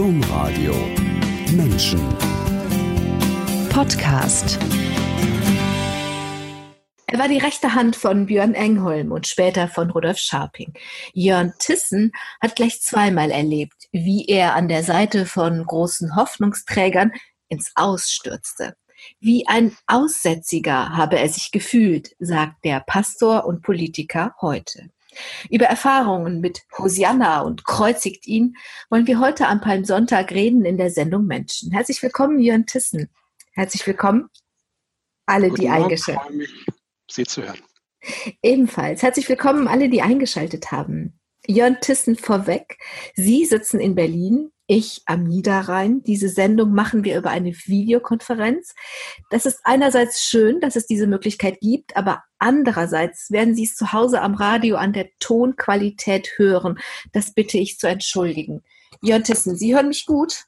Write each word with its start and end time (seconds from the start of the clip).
Domradio 0.00 0.72
Menschen 1.52 2.00
Podcast 3.68 4.58
Er 7.06 7.18
war 7.18 7.28
die 7.28 7.36
rechte 7.36 7.74
Hand 7.74 7.96
von 7.96 8.24
Björn 8.24 8.54
Engholm 8.54 9.12
und 9.12 9.26
später 9.26 9.68
von 9.68 9.90
Rudolf 9.90 10.16
Scharping. 10.16 10.72
Jörn 11.12 11.52
Tissen 11.58 12.12
hat 12.40 12.56
gleich 12.56 12.80
zweimal 12.80 13.30
erlebt, 13.30 13.88
wie 13.92 14.24
er 14.24 14.54
an 14.54 14.68
der 14.68 14.84
Seite 14.84 15.26
von 15.26 15.62
großen 15.66 16.16
Hoffnungsträgern 16.16 17.12
ins 17.48 17.72
Aus 17.74 18.10
stürzte. 18.10 18.76
Wie 19.18 19.46
ein 19.48 19.76
Aussätziger 19.86 20.96
habe 20.96 21.18
er 21.18 21.28
sich 21.28 21.50
gefühlt, 21.50 22.16
sagt 22.18 22.64
der 22.64 22.80
Pastor 22.80 23.44
und 23.44 23.60
Politiker 23.60 24.34
heute. 24.40 24.88
Über 25.50 25.66
Erfahrungen 25.66 26.40
mit 26.40 26.62
Hosianna 26.76 27.40
und 27.40 27.64
Kreuzigt 27.64 28.26
ihn 28.26 28.56
wollen 28.88 29.06
wir 29.06 29.20
heute 29.20 29.46
am 29.46 29.60
Palmsonntag 29.60 30.30
reden 30.32 30.64
in 30.64 30.76
der 30.76 30.90
Sendung 30.90 31.26
Menschen. 31.26 31.72
Herzlich 31.72 32.02
willkommen, 32.02 32.40
Jörn 32.40 32.66
Tissen. 32.66 33.10
Herzlich 33.52 33.86
willkommen, 33.86 34.28
alle, 35.26 35.48
Guten 35.48 35.60
die 35.60 35.68
Morgen, 35.68 35.82
eingeschaltet 35.84 36.34
mich, 36.34 36.66
Sie 37.10 37.24
zu 37.24 37.42
hören. 37.42 37.58
Ebenfalls. 38.42 39.02
Herzlich 39.02 39.28
willkommen, 39.28 39.68
alle, 39.68 39.88
die 39.88 40.02
eingeschaltet 40.02 40.72
haben. 40.72 41.20
Jörn 41.46 41.78
Tissen 41.80 42.16
vorweg. 42.16 42.78
Sie 43.14 43.44
sitzen 43.44 43.80
in 43.80 43.94
Berlin, 43.94 44.50
ich 44.70 45.02
am 45.06 45.24
Niederrhein. 45.24 46.00
Diese 46.04 46.28
Sendung 46.28 46.72
machen 46.72 47.02
wir 47.02 47.18
über 47.18 47.30
eine 47.30 47.52
Videokonferenz. 47.52 48.74
Das 49.28 49.44
ist 49.44 49.58
einerseits 49.64 50.22
schön, 50.22 50.60
dass 50.60 50.76
es 50.76 50.86
diese 50.86 51.08
Möglichkeit 51.08 51.58
gibt, 51.60 51.96
aber 51.96 52.22
andererseits 52.38 53.32
werden 53.32 53.56
Sie 53.56 53.64
es 53.64 53.74
zu 53.74 53.92
Hause 53.92 54.22
am 54.22 54.34
Radio 54.34 54.76
an 54.76 54.92
der 54.92 55.08
Tonqualität 55.18 56.34
hören. 56.36 56.78
Das 57.12 57.34
bitte 57.34 57.58
ich 57.58 57.78
zu 57.78 57.88
entschuldigen. 57.88 58.62
Jörn 59.02 59.24
Tissen, 59.24 59.56
Sie 59.56 59.74
hören 59.74 59.88
mich 59.88 60.06
gut? 60.06 60.44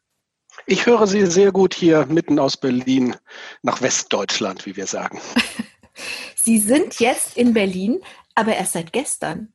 Ich 0.67 0.87
höre 0.87 1.09
Sie 1.09 1.27
sehr 1.27 1.50
gut 1.50 1.75
hier 1.75 2.06
mitten 2.06 2.39
aus 2.39 2.56
Berlin 2.56 3.17
nach 3.62 3.83
Westdeutschland, 3.83 4.67
wie 4.67 4.77
wir 4.77 4.87
sagen. 4.87 5.20
Sie 6.37 6.59
sind 6.59 7.00
jetzt 7.00 7.37
in 7.37 7.55
Berlin, 7.55 8.00
aber 8.37 8.55
erst 8.55 8.75
seit 8.75 8.93
gestern. 8.93 9.53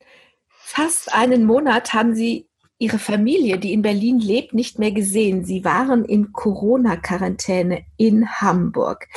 Fast 0.50 1.14
einen 1.14 1.46
Monat 1.46 1.94
haben 1.94 2.14
Sie 2.14 2.47
Ihre 2.80 3.00
Familie, 3.00 3.58
die 3.58 3.74
in 3.74 3.82
Berlin 3.82 4.20
lebt, 4.20 4.54
nicht 4.54 4.78
mehr 4.78 4.92
gesehen. 4.92 5.46
Sie 5.46 5.64
waren 5.64 6.06
in 6.06 6.32
Corona-Quarantäne 6.32 7.86
in 7.98 8.30
Hamburg. 8.40 9.08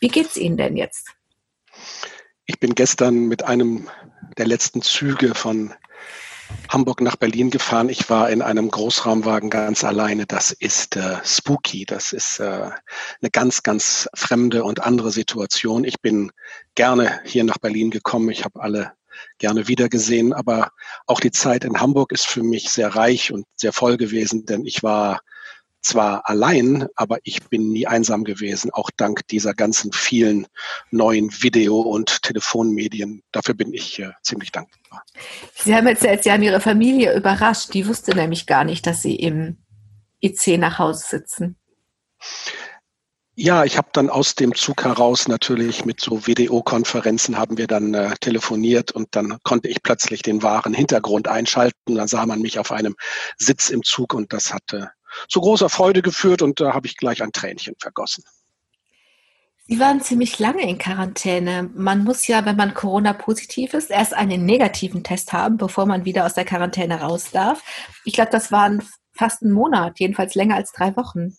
Wie 0.00 0.08
geht's 0.08 0.36
Ihnen 0.36 0.56
denn 0.56 0.76
jetzt? 0.76 1.08
Ich 2.44 2.60
bin 2.60 2.74
gestern 2.74 3.26
mit 3.26 3.44
einem 3.44 3.88
der 4.36 4.46
letzten 4.46 4.82
Züge 4.82 5.34
von 5.34 5.72
Hamburg 6.68 7.00
nach 7.00 7.16
Berlin 7.16 7.50
gefahren. 7.50 7.88
Ich 7.88 8.08
war 8.10 8.30
in 8.30 8.42
einem 8.42 8.70
Großraumwagen 8.70 9.50
ganz 9.50 9.82
alleine. 9.82 10.26
Das 10.26 10.52
ist 10.52 10.96
äh, 10.96 11.16
spooky. 11.24 11.86
Das 11.86 12.12
ist 12.12 12.38
äh, 12.38 12.70
eine 13.20 13.30
ganz, 13.32 13.62
ganz 13.62 14.08
fremde 14.14 14.62
und 14.64 14.82
andere 14.82 15.10
Situation. 15.10 15.84
Ich 15.84 16.00
bin 16.00 16.30
gerne 16.74 17.20
hier 17.24 17.44
nach 17.44 17.58
Berlin 17.58 17.90
gekommen. 17.90 18.30
Ich 18.30 18.44
habe 18.44 18.62
alle 18.62 18.92
gerne 19.38 19.68
wiedergesehen. 19.68 20.32
Aber 20.32 20.70
auch 21.06 21.20
die 21.20 21.30
Zeit 21.30 21.64
in 21.64 21.80
Hamburg 21.80 22.12
ist 22.12 22.26
für 22.26 22.42
mich 22.42 22.70
sehr 22.70 22.94
reich 22.94 23.32
und 23.32 23.46
sehr 23.56 23.72
voll 23.72 23.96
gewesen, 23.96 24.46
denn 24.46 24.66
ich 24.66 24.82
war 24.82 25.20
zwar 25.86 26.28
allein, 26.28 26.88
aber 26.96 27.18
ich 27.22 27.44
bin 27.44 27.70
nie 27.70 27.86
einsam 27.86 28.24
gewesen, 28.24 28.70
auch 28.72 28.90
dank 28.96 29.26
dieser 29.28 29.54
ganzen 29.54 29.92
vielen 29.92 30.46
neuen 30.90 31.30
Video- 31.42 31.80
und 31.80 32.22
Telefonmedien. 32.22 33.22
Dafür 33.32 33.54
bin 33.54 33.72
ich 33.72 33.98
äh, 34.00 34.10
ziemlich 34.22 34.50
dankbar. 34.50 35.04
Sie 35.54 35.74
haben 35.74 35.86
jetzt, 35.86 36.02
jetzt 36.02 36.26
ja 36.26 36.36
Ihre 36.36 36.60
Familie 36.60 37.16
überrascht. 37.16 37.72
Die 37.72 37.86
wusste 37.86 38.14
nämlich 38.16 38.46
gar 38.46 38.64
nicht, 38.64 38.86
dass 38.86 39.02
Sie 39.02 39.14
im 39.14 39.58
IC 40.20 40.58
nach 40.58 40.78
Hause 40.78 41.04
sitzen. 41.08 41.56
Ja, 43.38 43.64
ich 43.64 43.76
habe 43.76 43.88
dann 43.92 44.08
aus 44.08 44.34
dem 44.34 44.54
Zug 44.54 44.82
heraus 44.82 45.28
natürlich 45.28 45.84
mit 45.84 46.00
so 46.00 46.26
Videokonferenzen 46.26 47.36
haben 47.36 47.58
wir 47.58 47.66
dann 47.66 47.92
äh, 47.92 48.14
telefoniert 48.18 48.92
und 48.92 49.14
dann 49.14 49.38
konnte 49.42 49.68
ich 49.68 49.82
plötzlich 49.82 50.22
den 50.22 50.42
wahren 50.42 50.72
Hintergrund 50.72 51.28
einschalten. 51.28 51.96
Dann 51.96 52.08
sah 52.08 52.24
man 52.24 52.40
mich 52.40 52.58
auf 52.58 52.72
einem 52.72 52.96
Sitz 53.36 53.68
im 53.68 53.82
Zug 53.82 54.14
und 54.14 54.32
das 54.32 54.54
hatte 54.54 54.90
zu 55.28 55.42
großer 55.42 55.68
Freude 55.68 56.00
geführt 56.00 56.40
und 56.40 56.60
da 56.60 56.72
habe 56.72 56.86
ich 56.86 56.96
gleich 56.96 57.22
ein 57.22 57.30
Tränchen 57.30 57.74
vergossen. 57.78 58.24
Sie 59.68 59.78
waren 59.80 60.00
ziemlich 60.00 60.38
lange 60.38 60.62
in 60.62 60.78
Quarantäne. 60.78 61.68
Man 61.74 62.04
muss 62.04 62.26
ja, 62.26 62.46
wenn 62.46 62.56
man 62.56 62.72
Corona-positiv 62.72 63.74
ist, 63.74 63.90
erst 63.90 64.14
einen 64.14 64.46
negativen 64.46 65.04
Test 65.04 65.34
haben, 65.34 65.58
bevor 65.58 65.84
man 65.84 66.06
wieder 66.06 66.24
aus 66.24 66.32
der 66.32 66.46
Quarantäne 66.46 67.02
raus 67.02 67.32
darf. 67.32 67.62
Ich 68.04 68.14
glaube, 68.14 68.30
das 68.30 68.50
waren 68.50 68.82
fast 69.12 69.42
einen 69.42 69.52
Monat, 69.52 69.98
jedenfalls 69.98 70.34
länger 70.34 70.54
als 70.54 70.72
drei 70.72 70.96
Wochen. 70.96 71.36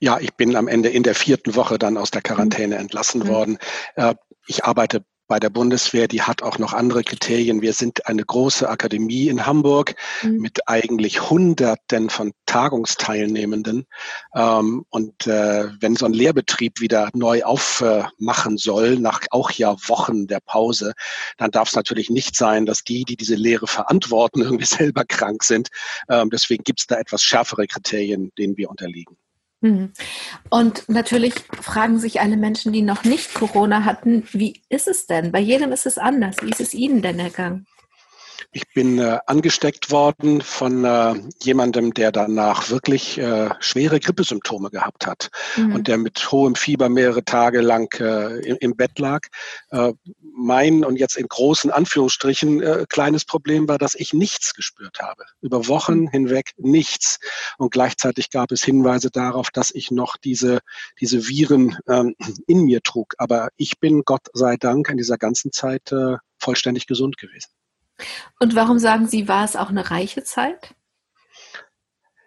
Ja, 0.00 0.18
ich 0.20 0.34
bin 0.34 0.56
am 0.56 0.68
Ende 0.68 0.88
in 0.88 1.02
der 1.02 1.14
vierten 1.14 1.54
Woche 1.54 1.78
dann 1.78 1.96
aus 1.96 2.10
der 2.10 2.22
Quarantäne 2.22 2.76
entlassen 2.76 3.22
Mhm. 3.22 3.28
worden. 3.28 3.58
Äh, 3.96 4.14
Ich 4.48 4.64
arbeite 4.64 5.04
bei 5.28 5.38
der 5.38 5.50
Bundeswehr, 5.50 6.08
die 6.08 6.20
hat 6.22 6.42
auch 6.42 6.58
noch 6.58 6.72
andere 6.74 7.04
Kriterien. 7.04 7.62
Wir 7.62 7.72
sind 7.74 8.06
eine 8.06 8.24
große 8.24 8.68
Akademie 8.68 9.28
in 9.28 9.46
Hamburg 9.46 9.94
Mhm. 10.22 10.38
mit 10.38 10.68
eigentlich 10.68 11.30
Hunderten 11.30 12.10
von 12.10 12.32
Tagungsteilnehmenden. 12.44 13.86
Ähm, 14.34 14.84
Und 14.90 15.26
äh, 15.26 15.68
wenn 15.80 15.96
so 15.96 16.06
ein 16.06 16.12
Lehrbetrieb 16.12 16.80
wieder 16.80 17.08
neu 17.14 17.44
aufmachen 17.44 18.58
soll, 18.58 18.98
nach 18.98 19.20
auch 19.30 19.50
ja 19.52 19.76
Wochen 19.88 20.26
der 20.26 20.40
Pause, 20.40 20.92
dann 21.38 21.50
darf 21.52 21.68
es 21.68 21.76
natürlich 21.76 22.10
nicht 22.10 22.36
sein, 22.36 22.66
dass 22.66 22.82
die, 22.82 23.04
die 23.04 23.16
diese 23.16 23.36
Lehre 23.36 23.68
verantworten, 23.68 24.42
irgendwie 24.42 24.66
selber 24.66 25.04
krank 25.04 25.44
sind. 25.44 25.68
Ähm, 26.10 26.30
Deswegen 26.30 26.64
gibt 26.64 26.80
es 26.80 26.86
da 26.88 26.96
etwas 26.98 27.22
schärfere 27.22 27.66
Kriterien, 27.68 28.32
denen 28.36 28.56
wir 28.56 28.68
unterliegen. 28.70 29.16
Mhm. 29.62 29.92
Und 30.50 30.88
natürlich 30.88 31.34
fragen 31.60 31.98
sich 31.98 32.20
alle 32.20 32.36
Menschen, 32.36 32.72
die 32.72 32.82
noch 32.82 33.04
nicht 33.04 33.32
Corona 33.32 33.84
hatten, 33.84 34.24
wie 34.32 34.60
ist 34.68 34.88
es 34.88 35.06
denn? 35.06 35.32
Bei 35.32 35.38
jedem 35.38 35.72
ist 35.72 35.86
es 35.86 35.98
anders. 35.98 36.36
Wie 36.42 36.50
ist 36.50 36.60
es 36.60 36.74
Ihnen 36.74 37.00
denn 37.00 37.18
ergangen? 37.18 37.66
Ich 38.52 38.72
bin 38.74 38.98
äh, 38.98 39.18
angesteckt 39.26 39.90
worden 39.90 40.42
von 40.42 40.84
äh, 40.84 41.14
jemandem, 41.42 41.94
der 41.94 42.12
danach 42.12 42.68
wirklich 42.70 43.18
äh, 43.18 43.48
schwere 43.60 43.98
Grippesymptome 43.98 44.70
gehabt 44.70 45.06
hat 45.06 45.30
Mhm. 45.56 45.74
und 45.74 45.88
der 45.88 45.98
mit 45.98 46.30
hohem 46.32 46.54
Fieber 46.54 46.88
mehrere 46.88 47.24
Tage 47.24 47.60
lang 47.60 47.92
äh, 48.00 48.38
im, 48.40 48.56
im 48.60 48.76
Bett 48.76 48.98
lag. 48.98 49.20
Äh, 49.70 49.92
mein 50.34 50.84
und 50.84 50.96
jetzt 50.96 51.16
in 51.16 51.28
großen 51.28 51.70
Anführungsstrichen 51.70 52.62
äh, 52.62 52.86
kleines 52.88 53.24
Problem 53.24 53.68
war, 53.68 53.78
dass 53.78 53.94
ich 53.94 54.12
nichts 54.12 54.54
gespürt 54.54 55.00
habe. 55.00 55.24
Über 55.40 55.68
Wochen 55.68 56.08
hinweg 56.08 56.52
nichts. 56.56 57.18
Und 57.58 57.72
gleichzeitig 57.72 58.30
gab 58.30 58.52
es 58.52 58.62
Hinweise 58.62 59.10
darauf, 59.10 59.50
dass 59.50 59.70
ich 59.70 59.90
noch 59.90 60.16
diese, 60.16 60.60
diese 61.00 61.28
Viren 61.28 61.76
ähm, 61.88 62.14
in 62.46 62.64
mir 62.64 62.82
trug. 62.82 63.14
Aber 63.18 63.48
ich 63.56 63.78
bin 63.78 64.02
Gott 64.04 64.28
sei 64.32 64.56
Dank 64.56 64.88
in 64.88 64.96
dieser 64.96 65.18
ganzen 65.18 65.52
Zeit 65.52 65.92
äh, 65.92 66.16
vollständig 66.38 66.86
gesund 66.86 67.18
gewesen. 67.18 67.50
Und 68.38 68.54
warum 68.54 68.78
sagen 68.78 69.08
Sie, 69.08 69.28
war 69.28 69.44
es 69.44 69.56
auch 69.56 69.68
eine 69.68 69.90
reiche 69.90 70.24
Zeit? 70.24 70.74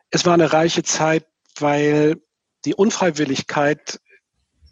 Es 0.10 0.26
war 0.26 0.34
eine 0.34 0.54
reiche 0.54 0.84
Zeit, 0.84 1.26
weil 1.60 2.22
die 2.66 2.76
Unfreiwilligkeit 2.76 4.00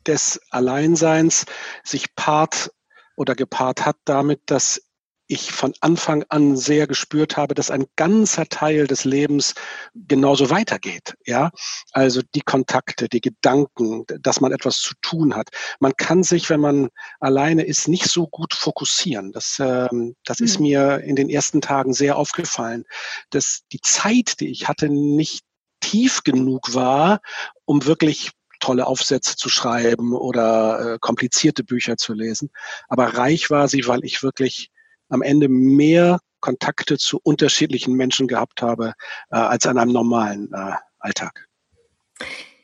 des 0.08 0.40
Alleinseins 0.50 1.46
sich 1.84 2.16
paart 2.16 2.72
oder 3.16 3.36
gepaart 3.36 3.86
hat 3.86 3.98
damit, 4.06 4.42
dass 4.48 4.82
ich 5.28 5.52
von 5.52 5.74
Anfang 5.80 6.24
an 6.30 6.58
sehr 6.58 6.88
gespürt 6.88 7.38
habe, 7.38 7.54
dass 7.54 7.72
ein 7.72 7.86
ganzer 7.96 8.46
Teil 8.48 8.88
des 8.88 9.06
Lebens 9.06 9.56
genauso 9.94 10.50
weitergeht. 10.50 11.16
Ja, 11.26 11.52
also 11.92 12.22
die 12.36 12.42
Kontakte, 12.42 13.08
die 13.08 13.22
Gedanken, 13.22 14.06
dass 14.22 14.42
man 14.42 14.52
etwas 14.52 14.80
zu 14.80 14.94
tun 15.02 15.36
hat. 15.36 15.50
Man 15.80 15.94
kann 15.98 16.24
sich, 16.24 16.50
wenn 16.50 16.60
man 16.60 16.90
alleine 17.20 17.64
ist, 17.64 17.88
nicht 17.88 18.06
so 18.10 18.28
gut 18.28 18.54
fokussieren. 18.54 19.32
Das, 19.32 19.58
ähm, 19.60 20.16
das 20.26 20.40
ist 20.40 20.60
Mhm. 20.60 20.66
mir 20.66 21.00
in 21.00 21.16
den 21.16 21.30
ersten 21.30 21.62
Tagen 21.62 21.94
sehr 21.94 22.18
aufgefallen, 22.18 22.86
dass 23.30 23.62
die 23.72 23.82
Zeit, 23.82 24.40
die 24.40 24.50
ich 24.50 24.68
hatte, 24.68 24.90
nicht 24.90 25.44
tief 25.80 26.24
genug 26.24 26.74
war, 26.74 27.22
um 27.66 27.86
wirklich 27.86 28.32
tolle 28.60 28.88
Aufsätze 28.88 29.36
zu 29.36 29.50
schreiben 29.50 30.14
oder 30.14 30.94
äh, 30.94 31.00
komplizierte 31.00 31.64
Bücher 31.66 31.98
zu 31.98 32.14
lesen. 32.14 32.50
Aber 32.88 33.18
reich 33.18 33.50
war 33.50 33.68
sie, 33.68 33.88
weil 33.88 34.06
ich 34.06 34.24
wirklich 34.24 34.72
am 35.14 35.22
Ende 35.22 35.48
mehr 35.48 36.20
Kontakte 36.40 36.98
zu 36.98 37.20
unterschiedlichen 37.24 37.94
Menschen 37.94 38.28
gehabt 38.28 38.62
habe 38.62 38.94
äh, 39.32 39.38
als 39.38 39.66
an 39.66 39.78
einem 39.78 39.94
normalen 39.94 40.52
äh, 40.54 40.74
Alltag. 41.00 41.48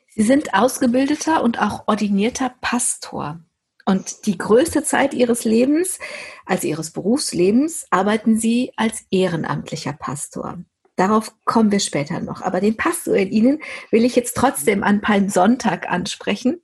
Sie 0.08 0.22
sind 0.22 0.52
ausgebildeter 0.52 1.42
und 1.42 1.60
auch 1.62 1.84
ordinierter 1.86 2.52
Pastor. 2.60 3.40
Und 3.86 4.26
die 4.26 4.36
größte 4.36 4.84
Zeit 4.84 5.14
Ihres 5.14 5.44
Lebens, 5.44 5.98
also 6.44 6.66
Ihres 6.66 6.90
Berufslebens, 6.90 7.86
arbeiten 7.90 8.38
Sie 8.38 8.72
als 8.76 9.04
ehrenamtlicher 9.10 9.94
Pastor. 9.94 10.58
Darauf 10.96 11.34
kommen 11.46 11.72
wir 11.72 11.80
später 11.80 12.20
noch. 12.20 12.42
Aber 12.42 12.60
den 12.60 12.76
Pastor 12.76 13.16
in 13.16 13.30
Ihnen 13.30 13.62
will 13.90 14.04
ich 14.04 14.16
jetzt 14.16 14.36
trotzdem 14.36 14.82
an 14.82 15.00
Palmsonntag 15.00 15.88
ansprechen. 15.90 16.60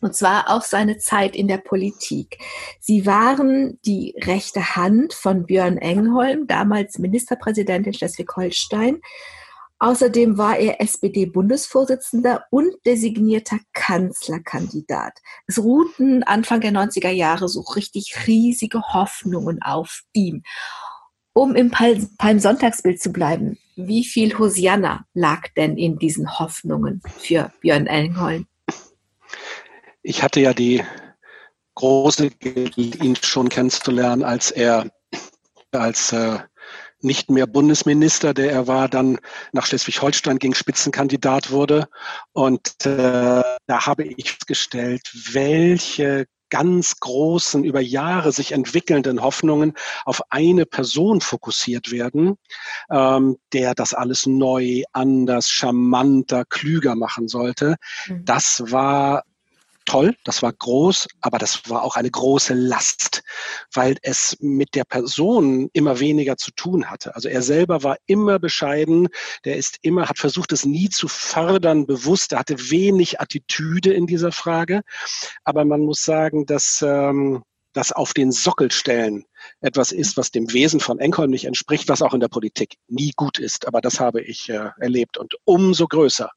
Und 0.00 0.14
zwar 0.14 0.48
auch 0.48 0.62
seine 0.62 0.98
Zeit 0.98 1.36
in 1.36 1.48
der 1.48 1.58
Politik. 1.58 2.38
Sie 2.80 3.06
waren 3.06 3.78
die 3.84 4.14
rechte 4.24 4.76
Hand 4.76 5.12
von 5.12 5.46
Björn 5.46 5.76
Engholm, 5.76 6.46
damals 6.46 6.98
Ministerpräsident 6.98 7.86
in 7.86 7.94
Schleswig-Holstein. 7.94 9.00
Außerdem 9.78 10.36
war 10.36 10.58
er 10.58 10.80
SPD-Bundesvorsitzender 10.82 12.44
und 12.50 12.70
designierter 12.84 13.58
Kanzlerkandidat. 13.72 15.14
Es 15.46 15.58
ruhten 15.58 16.22
Anfang 16.22 16.60
der 16.60 16.72
90er 16.72 17.10
Jahre 17.10 17.48
so 17.48 17.62
richtig 17.62 18.26
riesige 18.26 18.82
Hoffnungen 18.92 19.62
auf 19.62 20.02
ihm. 20.12 20.42
Um 21.32 21.56
im 21.56 21.70
Palmsonntagsbild 21.70 23.00
zu 23.00 23.10
bleiben, 23.10 23.56
wie 23.76 24.04
viel 24.04 24.38
Hosianna 24.38 25.06
lag 25.14 25.48
denn 25.56 25.78
in 25.78 25.98
diesen 25.98 26.38
Hoffnungen 26.38 27.00
für 27.18 27.50
Björn 27.60 27.86
Engholm? 27.86 28.46
Ich 30.02 30.22
hatte 30.22 30.40
ja 30.40 30.54
die 30.54 30.82
große, 31.74 32.30
ihn 32.76 33.16
schon 33.16 33.48
kennenzulernen, 33.48 34.24
als 34.24 34.50
er 34.50 34.90
als 35.72 36.12
äh, 36.12 36.38
nicht 37.02 37.30
mehr 37.30 37.46
Bundesminister, 37.46 38.34
der 38.34 38.52
er 38.52 38.66
war, 38.66 38.88
dann 38.88 39.18
nach 39.52 39.66
Schleswig-Holstein 39.66 40.38
gegen 40.38 40.54
Spitzenkandidat 40.54 41.50
wurde. 41.50 41.88
Und 42.32 42.74
äh, 42.84 43.42
da 43.66 43.86
habe 43.86 44.04
ich 44.04 44.32
festgestellt, 44.32 45.10
welche 45.32 46.26
ganz 46.50 46.96
großen, 46.98 47.64
über 47.64 47.80
Jahre 47.80 48.32
sich 48.32 48.52
entwickelnden 48.52 49.22
Hoffnungen 49.22 49.74
auf 50.04 50.20
eine 50.30 50.66
Person 50.66 51.20
fokussiert 51.20 51.92
werden, 51.92 52.36
ähm, 52.90 53.38
der 53.52 53.74
das 53.74 53.94
alles 53.94 54.26
neu, 54.26 54.82
anders, 54.92 55.48
charmanter, 55.48 56.44
klüger 56.44 56.96
machen 56.96 57.28
sollte. 57.28 57.76
Mhm. 58.08 58.24
Das 58.24 58.64
war 58.66 59.22
toll, 59.84 60.14
das 60.24 60.42
war 60.42 60.52
groß, 60.52 61.08
aber 61.20 61.38
das 61.38 61.68
war 61.68 61.82
auch 61.82 61.96
eine 61.96 62.10
große 62.10 62.54
Last, 62.54 63.22
weil 63.72 63.96
es 64.02 64.36
mit 64.40 64.74
der 64.74 64.84
Person 64.84 65.68
immer 65.72 66.00
weniger 66.00 66.36
zu 66.36 66.50
tun 66.52 66.90
hatte. 66.90 67.14
Also 67.14 67.28
er 67.28 67.42
selber 67.42 67.82
war 67.82 67.96
immer 68.06 68.38
bescheiden, 68.38 69.08
der 69.44 69.56
ist 69.56 69.78
immer, 69.82 70.08
hat 70.08 70.18
versucht, 70.18 70.52
es 70.52 70.64
nie 70.64 70.88
zu 70.90 71.08
fördern, 71.08 71.86
bewusst, 71.86 72.32
er 72.32 72.40
hatte 72.40 72.70
wenig 72.70 73.20
Attitüde 73.20 73.92
in 73.92 74.06
dieser 74.06 74.32
Frage. 74.32 74.82
Aber 75.44 75.64
man 75.64 75.80
muss 75.80 76.04
sagen, 76.04 76.46
dass 76.46 76.82
ähm, 76.86 77.42
das 77.72 77.92
auf 77.92 78.14
den 78.14 78.32
Sockel 78.32 78.70
stellen 78.72 79.24
etwas 79.60 79.92
ist, 79.92 80.16
was 80.16 80.30
dem 80.30 80.52
Wesen 80.52 80.80
von 80.80 80.98
Enkholm 80.98 81.30
nicht 81.30 81.44
entspricht, 81.44 81.88
was 81.88 82.02
auch 82.02 82.14
in 82.14 82.20
der 82.20 82.28
Politik 82.28 82.76
nie 82.88 83.12
gut 83.16 83.38
ist. 83.38 83.66
Aber 83.66 83.80
das 83.80 84.00
habe 84.00 84.20
ich 84.20 84.48
äh, 84.48 84.70
erlebt. 84.78 85.18
Und 85.18 85.34
umso 85.44 85.86
größer 85.86 86.30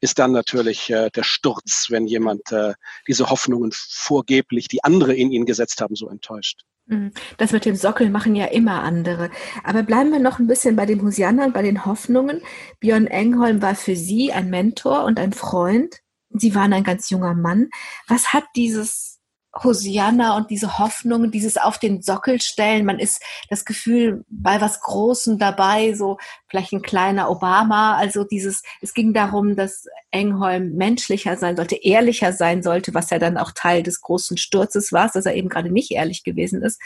ist 0.00 0.18
dann 0.18 0.32
natürlich 0.32 0.90
äh, 0.90 1.10
der 1.10 1.22
Sturz, 1.22 1.86
wenn 1.90 2.06
jemand 2.06 2.52
äh, 2.52 2.74
diese 3.06 3.30
Hoffnungen 3.30 3.72
vorgeblich, 3.74 4.68
die 4.68 4.84
andere 4.84 5.14
in 5.14 5.30
ihn 5.30 5.46
gesetzt 5.46 5.80
haben, 5.80 5.94
so 5.94 6.08
enttäuscht. 6.08 6.62
Mhm. 6.90 7.12
Das 7.38 7.52
mit 7.52 7.64
dem 7.64 7.76
Sockel 7.76 8.10
machen 8.10 8.34
ja 8.34 8.46
immer 8.46 8.82
andere. 8.82 9.30
Aber 9.64 9.82
bleiben 9.82 10.10
wir 10.10 10.18
noch 10.18 10.38
ein 10.38 10.46
bisschen 10.46 10.76
bei 10.76 10.86
dem 10.86 11.02
Hosianer 11.02 11.46
und 11.46 11.54
bei 11.54 11.62
den 11.62 11.86
Hoffnungen. 11.86 12.42
Björn 12.80 13.06
Engholm 13.06 13.62
war 13.62 13.74
für 13.74 13.96
Sie 13.96 14.32
ein 14.32 14.50
Mentor 14.50 15.04
und 15.04 15.18
ein 15.18 15.32
Freund. 15.32 16.00
Sie 16.30 16.54
waren 16.54 16.72
ein 16.72 16.84
ganz 16.84 17.10
junger 17.10 17.34
Mann. 17.34 17.70
Was 18.08 18.32
hat 18.32 18.44
dieses 18.56 19.19
Hosianna 19.54 20.36
und 20.36 20.50
diese 20.50 20.78
Hoffnung, 20.78 21.30
dieses 21.30 21.56
auf 21.56 21.78
den 21.78 22.02
Sockel 22.02 22.40
stellen. 22.40 22.84
Man 22.84 22.98
ist 22.98 23.22
das 23.48 23.64
Gefühl 23.64 24.24
bei 24.28 24.60
was 24.60 24.80
Großem 24.80 25.38
dabei, 25.38 25.94
so 25.94 26.18
vielleicht 26.48 26.72
ein 26.72 26.82
kleiner 26.82 27.30
Obama. 27.30 27.96
Also 27.96 28.24
dieses, 28.24 28.62
es 28.80 28.94
ging 28.94 29.12
darum, 29.12 29.56
dass 29.56 29.86
Engholm 30.10 30.74
menschlicher 30.76 31.36
sein 31.36 31.56
sollte, 31.56 31.76
ehrlicher 31.76 32.32
sein 32.32 32.62
sollte, 32.62 32.94
was 32.94 33.10
ja 33.10 33.18
dann 33.18 33.38
auch 33.38 33.50
Teil 33.52 33.82
des 33.82 34.00
großen 34.00 34.36
Sturzes 34.36 34.92
war, 34.92 35.10
dass 35.12 35.26
er 35.26 35.34
eben 35.34 35.48
gerade 35.48 35.70
nicht 35.70 35.90
ehrlich 35.90 36.22
gewesen 36.22 36.62
ist. 36.62 36.80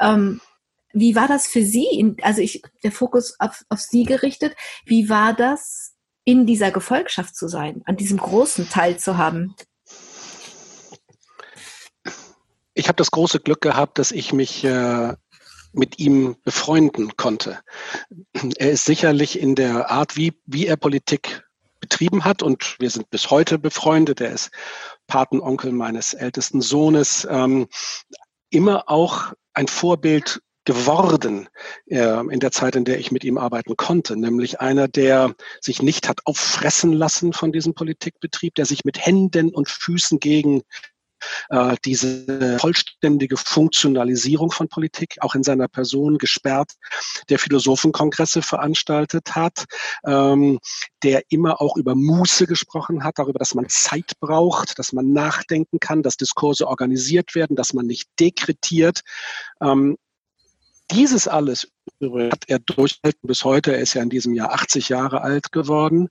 Ähm, 0.00 0.40
wie 0.92 1.16
war 1.16 1.26
das 1.26 1.48
für 1.48 1.64
Sie? 1.64 2.14
Also 2.22 2.40
ich, 2.40 2.62
der 2.84 2.92
Fokus 2.92 3.34
auf, 3.40 3.64
auf 3.68 3.80
Sie 3.80 4.04
gerichtet. 4.04 4.54
Wie 4.86 5.08
war 5.08 5.34
das, 5.34 5.94
in 6.24 6.46
dieser 6.46 6.70
Gefolgschaft 6.70 7.36
zu 7.36 7.48
sein, 7.48 7.82
an 7.84 7.96
diesem 7.96 8.18
großen 8.18 8.68
Teil 8.70 8.96
zu 8.98 9.18
haben? 9.18 9.54
Ich 12.74 12.88
habe 12.88 12.96
das 12.96 13.10
große 13.10 13.40
Glück 13.40 13.60
gehabt, 13.60 13.98
dass 13.98 14.12
ich 14.12 14.32
mich 14.32 14.64
äh, 14.64 15.14
mit 15.72 15.98
ihm 15.98 16.36
befreunden 16.44 17.16
konnte. 17.16 17.58
Er 18.58 18.70
ist 18.70 18.84
sicherlich 18.84 19.38
in 19.38 19.54
der 19.54 19.90
Art, 19.90 20.16
wie, 20.16 20.32
wie 20.46 20.66
er 20.66 20.76
Politik 20.76 21.44
betrieben 21.80 22.24
hat 22.24 22.42
und 22.42 22.76
wir 22.78 22.90
sind 22.90 23.10
bis 23.10 23.30
heute 23.30 23.58
befreundet. 23.58 24.20
Er 24.20 24.32
ist 24.32 24.50
Patenonkel 25.06 25.72
meines 25.72 26.14
ältesten 26.14 26.60
Sohnes. 26.60 27.26
Ähm, 27.28 27.66
immer 28.50 28.88
auch 28.88 29.32
ein 29.52 29.68
Vorbild 29.68 30.40
geworden 30.64 31.48
äh, 31.86 32.20
in 32.30 32.40
der 32.40 32.50
Zeit, 32.50 32.74
in 32.74 32.84
der 32.84 32.98
ich 32.98 33.12
mit 33.12 33.22
ihm 33.22 33.36
arbeiten 33.36 33.76
konnte, 33.76 34.16
nämlich 34.16 34.60
einer, 34.60 34.88
der 34.88 35.34
sich 35.60 35.82
nicht 35.82 36.08
hat 36.08 36.20
auffressen 36.24 36.92
lassen 36.92 37.32
von 37.32 37.52
diesem 37.52 37.74
Politikbetrieb, 37.74 38.54
der 38.54 38.64
sich 38.64 38.84
mit 38.84 39.04
Händen 39.04 39.50
und 39.50 39.68
Füßen 39.68 40.20
gegen 40.20 40.62
äh, 41.48 41.76
diese 41.84 42.58
vollständige 42.58 43.36
Funktionalisierung 43.36 44.50
von 44.50 44.68
Politik 44.68 45.16
auch 45.20 45.34
in 45.34 45.42
seiner 45.42 45.68
Person 45.68 46.18
gesperrt, 46.18 46.72
der 47.28 47.38
Philosophenkongresse 47.38 48.42
veranstaltet 48.42 49.34
hat, 49.34 49.64
ähm, 50.06 50.58
der 51.02 51.22
immer 51.28 51.60
auch 51.60 51.76
über 51.76 51.94
Muße 51.94 52.46
gesprochen 52.46 53.04
hat, 53.04 53.18
darüber, 53.18 53.38
dass 53.38 53.54
man 53.54 53.68
Zeit 53.68 54.12
braucht, 54.20 54.78
dass 54.78 54.92
man 54.92 55.12
nachdenken 55.12 55.80
kann, 55.80 56.02
dass 56.02 56.16
Diskurse 56.16 56.66
organisiert 56.66 57.34
werden, 57.34 57.56
dass 57.56 57.72
man 57.72 57.86
nicht 57.86 58.08
dekretiert. 58.18 59.00
Ähm, 59.60 59.96
dieses 60.90 61.28
alles 61.28 61.68
hat 62.00 62.44
er 62.48 62.58
durchgehalten 62.58 63.26
bis 63.26 63.44
heute. 63.44 63.72
Er 63.72 63.80
ist 63.80 63.94
ja 63.94 64.02
in 64.02 64.10
diesem 64.10 64.34
Jahr 64.34 64.52
80 64.52 64.88
Jahre 64.88 65.22
alt 65.22 65.52
geworden. 65.52 66.08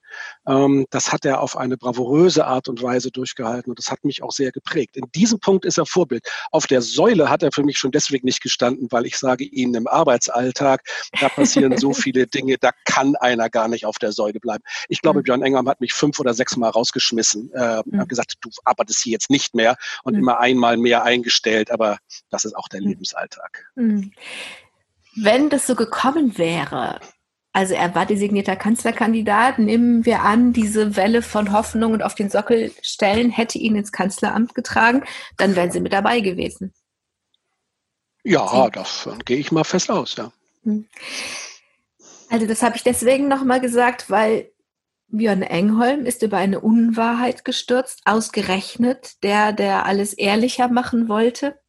Ähm, 0.48 0.86
das 0.90 1.12
hat 1.12 1.25
er 1.25 1.42
auf 1.42 1.58
eine 1.58 1.78
bravouröse 1.78 2.46
Art 2.46 2.68
und 2.68 2.81
Weise 2.81 3.12
durchgehalten 3.12 3.72
und 3.72 3.80
das 3.80 3.90
hat 3.90 4.04
mich 4.04 4.24
auch 4.24 4.31
sehr 4.31 4.52
geprägt. 4.52 4.98
In 4.98 5.06
diesem 5.14 5.40
Punkt 5.40 5.66
ist 5.66 5.78
er 5.78 5.86
Vorbild. 5.86 6.28
Auf 6.52 6.68
der 6.68 6.81
Säule 6.81 7.30
hat 7.30 7.44
er 7.44 7.52
für 7.52 7.64
mich 7.64 7.78
schon 7.78 7.92
deswegen 7.92 8.25
nicht 8.25 8.42
gestanden, 8.42 8.88
weil 8.92 9.06
ich 9.06 9.18
sage 9.18 9.44
Ihnen 9.44 9.75
im 9.75 9.88
Arbeitsalltag, 9.88 10.81
da 11.20 11.30
passieren 11.30 11.78
so 11.78 11.94
viele 11.94 12.28
Dinge, 12.28 12.58
da 12.60 12.72
kann 12.86 13.16
einer 13.16 13.50
gar 13.50 13.68
nicht 13.68 13.86
auf 13.86 14.00
der 14.00 14.12
Säule 14.12 14.40
bleiben. 14.40 14.64
Ich 14.90 15.02
glaube, 15.02 15.20
mhm. 15.20 15.24
Björn 15.24 15.42
Engam 15.44 15.68
hat 15.68 15.81
mich 15.81 15.94
fünf 15.94 16.20
oder 16.20 16.34
sechs 16.34 16.58
Mal 16.58 16.70
rausgeschmissen, 16.70 17.52
äh, 17.54 17.81
mhm. 17.86 18.00
hat 18.00 18.10
gesagt, 18.10 18.36
du 18.42 18.50
arbeitest 18.64 19.04
hier 19.04 19.12
jetzt 19.12 19.30
nicht 19.30 19.56
mehr 19.56 19.75
und 20.04 20.14
mhm. 20.14 20.20
immer 20.20 20.40
einmal 20.40 20.78
mehr 20.78 21.04
eingestellt, 21.04 21.72
aber 21.72 21.98
das 22.30 22.46
ist 22.46 22.56
auch 22.56 22.68
der 22.68 22.81
mhm. 22.81 22.90
Lebensalltag. 22.90 23.72
Wenn 25.15 25.50
das 25.50 25.68
so 25.68 25.75
gekommen 25.75 26.38
wäre, 26.38 27.00
also 27.51 27.75
er 27.75 27.94
war 27.94 28.07
designierter 28.07 28.56
Kanzlerkandidat, 28.56 29.60
nehmen 29.60 30.06
wir 30.06 30.21
an, 30.21 30.53
diese 30.53 30.96
Welle 30.96 31.22
von 31.22 31.51
Hoffnung 31.51 31.93
und 31.93 32.01
auf 32.01 32.15
den 32.15 32.32
Sockel 32.32 32.72
stellen 32.82 33.29
hätte 33.29 33.60
ihn 33.60 33.75
ins 33.75 33.91
Kanzleramt 33.91 34.55
getragen, 34.55 35.03
dann 35.38 35.55
wären 35.55 35.72
Sie 35.72 35.79
mit 35.79 35.93
dabei 35.93 36.20
gewesen. 36.20 36.74
Ja, 38.24 38.70
davon 38.70 39.20
gehe 39.20 39.38
ich 39.38 39.51
mal 39.51 39.63
fest 39.63 39.91
aus, 39.91 40.15
ja. 40.15 40.32
Hm. 40.63 40.88
Also 42.29 42.48
das 42.48 42.63
habe 42.63 42.75
ich 42.75 42.84
deswegen 42.84 43.27
nochmal 43.27 43.62
gesagt, 43.62 44.10
weil 44.10 44.50
Björn 45.10 45.43
Engholm 45.43 46.08
ist 46.08 46.24
über 46.24 46.38
eine 46.38 46.60
Unwahrheit 46.60 47.46
gestürzt, 47.46 48.01
ausgerechnet 48.05 49.22
der, 49.22 49.53
der 49.53 49.86
alles 49.86 50.13
ehrlicher 50.13 50.70
machen 50.70 51.08
wollte. 51.08 51.60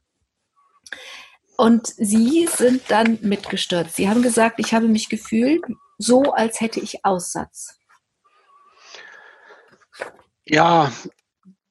Und 1.57 1.87
Sie 1.87 2.49
sind 2.51 2.83
dann 2.89 3.19
mitgestürzt. 3.23 3.97
Sie 3.97 4.09
haben 4.09 4.23
gesagt, 4.23 4.59
ich 4.59 4.75
habe 4.75 4.89
mich 4.89 5.09
gefühlt 5.09 5.63
so, 5.99 6.33
als 6.33 6.61
hätte 6.61 6.81
ich 6.81 7.05
Aussatz. 7.05 7.79
Ja, 10.45 10.93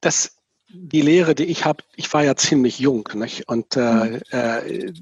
das, 0.01 0.37
die 0.69 1.01
Lehre, 1.01 1.35
die 1.35 1.45
ich 1.45 1.65
habe, 1.65 1.83
ich 1.95 2.11
war 2.13 2.23
ja 2.23 2.35
ziemlich 2.35 2.79
jung, 2.79 3.07
nicht? 3.13 3.47
Und 3.47 3.75
äh, 3.75 4.17
äh, 4.31 4.93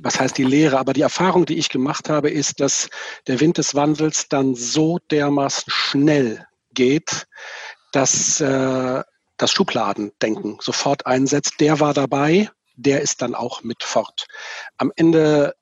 was 0.00 0.18
heißt 0.18 0.38
die 0.38 0.44
Lehre? 0.44 0.78
Aber 0.78 0.92
die 0.92 1.02
Erfahrung, 1.02 1.44
die 1.44 1.58
ich 1.58 1.68
gemacht 1.68 2.08
habe, 2.08 2.30
ist, 2.30 2.60
dass 2.60 2.88
der 3.26 3.40
Wind 3.40 3.58
des 3.58 3.74
Wandels 3.74 4.28
dann 4.28 4.54
so 4.54 4.98
dermaßen 5.10 5.64
schnell 5.66 6.46
geht, 6.72 7.26
dass 7.92 8.40
äh, 8.40 9.02
das 9.36 9.52
Schubladendenken 9.52 10.58
sofort 10.60 11.06
einsetzt. 11.06 11.54
Der 11.60 11.80
war 11.80 11.92
dabei, 11.92 12.48
der 12.76 13.00
ist 13.00 13.22
dann 13.22 13.34
auch 13.34 13.62
mit 13.62 13.82
fort. 13.82 14.26
Am 14.76 14.92
Ende 14.96 15.54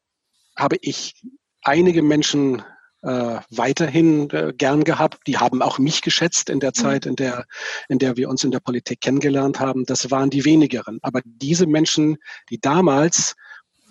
habe 0.56 0.76
ich 0.80 1.14
einige 1.62 2.02
Menschen 2.02 2.62
äh, 3.02 3.40
weiterhin 3.50 4.28
äh, 4.30 4.52
gern 4.56 4.84
gehabt. 4.84 5.26
Die 5.26 5.38
haben 5.38 5.62
auch 5.62 5.78
mich 5.78 6.02
geschätzt 6.02 6.50
in 6.50 6.60
der 6.60 6.70
mhm. 6.70 6.74
Zeit, 6.74 7.06
in 7.06 7.16
der, 7.16 7.46
in 7.88 7.98
der 7.98 8.16
wir 8.16 8.28
uns 8.28 8.44
in 8.44 8.50
der 8.50 8.60
Politik 8.60 9.00
kennengelernt 9.00 9.58
haben. 9.58 9.86
Das 9.86 10.10
waren 10.10 10.30
die 10.30 10.44
wenigeren. 10.44 10.98
Aber 11.02 11.20
diese 11.24 11.66
Menschen, 11.66 12.18
die 12.50 12.60
damals 12.60 13.36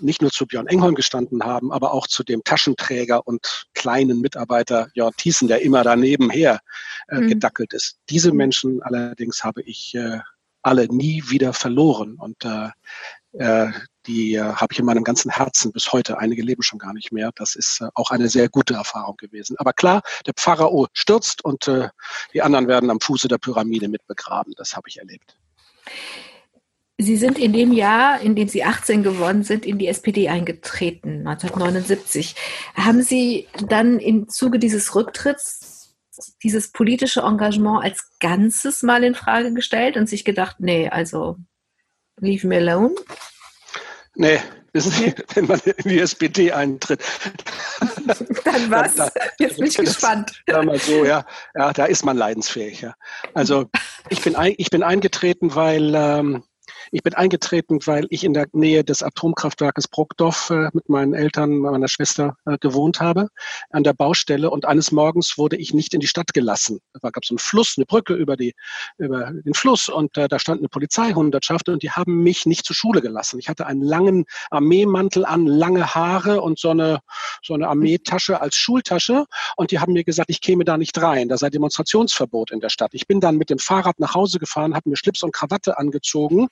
nicht 0.01 0.21
nur 0.21 0.31
zu 0.31 0.45
Björn 0.45 0.67
Engholm 0.67 0.95
gestanden 0.95 1.43
haben, 1.43 1.71
aber 1.73 1.93
auch 1.93 2.07
zu 2.07 2.23
dem 2.23 2.43
Taschenträger 2.43 3.27
und 3.27 3.65
kleinen 3.73 4.21
Mitarbeiter 4.21 4.87
Jörn 4.93 5.13
Thiessen, 5.17 5.47
der 5.47 5.61
immer 5.61 5.83
daneben 5.83 6.29
her 6.29 6.59
äh, 7.09 7.19
mhm. 7.19 7.29
gedackelt 7.29 7.73
ist. 7.73 7.97
Diese 8.09 8.31
mhm. 8.31 8.37
Menschen 8.37 8.81
allerdings 8.81 9.43
habe 9.43 9.61
ich 9.63 9.93
äh, 9.95 10.19
alle 10.61 10.87
nie 10.87 11.23
wieder 11.27 11.53
verloren. 11.53 12.15
Und 12.15 12.45
äh, 12.45 12.69
äh, 13.33 13.71
die 14.07 14.33
äh, 14.35 14.41
habe 14.41 14.73
ich 14.73 14.79
in 14.79 14.85
meinem 14.85 15.03
ganzen 15.03 15.29
Herzen 15.29 15.71
bis 15.71 15.91
heute. 15.91 16.17
Einige 16.17 16.41
leben 16.41 16.63
schon 16.63 16.79
gar 16.79 16.93
nicht 16.93 17.11
mehr. 17.11 17.31
Das 17.35 17.55
ist 17.55 17.81
äh, 17.81 17.87
auch 17.93 18.11
eine 18.11 18.27
sehr 18.27 18.49
gute 18.49 18.73
Erfahrung 18.73 19.17
gewesen. 19.17 19.55
Aber 19.59 19.73
klar, 19.73 20.01
der 20.25 20.33
Pharao 20.35 20.87
stürzt 20.93 21.43
und 21.45 21.67
äh, 21.67 21.89
die 22.33 22.41
anderen 22.41 22.67
werden 22.67 22.89
am 22.89 22.99
Fuße 22.99 23.27
der 23.27 23.37
Pyramide 23.37 23.87
mit 23.87 24.05
begraben. 24.07 24.53
Das 24.57 24.75
habe 24.75 24.89
ich 24.89 24.97
erlebt. 24.97 25.37
Sie 27.01 27.15
sind 27.15 27.39
in 27.39 27.53
dem 27.53 27.71
Jahr, 27.71 28.19
in 28.19 28.35
dem 28.35 28.49
Sie 28.49 28.63
18 28.63 29.03
geworden 29.03 29.43
sind, 29.43 29.65
in 29.65 29.77
die 29.77 29.87
SPD 29.87 30.27
eingetreten, 30.27 31.25
1979. 31.25 32.35
Haben 32.75 33.03
Sie 33.03 33.47
dann 33.67 33.99
im 33.99 34.27
Zuge 34.27 34.59
dieses 34.59 34.95
Rücktritts 34.95 35.78
dieses 36.43 36.71
politische 36.71 37.21
Engagement 37.21 37.83
als 37.83 38.09
Ganzes 38.19 38.83
mal 38.83 39.03
in 39.03 39.15
Frage 39.15 39.53
gestellt 39.53 39.97
und 39.97 40.07
sich 40.07 40.25
gedacht, 40.25 40.57
nee, 40.59 40.89
also 40.89 41.37
leave 42.19 42.47
me 42.47 42.57
alone? 42.57 42.95
Nee, 44.15 44.39
wissen 44.73 44.91
Sie, 44.91 45.13
wenn 45.35 45.47
man 45.47 45.59
in 45.59 45.89
die 45.89 45.99
SPD 45.99 46.51
eintritt. 46.51 47.03
Dann 48.43 48.71
was? 48.71 48.95
Da, 48.95 49.09
Jetzt 49.37 49.57
bin 49.57 49.67
ich 49.67 49.77
gespannt. 49.77 50.41
Das, 50.45 50.65
mal 50.65 50.79
so, 50.79 51.05
ja, 51.05 51.25
ja, 51.55 51.73
da 51.73 51.85
ist 51.85 52.05
man 52.05 52.17
leidensfähig. 52.17 52.81
Ja. 52.81 52.95
Also 53.33 53.69
ich 54.09 54.21
bin, 54.21 54.35
ein, 54.35 54.55
ich 54.57 54.69
bin 54.69 54.83
eingetreten, 54.83 55.55
weil 55.55 55.93
ähm, 55.95 56.43
ich 56.91 57.03
bin 57.03 57.13
eingetreten, 57.13 57.79
weil 57.85 58.07
ich 58.09 58.23
in 58.23 58.33
der 58.33 58.47
Nähe 58.53 58.83
des 58.83 59.03
Atomkraftwerkes 59.03 59.87
Bruckdorf 59.87 60.49
äh, 60.49 60.69
mit 60.73 60.89
meinen 60.89 61.13
Eltern, 61.13 61.57
meiner 61.57 61.87
Schwester 61.87 62.37
äh, 62.45 62.57
gewohnt 62.57 62.99
habe, 62.99 63.29
an 63.69 63.83
der 63.83 63.93
Baustelle. 63.93 64.49
Und 64.49 64.65
eines 64.65 64.91
Morgens 64.91 65.37
wurde 65.37 65.55
ich 65.55 65.73
nicht 65.73 65.93
in 65.93 65.99
die 65.99 66.07
Stadt 66.07 66.33
gelassen. 66.33 66.79
Da 67.01 67.09
gab 67.09 67.23
es 67.23 67.29
einen 67.29 67.39
Fluss, 67.39 67.75
eine 67.77 67.85
Brücke 67.85 68.13
über, 68.13 68.35
die, 68.35 68.53
über 68.97 69.31
den 69.31 69.53
Fluss 69.53 69.89
und 69.89 70.17
äh, 70.17 70.27
da 70.27 70.39
stand 70.39 70.59
eine 70.59 70.69
Polizeihundertschaft 70.69 71.69
und 71.69 71.83
die 71.83 71.91
haben 71.91 72.23
mich 72.23 72.45
nicht 72.45 72.65
zur 72.65 72.75
Schule 72.75 73.01
gelassen. 73.01 73.39
Ich 73.39 73.49
hatte 73.49 73.65
einen 73.65 73.81
langen 73.81 74.25
Armeemantel 74.49 75.25
an, 75.25 75.45
lange 75.45 75.93
Haare 75.93 76.41
und 76.41 76.59
so 76.59 76.71
eine, 76.71 76.99
so 77.43 77.53
eine 77.53 77.67
Armeetasche 77.67 78.41
als 78.41 78.55
Schultasche. 78.55 79.25
Und 79.55 79.71
die 79.71 79.79
haben 79.79 79.93
mir 79.93 80.03
gesagt, 80.03 80.29
ich 80.29 80.41
käme 80.41 80.65
da 80.65 80.77
nicht 80.77 80.99
rein. 81.01 81.29
Da 81.29 81.37
sei 81.37 81.49
Demonstrationsverbot 81.49 82.51
in 82.51 82.59
der 82.59 82.69
Stadt. 82.69 82.91
Ich 82.93 83.07
bin 83.07 83.19
dann 83.19 83.37
mit 83.37 83.49
dem 83.49 83.59
Fahrrad 83.59 83.99
nach 83.99 84.15
Hause 84.15 84.39
gefahren, 84.39 84.75
habe 84.75 84.89
mir 84.89 84.97
Schlips 84.97 85.23
und 85.23 85.33
Krawatte 85.33 85.77
angezogen 85.77 86.47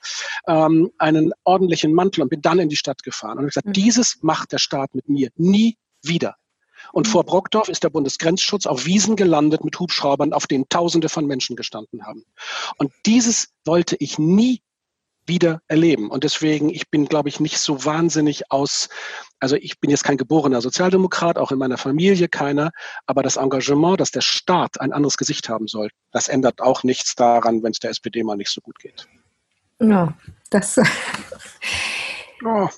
ähm, 0.46 0.90
einen 0.98 1.32
ordentlichen 1.44 1.92
Mantel 1.92 2.22
und 2.22 2.28
bin 2.28 2.42
dann 2.42 2.58
in 2.58 2.68
die 2.68 2.76
Stadt 2.76 3.02
gefahren. 3.02 3.38
Und 3.38 3.44
ich 3.44 3.50
gesagt, 3.54 3.68
mhm. 3.68 3.72
dieses 3.72 4.18
macht 4.22 4.52
der 4.52 4.58
Staat 4.58 4.94
mit 4.94 5.08
mir 5.08 5.30
nie 5.36 5.76
wieder. 6.02 6.36
Und 6.92 7.06
mhm. 7.06 7.10
vor 7.10 7.24
Brockdorf 7.24 7.68
ist 7.68 7.84
der 7.84 7.90
Bundesgrenzschutz 7.90 8.66
auf 8.66 8.86
Wiesen 8.86 9.16
gelandet 9.16 9.64
mit 9.64 9.78
Hubschraubern, 9.78 10.32
auf 10.32 10.46
denen 10.46 10.68
Tausende 10.68 11.08
von 11.08 11.26
Menschen 11.26 11.56
gestanden 11.56 12.06
haben. 12.06 12.24
Und 12.76 12.92
dieses 13.04 13.48
wollte 13.64 13.96
ich 13.98 14.18
nie 14.18 14.62
wieder 15.28 15.60
erleben. 15.68 16.10
Und 16.10 16.24
deswegen, 16.24 16.70
ich 16.70 16.88
bin, 16.88 17.04
glaube 17.04 17.28
ich, 17.28 17.38
nicht 17.38 17.58
so 17.58 17.84
wahnsinnig 17.84 18.50
aus, 18.50 18.88
also 19.38 19.56
ich 19.56 19.78
bin 19.78 19.90
jetzt 19.90 20.02
kein 20.02 20.16
geborener 20.16 20.62
Sozialdemokrat, 20.62 21.38
auch 21.38 21.52
in 21.52 21.58
meiner 21.58 21.76
Familie 21.76 22.28
keiner, 22.28 22.70
aber 23.06 23.22
das 23.22 23.36
Engagement, 23.36 24.00
dass 24.00 24.10
der 24.10 24.22
Staat 24.22 24.80
ein 24.80 24.92
anderes 24.92 25.18
Gesicht 25.18 25.48
haben 25.50 25.68
soll, 25.68 25.90
das 26.12 26.28
ändert 26.28 26.60
auch 26.60 26.82
nichts 26.82 27.14
daran, 27.14 27.62
wenn 27.62 27.72
es 27.72 27.78
der 27.78 27.90
SPD 27.90 28.24
mal 28.24 28.36
nicht 28.36 28.50
so 28.50 28.60
gut 28.62 28.78
geht. 28.78 29.06
Ja, 29.80 30.14
das. 30.50 30.78
Oh. 32.44 32.68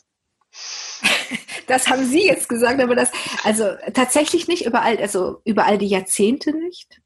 Das 1.67 1.89
haben 1.89 2.07
Sie 2.07 2.27
jetzt 2.27 2.49
gesagt, 2.49 2.81
aber 2.81 2.97
das, 2.97 3.11
also 3.45 3.67
tatsächlich 3.93 4.49
nicht 4.49 4.65
überall, 4.65 4.97
also 4.97 5.43
über 5.45 5.67
all 5.67 5.79
die 5.79 5.87
Jahrzehnte 5.87 6.53
nicht? 6.57 7.01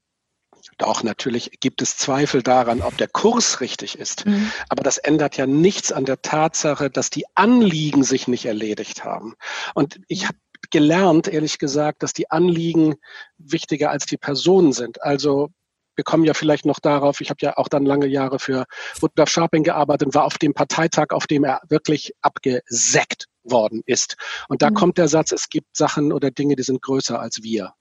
Doch, 0.79 1.03
natürlich 1.03 1.51
gibt 1.61 1.83
es 1.83 1.97
Zweifel 1.97 2.43
daran, 2.43 2.81
ob 2.81 2.97
der 2.97 3.09
Kurs 3.09 3.61
richtig 3.61 3.99
ist. 3.99 4.27
Mhm. 4.27 4.51
Aber 4.69 4.83
das 4.83 4.99
ändert 4.99 5.37
ja 5.37 5.47
nichts 5.47 5.93
an 5.93 6.05
der 6.05 6.23
Tatsache, 6.23 6.91
dass 6.91 7.11
die 7.11 7.27
Anliegen 7.35 8.03
sich 8.03 8.29
nicht 8.29 8.47
erledigt 8.47 9.05
haben. 9.05 9.35
Und 9.75 10.01
ich 10.09 10.27
habe 10.27 10.39
gelernt, 10.71 11.29
ehrlich 11.29 11.59
gesagt, 11.59 12.03
dass 12.03 12.13
die 12.13 12.31
Anliegen 12.31 12.97
wichtiger 13.37 13.91
als 13.91 14.07
die 14.07 14.17
Personen 14.17 14.73
sind. 14.73 15.03
Also 15.03 15.51
wir 15.97 16.05
kommen 16.05 16.25
ja 16.25 16.35
vielleicht 16.35 16.67
noch 16.67 16.81
darauf, 16.81 17.21
ich 17.21 17.31
habe 17.31 17.39
ja 17.41 17.57
auch 17.57 17.69
dann 17.69 17.85
lange 17.85 18.07
Jahre 18.07 18.39
für 18.39 18.65
Rudolf 19.03 19.31
Scharping 19.31 19.65
gearbeitet 19.65 20.07
und 20.07 20.15
war 20.15 20.25
auf 20.25 20.39
dem 20.39 20.55
Parteitag, 20.55 21.07
auf 21.11 21.27
dem 21.27 21.45
er 21.45 21.61
wirklich 21.69 22.13
abgesägt 22.21 23.27
worden 23.45 23.83
ist. 23.87 24.17
Und 24.49 24.63
da 24.63 24.71
mhm. 24.71 24.75
kommt 24.75 24.99
der 24.99 25.09
Satz, 25.09 25.33
es 25.33 25.49
gibt 25.49 25.77
Sachen 25.77 26.13
oder 26.13 26.31
Dinge, 26.31 26.57
die 26.57 26.63
sind 26.63 26.83
größer 26.83 27.21
als 27.21 27.43
wir. 27.43 27.75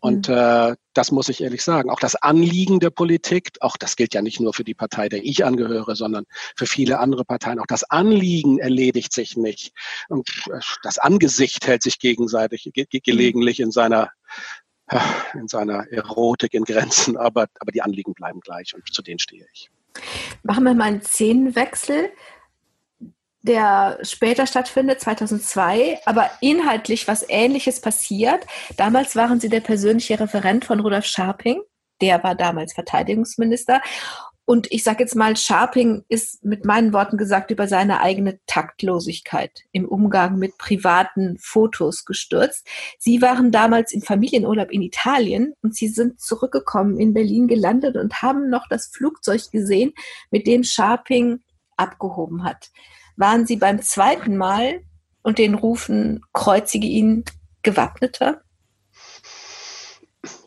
Und 0.00 0.28
mhm. 0.28 0.34
äh, 0.34 0.76
das 0.94 1.12
muss 1.12 1.28
ich 1.28 1.42
ehrlich 1.42 1.62
sagen. 1.62 1.90
Auch 1.90 2.00
das 2.00 2.16
Anliegen 2.16 2.80
der 2.80 2.90
Politik, 2.90 3.50
auch 3.60 3.76
das 3.76 3.96
gilt 3.96 4.14
ja 4.14 4.22
nicht 4.22 4.40
nur 4.40 4.52
für 4.52 4.64
die 4.64 4.74
Partei, 4.74 5.08
der 5.08 5.24
ich 5.24 5.44
angehöre, 5.44 5.94
sondern 5.94 6.24
für 6.56 6.66
viele 6.66 6.98
andere 6.98 7.24
Parteien. 7.24 7.60
Auch 7.60 7.66
das 7.66 7.84
Anliegen 7.84 8.58
erledigt 8.58 9.12
sich 9.12 9.36
nicht. 9.36 9.72
Und 10.08 10.28
äh, 10.50 10.58
das 10.82 10.98
Angesicht 10.98 11.66
hält 11.66 11.82
sich 11.82 11.98
gegenseitig 11.98 12.70
ge 12.72 12.86
gelegentlich 12.90 13.60
in 13.60 13.70
seiner 13.70 14.10
in 15.34 15.48
seiner 15.48 15.86
Erotik 15.90 16.54
in 16.54 16.64
Grenzen, 16.64 17.16
aber, 17.16 17.46
aber 17.58 17.72
die 17.72 17.82
Anliegen 17.82 18.14
bleiben 18.14 18.40
gleich 18.40 18.74
und 18.74 18.92
zu 18.92 19.02
denen 19.02 19.18
stehe 19.18 19.46
ich. 19.52 19.70
Machen 20.42 20.64
wir 20.64 20.74
mal 20.74 20.84
einen 20.84 21.02
Szenenwechsel, 21.02 22.10
der 23.42 23.98
später 24.02 24.46
stattfindet, 24.46 25.00
2002, 25.00 26.00
aber 26.04 26.30
inhaltlich 26.40 27.08
was 27.08 27.24
Ähnliches 27.28 27.80
passiert. 27.80 28.46
Damals 28.76 29.16
waren 29.16 29.40
Sie 29.40 29.48
der 29.48 29.60
persönliche 29.60 30.20
Referent 30.20 30.64
von 30.64 30.80
Rudolf 30.80 31.06
Scharping. 31.06 31.62
Der 32.00 32.22
war 32.22 32.34
damals 32.34 32.74
Verteidigungsminister. 32.74 33.80
Und 34.50 34.66
ich 34.72 34.82
sage 34.82 35.04
jetzt 35.04 35.14
mal, 35.14 35.36
Sharping 35.36 36.04
ist 36.08 36.44
mit 36.44 36.64
meinen 36.64 36.92
Worten 36.92 37.16
gesagt 37.16 37.52
über 37.52 37.68
seine 37.68 38.00
eigene 38.00 38.40
Taktlosigkeit 38.46 39.60
im 39.70 39.84
Umgang 39.86 40.40
mit 40.40 40.58
privaten 40.58 41.38
Fotos 41.38 42.04
gestürzt. 42.04 42.66
Sie 42.98 43.22
waren 43.22 43.52
damals 43.52 43.92
im 43.92 44.02
Familienurlaub 44.02 44.72
in 44.72 44.82
Italien 44.82 45.54
und 45.62 45.76
sie 45.76 45.86
sind 45.86 46.20
zurückgekommen, 46.20 46.98
in 46.98 47.14
Berlin 47.14 47.46
gelandet 47.46 47.96
und 47.96 48.22
haben 48.22 48.50
noch 48.50 48.66
das 48.68 48.88
Flugzeug 48.88 49.52
gesehen, 49.52 49.92
mit 50.32 50.48
dem 50.48 50.64
Sharping 50.64 51.38
abgehoben 51.76 52.42
hat. 52.42 52.72
Waren 53.14 53.46
Sie 53.46 53.54
beim 53.54 53.80
zweiten 53.80 54.36
Mal 54.36 54.80
und 55.22 55.38
den 55.38 55.54
Rufen 55.54 56.22
kreuzige 56.32 56.88
ihn 56.88 57.24
gewappneter? 57.62 58.42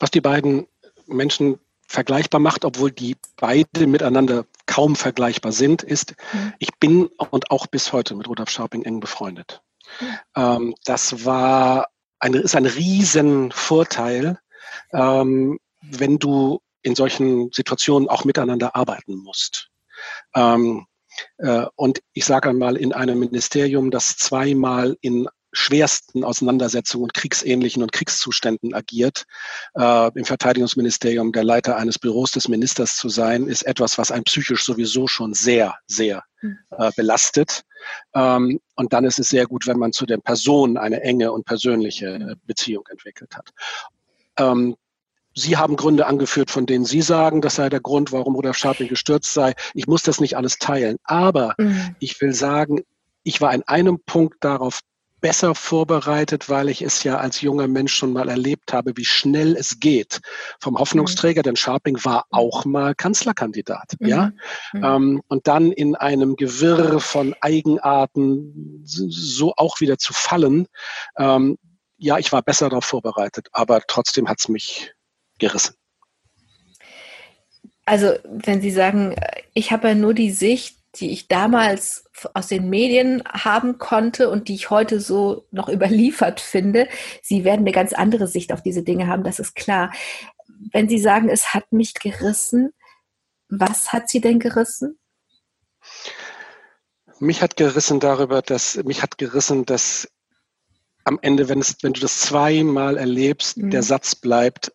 Was 0.01 0.11
die 0.11 0.19
beiden 0.19 0.67
Menschen 1.07 1.57
vergleichbar 1.93 2.39
macht, 2.39 2.65
obwohl 2.65 2.91
die 2.91 3.15
beide 3.37 3.85
miteinander 3.85 4.45
kaum 4.65 4.95
vergleichbar 4.95 5.51
sind, 5.51 5.83
ist, 5.83 6.15
mhm. 6.33 6.53
ich 6.57 6.69
bin 6.79 7.05
und 7.05 7.51
auch 7.51 7.67
bis 7.67 7.93
heute 7.93 8.15
mit 8.15 8.27
Rudolf 8.27 8.49
Scharping 8.49 8.83
eng 8.83 8.99
befreundet. 8.99 9.61
Mhm. 10.01 10.17
Ähm, 10.35 10.75
das 10.85 11.23
war 11.23 11.87
ein, 12.19 12.33
ist 12.33 12.55
ein 12.55 12.65
Riesenvorteil, 12.65 14.39
ähm, 14.91 15.59
wenn 15.81 16.17
du 16.17 16.61
in 16.81 16.95
solchen 16.95 17.51
Situationen 17.51 18.09
auch 18.09 18.25
miteinander 18.25 18.75
arbeiten 18.75 19.15
musst. 19.15 19.69
Ähm, 20.33 20.87
äh, 21.37 21.67
und 21.75 22.01
ich 22.13 22.25
sage 22.25 22.49
einmal, 22.49 22.75
in 22.75 22.91
einem 22.91 23.19
Ministerium, 23.19 23.91
das 23.91 24.17
zweimal 24.17 24.97
in 25.01 25.27
schwersten 25.53 26.23
Auseinandersetzungen 26.23 27.03
und 27.03 27.13
kriegsähnlichen 27.13 27.81
und 27.83 27.91
Kriegszuständen 27.91 28.73
agiert. 28.73 29.25
Äh, 29.75 30.11
Im 30.17 30.25
Verteidigungsministerium 30.25 31.31
der 31.31 31.43
Leiter 31.43 31.77
eines 31.77 31.99
Büros 31.99 32.31
des 32.31 32.47
Ministers 32.49 32.97
zu 32.97 33.07
sein, 33.07 33.47
ist 33.47 33.63
etwas, 33.63 33.97
was 33.97 34.11
einen 34.11 34.23
psychisch 34.25 34.65
sowieso 34.65 35.07
schon 35.07 35.33
sehr, 35.33 35.75
sehr 35.87 36.23
hm. 36.37 36.57
äh, 36.71 36.91
belastet. 36.95 37.63
Ähm, 38.13 38.59
und 38.75 38.93
dann 38.93 39.05
ist 39.05 39.19
es 39.19 39.29
sehr 39.29 39.45
gut, 39.45 39.67
wenn 39.67 39.77
man 39.77 39.93
zu 39.93 40.05
den 40.05 40.21
Personen 40.21 40.77
eine 40.77 41.01
enge 41.01 41.31
und 41.31 41.45
persönliche 41.45 42.07
äh, 42.07 42.19
hm. 42.19 42.41
Beziehung 42.45 42.85
entwickelt 42.89 43.35
hat. 43.35 43.49
Ähm, 44.37 44.75
Sie 45.35 45.57
haben 45.57 45.77
Gründe 45.77 46.05
angeführt, 46.05 46.51
von 46.51 46.67
denen 46.67 46.85
Sie 46.85 47.01
sagen, 47.01 47.41
das 47.41 47.55
sei 47.55 47.69
der 47.69 47.79
Grund, 47.79 48.11
warum 48.11 48.35
Rudolf 48.35 48.55
Scharping 48.57 48.87
gestürzt 48.87 49.33
sei. 49.33 49.53
Ich 49.73 49.87
muss 49.87 50.03
das 50.03 50.19
nicht 50.19 50.37
alles 50.37 50.59
teilen. 50.59 50.97
Aber 51.03 51.55
mhm. 51.57 51.95
ich 51.99 52.21
will 52.21 52.33
sagen, 52.33 52.83
ich 53.23 53.41
war 53.41 53.53
in 53.53 53.63
einem 53.63 53.99
Punkt 54.05 54.43
darauf 54.43 54.81
besser 55.23 55.55
vorbereitet, 55.55 56.49
weil 56.49 56.67
ich 56.67 56.81
es 56.81 57.03
ja 57.03 57.17
als 57.17 57.39
junger 57.39 57.69
Mensch 57.69 57.95
schon 57.95 58.11
mal 58.11 58.27
erlebt 58.27 58.73
habe, 58.73 58.91
wie 58.97 59.05
schnell 59.05 59.55
es 59.55 59.79
geht. 59.79 60.19
Vom 60.59 60.77
Hoffnungsträger, 60.77 61.39
mhm. 61.39 61.43
denn 61.43 61.55
Scharping 61.55 62.03
war 62.03 62.25
auch 62.29 62.65
mal 62.65 62.93
Kanzlerkandidat, 62.93 63.93
mhm. 63.99 64.07
ja. 64.07 64.31
Mhm. 64.73 64.83
Ähm, 64.83 65.21
und 65.29 65.47
dann 65.47 65.71
in 65.71 65.95
einem 65.95 66.35
Gewirr 66.35 66.99
von 66.99 67.33
Eigenarten 67.39 68.81
so 68.83 69.53
auch 69.55 69.79
wieder 69.79 69.97
zu 69.97 70.11
fallen. 70.11 70.67
Ähm, 71.17 71.57
ja, 71.97 72.17
ich 72.17 72.33
war 72.33 72.41
besser 72.41 72.67
darauf 72.67 72.83
vorbereitet, 72.83 73.47
aber 73.53 73.81
trotzdem 73.87 74.27
hat 74.27 74.41
es 74.41 74.49
mich 74.49 74.93
gerissen. 75.39 75.75
Also, 77.85 78.13
wenn 78.25 78.61
Sie 78.61 78.71
sagen, 78.71 79.15
ich 79.53 79.71
habe 79.71 79.87
ja 79.87 79.95
nur 79.95 80.13
die 80.13 80.31
Sicht, 80.31 80.82
die 80.95 81.11
ich 81.11 81.27
damals 81.27 82.05
aus 82.33 82.47
den 82.47 82.69
Medien 82.69 83.23
haben 83.27 83.79
konnte 83.79 84.29
und 84.29 84.47
die 84.47 84.55
ich 84.55 84.69
heute 84.69 84.99
so 84.99 85.47
noch 85.51 85.69
überliefert 85.69 86.39
finde. 86.39 86.87
Sie 87.21 87.43
werden 87.43 87.61
eine 87.61 87.71
ganz 87.71 87.93
andere 87.93 88.27
Sicht 88.27 88.53
auf 88.53 88.61
diese 88.61 88.83
Dinge 88.83 89.07
haben, 89.07 89.23
das 89.23 89.39
ist 89.39 89.55
klar. 89.55 89.91
Wenn 90.71 90.87
Sie 90.87 90.99
sagen, 90.99 91.29
es 91.29 91.53
hat 91.53 91.71
mich 91.71 91.93
gerissen, 91.93 92.73
was 93.49 93.91
hat 93.91 94.09
Sie 94.09 94.21
denn 94.21 94.39
gerissen? 94.39 94.99
Mich 97.19 97.41
hat 97.41 97.57
gerissen 97.57 97.99
darüber, 97.99 98.41
dass 98.41 98.75
mich 98.83 99.01
hat 99.01 99.17
gerissen, 99.17 99.65
dass 99.65 100.07
am 101.03 101.19
Ende, 101.21 101.49
wenn, 101.49 101.59
es, 101.59 101.77
wenn 101.81 101.93
du 101.93 102.01
das 102.01 102.21
zweimal 102.21 102.97
erlebst, 102.97 103.57
mhm. 103.57 103.71
der 103.71 103.83
Satz 103.83 104.15
bleibt, 104.15 104.71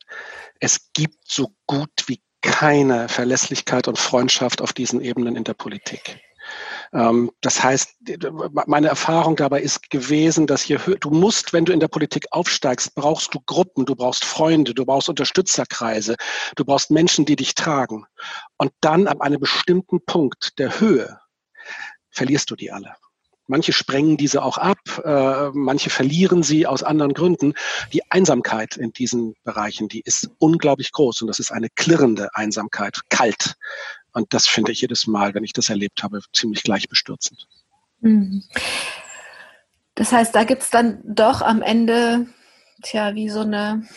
es 0.60 0.92
gibt 0.92 1.18
so 1.24 1.54
gut 1.66 1.90
wie 2.06 2.20
keine 2.42 3.08
Verlässlichkeit 3.08 3.88
und 3.88 3.98
Freundschaft 3.98 4.62
auf 4.62 4.72
diesen 4.72 5.00
Ebenen 5.00 5.36
in 5.36 5.44
der 5.44 5.54
Politik. 5.54 6.20
Ähm, 6.92 7.30
das 7.40 7.62
heißt, 7.62 7.96
meine 8.66 8.88
Erfahrung 8.88 9.36
dabei 9.36 9.60
ist 9.60 9.90
gewesen, 9.90 10.46
dass 10.46 10.68
höher, 10.68 10.96
du 10.98 11.10
musst, 11.10 11.52
wenn 11.52 11.64
du 11.64 11.72
in 11.72 11.80
der 11.80 11.88
Politik 11.88 12.26
aufsteigst, 12.30 12.94
brauchst 12.94 13.34
du 13.34 13.40
Gruppen, 13.44 13.84
du 13.84 13.94
brauchst 13.94 14.24
Freunde, 14.24 14.74
du 14.74 14.84
brauchst 14.84 15.08
Unterstützerkreise, 15.08 16.16
du 16.56 16.64
brauchst 16.64 16.90
Menschen, 16.90 17.24
die 17.24 17.36
dich 17.36 17.54
tragen. 17.54 18.06
Und 18.56 18.72
dann 18.80 19.06
ab 19.06 19.20
einem 19.20 19.40
bestimmten 19.40 20.04
Punkt 20.04 20.58
der 20.58 20.80
Höhe 20.80 21.20
verlierst 22.10 22.50
du 22.50 22.56
die 22.56 22.72
alle. 22.72 22.94
Manche 23.48 23.72
sprengen 23.72 24.18
diese 24.18 24.42
auch 24.42 24.58
ab, 24.58 24.78
äh, 25.04 25.50
manche 25.54 25.88
verlieren 25.88 26.42
sie 26.42 26.66
aus 26.66 26.82
anderen 26.82 27.14
Gründen. 27.14 27.54
Die 27.94 28.08
Einsamkeit 28.10 28.76
in 28.76 28.92
diesen 28.92 29.34
Bereichen, 29.42 29.88
die 29.88 30.02
ist 30.02 30.30
unglaublich 30.38 30.92
groß 30.92 31.22
und 31.22 31.28
das 31.28 31.38
ist 31.38 31.50
eine 31.50 31.70
klirrende 31.70 32.28
Einsamkeit, 32.34 33.00
kalt. 33.08 33.54
Und 34.12 34.34
das 34.34 34.46
finde 34.46 34.72
ich 34.72 34.82
jedes 34.82 35.06
Mal, 35.06 35.34
wenn 35.34 35.44
ich 35.44 35.54
das 35.54 35.70
erlebt 35.70 36.02
habe, 36.02 36.20
ziemlich 36.32 36.62
gleichbestürzend. 36.62 37.46
Mhm. 38.00 38.44
Das 39.94 40.12
heißt, 40.12 40.34
da 40.34 40.44
gibt 40.44 40.62
es 40.62 40.70
dann 40.70 41.00
doch 41.04 41.40
am 41.40 41.62
Ende, 41.62 42.26
tja, 42.82 43.14
wie 43.14 43.30
so 43.30 43.40
eine, 43.40 43.88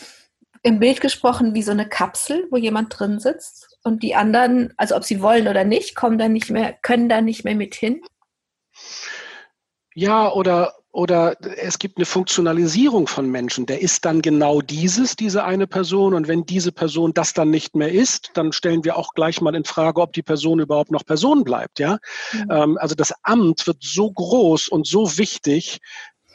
im 0.64 0.80
Bild 0.80 1.02
gesprochen, 1.02 1.54
wie 1.54 1.62
so 1.62 1.72
eine 1.72 1.90
Kapsel, 1.90 2.48
wo 2.52 2.58
jemand 2.58 2.98
drin 2.98 3.20
sitzt 3.20 3.78
und 3.84 4.02
die 4.02 4.16
anderen, 4.16 4.74
also 4.78 4.96
ob 4.96 5.04
sie 5.04 5.22
wollen 5.22 5.48
oder 5.48 5.66
nicht, 5.66 5.96
kommen 5.96 6.18
da 6.18 6.30
nicht 6.30 6.50
mehr, 6.50 6.74
können 6.82 7.10
da 7.10 7.20
nicht 7.20 7.44
mehr 7.44 7.56
mit 7.56 7.76
hin? 7.76 8.02
Ja, 9.94 10.32
oder, 10.32 10.74
oder 10.92 11.36
es 11.58 11.80
gibt 11.80 11.98
eine 11.98 12.06
Funktionalisierung 12.06 13.08
von 13.08 13.30
Menschen. 13.30 13.66
Der 13.66 13.82
ist 13.82 14.06
dann 14.06 14.22
genau 14.22 14.62
dieses, 14.62 15.16
diese 15.16 15.44
eine 15.44 15.68
Person. 15.68 16.14
Und 16.14 16.28
wenn 16.28 16.46
diese 16.46 16.72
Person 16.72 17.14
das 17.14 17.34
dann 17.34 17.50
nicht 17.50 17.76
mehr 17.76 17.92
ist, 17.92 18.32
dann 18.36 18.54
stellen 18.54 18.84
wir 18.84 18.98
auch 18.98 19.14
gleich 19.14 19.42
mal 19.42 19.56
in 19.56 19.66
Frage, 19.66 20.02
ob 20.02 20.14
die 20.14 20.24
Person 20.24 20.60
überhaupt 20.60 20.92
noch 20.92 21.06
Person 21.06 21.44
bleibt. 21.44 21.80
Ja, 21.80 21.98
mhm. 22.34 22.48
ähm, 22.50 22.78
also 22.80 22.96
das 22.96 23.14
Amt 23.24 23.68
wird 23.68 23.78
so 23.82 24.12
groß 24.12 24.70
und 24.70 24.88
so 24.88 25.18
wichtig, 25.18 25.80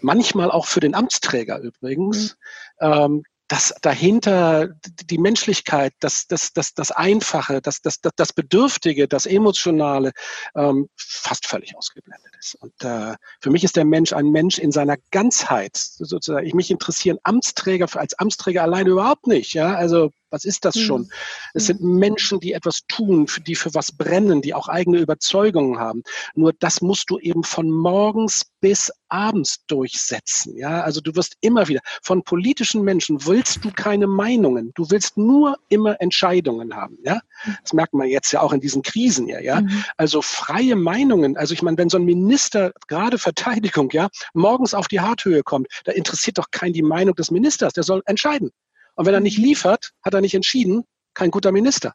manchmal 0.00 0.50
auch 0.50 0.66
für 0.66 0.80
den 0.80 0.94
Amtsträger 0.94 1.58
übrigens, 1.58 2.36
mhm. 2.80 3.22
Dass 3.48 3.72
dahinter 3.80 4.68
die 5.08 5.18
Menschlichkeit, 5.18 5.92
das, 6.00 6.26
das, 6.26 6.52
das, 6.52 6.74
das 6.74 6.90
Einfache, 6.90 7.60
das, 7.60 7.80
das, 7.80 8.00
das, 8.00 8.12
das 8.16 8.32
Bedürftige, 8.32 9.06
das 9.06 9.26
Emotionale 9.26 10.12
ähm, 10.56 10.88
fast 10.96 11.46
völlig 11.46 11.76
ausgeblendet 11.76 12.32
ist. 12.38 12.56
Und 12.56 12.72
äh, 12.82 13.14
für 13.40 13.50
mich 13.50 13.62
ist 13.62 13.76
der 13.76 13.84
Mensch 13.84 14.12
ein 14.12 14.30
Mensch 14.30 14.58
in 14.58 14.72
seiner 14.72 14.96
Ganzheit. 15.12 15.76
Sozusagen, 15.76 16.46
ich 16.46 16.54
mich 16.54 16.70
interessieren 16.70 17.18
Amtsträger 17.22 17.86
als 17.94 18.18
Amtsträger 18.18 18.62
alleine 18.62 18.90
überhaupt 18.90 19.26
nicht. 19.28 19.54
Ja, 19.54 19.74
also 19.74 20.10
was 20.30 20.45
ist 20.45 20.64
das 20.64 20.78
schon? 20.78 21.02
Mhm. 21.02 21.11
Es 21.54 21.66
sind 21.66 21.80
Menschen, 21.80 22.40
die 22.40 22.52
etwas 22.52 22.83
tun, 22.88 23.26
die 23.47 23.54
für 23.54 23.75
was 23.75 23.92
brennen, 23.92 24.42
die 24.42 24.54
auch 24.54 24.68
eigene 24.68 24.99
Überzeugungen 24.99 25.78
haben. 25.78 26.02
Nur 26.35 26.52
das 26.52 26.80
musst 26.80 27.11
du 27.11 27.18
eben 27.18 27.45
von 27.45 27.71
morgens 27.71 28.42
bis 28.61 28.90
abends 29.09 29.64
durchsetzen. 29.66 30.56
Ja, 30.56 30.80
also 30.80 31.00
du 31.00 31.14
wirst 31.14 31.37
immer 31.40 31.68
wieder 31.68 31.80
von 32.02 32.25
politischen 32.25 32.83
Menschen 32.83 33.25
willst 33.26 33.64
du 33.64 33.71
keine 33.71 34.06
Meinungen. 34.06 34.73
Du 34.75 34.90
willst 34.90 35.16
nur 35.16 35.56
immer 35.68 36.00
Entscheidungen 36.00 36.75
haben. 36.75 36.99
Ja, 37.04 37.21
das 37.62 37.73
merkt 37.73 37.95
man 37.95 38.09
jetzt 38.09 38.33
ja 38.33 38.40
auch 38.40 38.52
in 38.52 38.61
diesen 38.61 38.83
Krisen 38.83 39.26
hier. 39.26 39.42
Ja, 39.42 39.61
mhm. 39.61 39.85
also 39.97 40.23
freie 40.23 40.76
Meinungen. 40.76 41.37
Also 41.37 41.54
ich 41.54 41.62
meine, 41.62 41.78
wenn 41.78 41.88
so 41.88 41.99
ein 41.99 42.04
Minister 42.04 42.73
gerade 42.88 43.18
Verteidigung 43.18 43.90
ja 43.92 44.09
morgens 44.35 44.75
auf 44.75 44.88
die 44.88 45.00
Harthöhe 45.00 45.42
kommt, 45.42 45.68
da 45.85 45.92
interessiert 45.92 46.38
doch 46.38 46.50
kein 46.50 46.73
die 46.73 46.83
Meinung 46.83 47.14
des 47.14 47.30
Ministers. 47.30 47.73
Der 47.75 47.85
soll 47.85 48.02
entscheiden. 48.06 48.50
Und 48.96 49.06
wenn 49.06 49.14
er 49.14 49.20
nicht 49.20 49.38
liefert, 49.38 49.92
hat 50.02 50.14
er 50.14 50.20
nicht 50.20 50.34
entschieden, 50.34 50.84
kein 51.14 51.30
guter 51.30 51.52
Minister. 51.52 51.94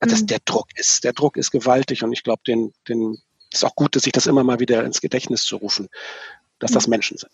Also 0.00 0.14
das, 0.14 0.22
mhm. 0.22 0.26
der 0.26 0.38
Druck 0.44 0.66
ist, 0.74 1.04
der 1.04 1.12
Druck 1.12 1.36
ist 1.36 1.50
gewaltig 1.50 2.02
und 2.02 2.12
ich 2.12 2.24
glaube, 2.24 2.42
den, 2.46 2.72
den 2.88 3.16
ist 3.52 3.64
auch 3.64 3.74
gut, 3.74 3.94
dass 3.94 4.02
sich 4.02 4.12
das 4.12 4.26
immer 4.26 4.44
mal 4.44 4.60
wieder 4.60 4.84
ins 4.84 5.00
Gedächtnis 5.00 5.44
zu 5.44 5.56
rufen, 5.56 5.88
dass 6.58 6.72
das 6.72 6.86
mhm. 6.86 6.92
Menschen 6.92 7.18
sind. 7.18 7.32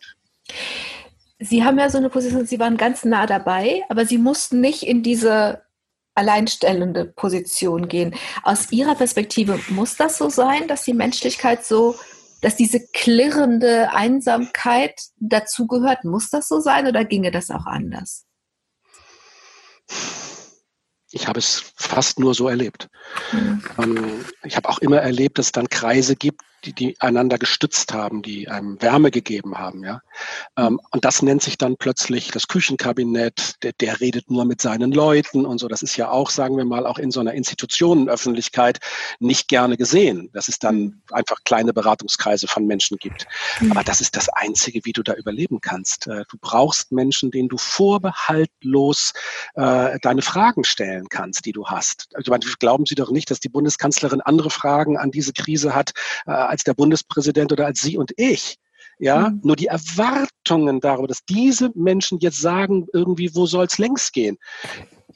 Sie 1.39 1.65
haben 1.65 1.79
ja 1.79 1.91
so 1.91 1.99
eine 1.99 2.11
Position, 2.11 2.47
Sie 2.47 2.61
waren 2.61 2.77
ganz 2.77 3.05
nah 3.05 3.27
dabei, 3.27 3.83
aber 3.89 4.07
Sie 4.07 4.19
mussten 4.19 4.61
nicht 4.61 4.83
in 4.83 5.03
diese 5.03 5.63
alleinstellende 6.15 7.07
Position 7.07 7.89
gehen. 7.89 8.15
Aus 8.43 8.71
Ihrer 8.71 8.95
Perspektive 8.95 9.59
muss 9.69 9.97
das 9.97 10.17
so 10.17 10.29
sein, 10.29 10.69
dass 10.69 10.85
die 10.85 10.95
Menschlichkeit 10.95 11.65
so, 11.65 11.97
dass 12.41 12.57
diese 12.57 12.87
klirrende 12.93 13.93
Einsamkeit 13.93 15.01
dazugehört? 15.19 16.05
Muss 16.05 16.31
das 16.31 16.47
so 16.47 16.61
sein 16.61 16.87
oder 16.87 17.05
ginge 17.05 17.31
das 17.31 17.51
auch 17.51 17.67
anders? 17.67 18.27
Ich 21.11 21.29
habe 21.29 21.39
es 21.39 21.73
fast 21.77 22.19
nur 22.19 22.35
so 22.35 22.49
erlebt. 22.49 22.89
Mhm. 23.33 24.25
Ich 24.43 24.57
habe 24.57 24.69
auch 24.69 24.79
immer 24.79 24.99
erlebt, 24.99 25.39
dass 25.39 25.47
es 25.47 25.53
dann 25.53 25.69
Kreise 25.69 26.17
gibt, 26.17 26.43
die, 26.65 26.73
die 26.73 27.01
einander 27.01 27.39
gestützt 27.39 27.93
haben, 27.93 28.23
die 28.23 28.49
einem 28.49 28.81
Wärme 28.81 29.11
gegeben 29.11 29.59
haben. 29.59 29.85
Ja? 29.85 30.01
Ähm, 30.57 30.81
und 30.91 31.05
das 31.05 31.23
nennt 31.23 31.43
sich 31.43 31.59
dann 31.59 31.77
plötzlich 31.77 32.31
das 32.31 32.49
Küchenkabinett, 32.49 33.63
der, 33.63 33.73
der 33.73 34.01
redet 34.01 34.31
nur 34.31 34.45
mit 34.45 34.61
seinen 34.61 34.93
Leuten 34.93 35.45
und 35.45 35.59
so. 35.59 35.69
Das 35.69 35.83
ist 35.83 35.97
ja 35.97 36.11
auch, 36.11 36.31
sagen 36.31 36.57
wir 36.57 36.65
mal, 36.65 36.87
auch 36.87 36.99
in 36.99 37.11
so 37.11 37.21
einer 37.21 37.35
Institutionenöffentlichkeit 37.35 38.81
nicht 39.19 39.49
gerne 39.49 39.77
gesehen, 39.77 40.31
dass 40.33 40.49
es 40.49 40.59
dann 40.59 41.03
einfach 41.11 41.39
kleine 41.45 41.73
Beratungskreise 41.73 42.49
von 42.49 42.67
Menschen 42.67 42.97
gibt. 42.97 43.27
Mhm. 43.61 43.73
Aber 43.73 43.85
das 43.85 44.01
ist 44.01 44.17
das 44.17 44.29
Einzige, 44.29 44.81
wie 44.85 44.93
du 44.93 45.03
da 45.03 45.15
überleben 45.15 45.61
kannst. 45.61 46.07
Äh, 46.07 46.25
du 46.29 46.37
brauchst 46.41 46.93
Menschen, 46.93 47.31
denen 47.31 47.49
du 47.49 47.59
vorbehaltlos 47.59 49.13
äh, 49.55 49.99
deine 50.01 50.23
Fragen 50.23 50.65
stellen 50.65 51.09
kannst, 51.09 51.45
die 51.47 51.53
du 51.53 51.67
hast. 51.67 52.09
Also, 52.15 52.33
glauben 52.59 52.87
Sie 52.87 52.95
doch 52.95 53.11
nicht, 53.11 53.31
dass 53.31 53.41
die 53.41 53.49
Bundeskanzlerin 53.49 54.21
andere 54.21 54.51
Fragen 54.51 54.97
an 54.97 55.11
diese 55.11 55.33
Krise 55.33 55.75
hat, 55.75 55.93
äh, 56.27 56.31
als 56.55 56.65
der 56.65 56.75
Bundespräsident 56.75 57.53
oder 57.53 57.67
als 57.67 57.81
Sie 57.81 57.99
und 57.99 58.13
ich. 58.17 58.57
Ja, 59.01 59.31
mhm. 59.31 59.41
nur 59.43 59.57
die 59.57 59.67
Erwartungen 59.67 60.81
darüber, 60.81 61.09
dass 61.09 61.25
diese 61.25 61.71
Menschen 61.75 62.21
jetzt 62.21 62.41
sagen, 62.41 62.87
irgendwie, 62.93 63.35
wo 63.35 63.45
soll 63.45 63.67
es 63.67 63.79
längst 63.79 64.13
gehen? 64.13 64.39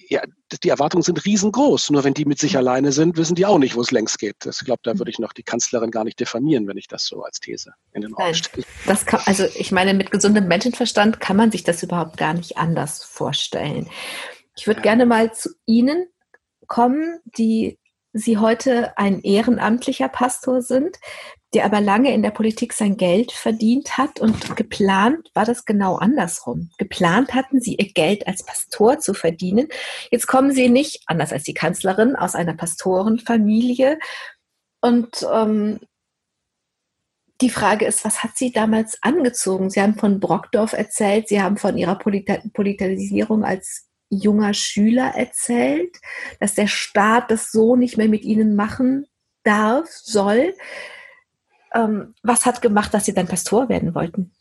Ja, 0.09 0.23
die 0.65 0.69
Erwartungen 0.69 1.03
sind 1.03 1.25
riesengroß. 1.25 1.91
Nur 1.91 2.03
wenn 2.03 2.15
die 2.15 2.25
mit 2.25 2.41
sich 2.41 2.53
mhm. 2.53 2.59
alleine 2.59 2.91
sind, 2.91 3.17
wissen 3.17 3.37
die 3.37 3.47
auch 3.47 3.59
nicht, 3.59 3.77
wo 3.77 3.81
es 3.81 3.93
längst 3.93 4.19
geht. 4.19 4.35
Ich 4.45 4.59
glaube, 4.65 4.81
da 4.83 4.99
würde 4.99 5.13
ich 5.13 5.21
noch 5.21 5.33
die 5.33 5.45
Kanzlerin 5.45 5.93
gar 5.93 6.03
nicht 6.03 6.19
diffamieren, 6.19 6.67
wenn 6.67 6.77
ich 6.77 6.89
das 6.89 7.05
so 7.05 7.23
als 7.23 7.39
These 7.39 7.73
in 7.93 8.03
den 8.03 8.15
Raum 8.15 8.35
stelle. 8.35 8.67
Das 8.87 9.07
kann, 9.07 9.21
also 9.27 9.45
ich 9.55 9.71
meine, 9.71 9.95
mit 9.95 10.11
gesundem 10.11 10.49
Menschenverstand 10.49 11.21
kann 11.21 11.37
man 11.37 11.53
sich 11.53 11.63
das 11.63 11.83
überhaupt 11.83 12.17
gar 12.17 12.35
nicht 12.35 12.57
anders 12.57 13.05
vorstellen. 13.05 13.89
Ich 14.57 14.67
würde 14.67 14.81
ja. 14.81 14.83
gerne 14.83 15.07
mal 15.07 15.33
zu 15.33 15.51
Ihnen 15.67 16.09
kommen, 16.67 17.21
die 17.25 17.79
Sie 18.19 18.39
heute 18.39 18.97
ein 18.99 19.21
ehrenamtlicher 19.21 20.09
Pastor 20.09 20.63
sind, 20.63 20.99
der 21.55 21.65
aber 21.65 21.81
lange 21.81 22.13
in 22.13 22.23
der 22.23 22.31
Politik 22.31 22.75
sein 22.75 22.97
Geld 22.97 23.33
verdient 23.33 23.97
hat 23.97 24.21
und 24.21 24.55
geplant 24.55 25.31
war 25.33 25.47
das 25.47 25.65
genau 25.65 25.97
andersrum. 25.97 26.71
Geplant 26.77 27.35
hatten 27.35 27.61
sie 27.61 27.77
ihr 27.77 27.91
Geld 27.93 28.27
als 28.27 28.45
Pastor 28.45 28.99
zu 28.99 29.15
verdienen. 29.15 29.69
Jetzt 30.11 30.27
kommen 30.27 30.53
sie 30.53 30.69
nicht, 30.69 31.03
anders 31.07 31.33
als 31.33 31.45
die 31.45 31.55
Kanzlerin, 31.55 32.17
aus 32.17 32.35
einer 32.35 32.55
Pastorenfamilie. 32.55 33.99
Und 34.83 35.27
ähm, 35.33 35.81
die 37.41 37.51
Frage 37.51 37.87
ist, 37.87 38.05
was 38.05 38.23
hat 38.23 38.37
sie 38.37 38.53
damals 38.53 38.99
angezogen? 39.03 39.71
Sie 39.71 39.81
haben 39.81 39.95
von 39.95 40.21
Brockdorf 40.21 40.73
erzählt, 40.73 41.29
Sie 41.29 41.41
haben 41.41 41.57
von 41.57 41.79
Ihrer 41.79 41.97
Politisierung 41.97 43.45
als 43.45 43.88
junger 44.11 44.55
Schüler 44.55 45.15
erzählt, 45.15 45.97
dass 46.41 46.55
der 46.55 46.67
Staat 46.67 47.31
das 47.31 47.51
so 47.51 47.77
nicht 47.77 47.97
mehr 47.97 48.09
mit 48.09 48.25
ihnen 48.25 48.57
machen 48.57 49.07
darf, 49.43 49.89
soll. 49.89 50.55
Ähm, 51.75 52.15
was 52.23 52.47
hat 52.47 52.63
gemacht, 52.63 52.95
dass 52.95 53.05
sie 53.05 53.15
dann 53.15 53.29
Pastor 53.29 53.69
werden 53.69 53.95
wollten? 53.95 54.33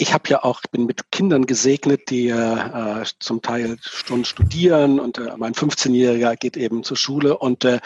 Ich 0.00 0.12
habe 0.12 0.28
ja 0.28 0.44
auch, 0.44 0.62
bin 0.70 0.86
mit 0.86 1.10
Kindern 1.10 1.46
gesegnet, 1.46 2.10
die 2.10 2.28
äh, 2.28 3.04
zum 3.18 3.42
Teil 3.42 3.78
schon 3.80 4.24
studieren 4.24 5.00
und 5.00 5.18
äh, 5.18 5.36
mein 5.36 5.54
15-Jähriger 5.54 6.36
geht 6.36 6.56
eben 6.56 6.84
zur 6.84 6.96
Schule 6.96 7.36
und 7.36 7.64
äh, 7.64 7.80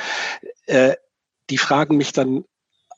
äh, 0.67 0.95
die 1.49 1.57
fragen 1.59 1.97
mich 1.97 2.13
dann, 2.13 2.45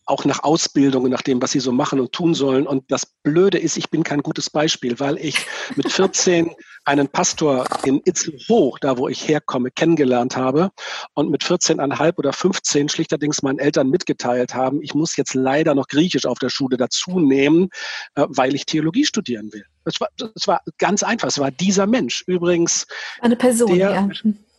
auch 0.06 0.24
nach 0.24 0.42
Ausbildung 0.42 1.04
und 1.04 1.10
nach 1.10 1.22
dem, 1.22 1.40
was 1.40 1.52
sie 1.52 1.60
so 1.60 1.72
machen 1.72 2.00
und 2.00 2.12
tun 2.12 2.34
sollen. 2.34 2.66
Und 2.66 2.90
das 2.90 3.06
Blöde 3.22 3.58
ist, 3.58 3.76
ich 3.76 3.90
bin 3.90 4.02
kein 4.02 4.22
gutes 4.22 4.50
Beispiel, 4.50 5.00
weil 5.00 5.18
ich 5.18 5.46
mit 5.76 5.90
14 5.90 6.50
einen 6.84 7.08
Pastor 7.08 7.66
in 7.84 8.02
Itzelhoch, 8.04 8.78
da 8.78 8.98
wo 8.98 9.08
ich 9.08 9.26
herkomme, 9.26 9.70
kennengelernt 9.70 10.36
habe 10.36 10.70
und 11.14 11.30
mit 11.30 11.42
14,5 11.42 12.18
oder 12.18 12.32
15 12.32 12.88
schlichterdings 12.88 13.42
meinen 13.42 13.58
Eltern 13.58 13.88
mitgeteilt 13.88 14.54
haben, 14.54 14.82
ich 14.82 14.94
muss 14.94 15.16
jetzt 15.16 15.34
leider 15.34 15.74
noch 15.74 15.88
Griechisch 15.88 16.26
auf 16.26 16.38
der 16.38 16.50
Schule 16.50 16.76
dazu 16.76 17.20
nehmen, 17.20 17.70
äh, 18.14 18.26
weil 18.28 18.54
ich 18.54 18.66
Theologie 18.66 19.06
studieren 19.06 19.50
will. 19.52 19.64
Es 19.84 20.00
war, 20.00 20.08
das 20.16 20.46
war 20.46 20.60
ganz 20.78 21.02
einfach. 21.02 21.28
Es 21.28 21.38
war 21.38 21.50
dieser 21.50 21.86
Mensch. 21.86 22.24
Übrigens. 22.26 22.86
Eine 23.20 23.36
Person, 23.36 23.76
der, 23.76 23.90
ja. 23.90 24.08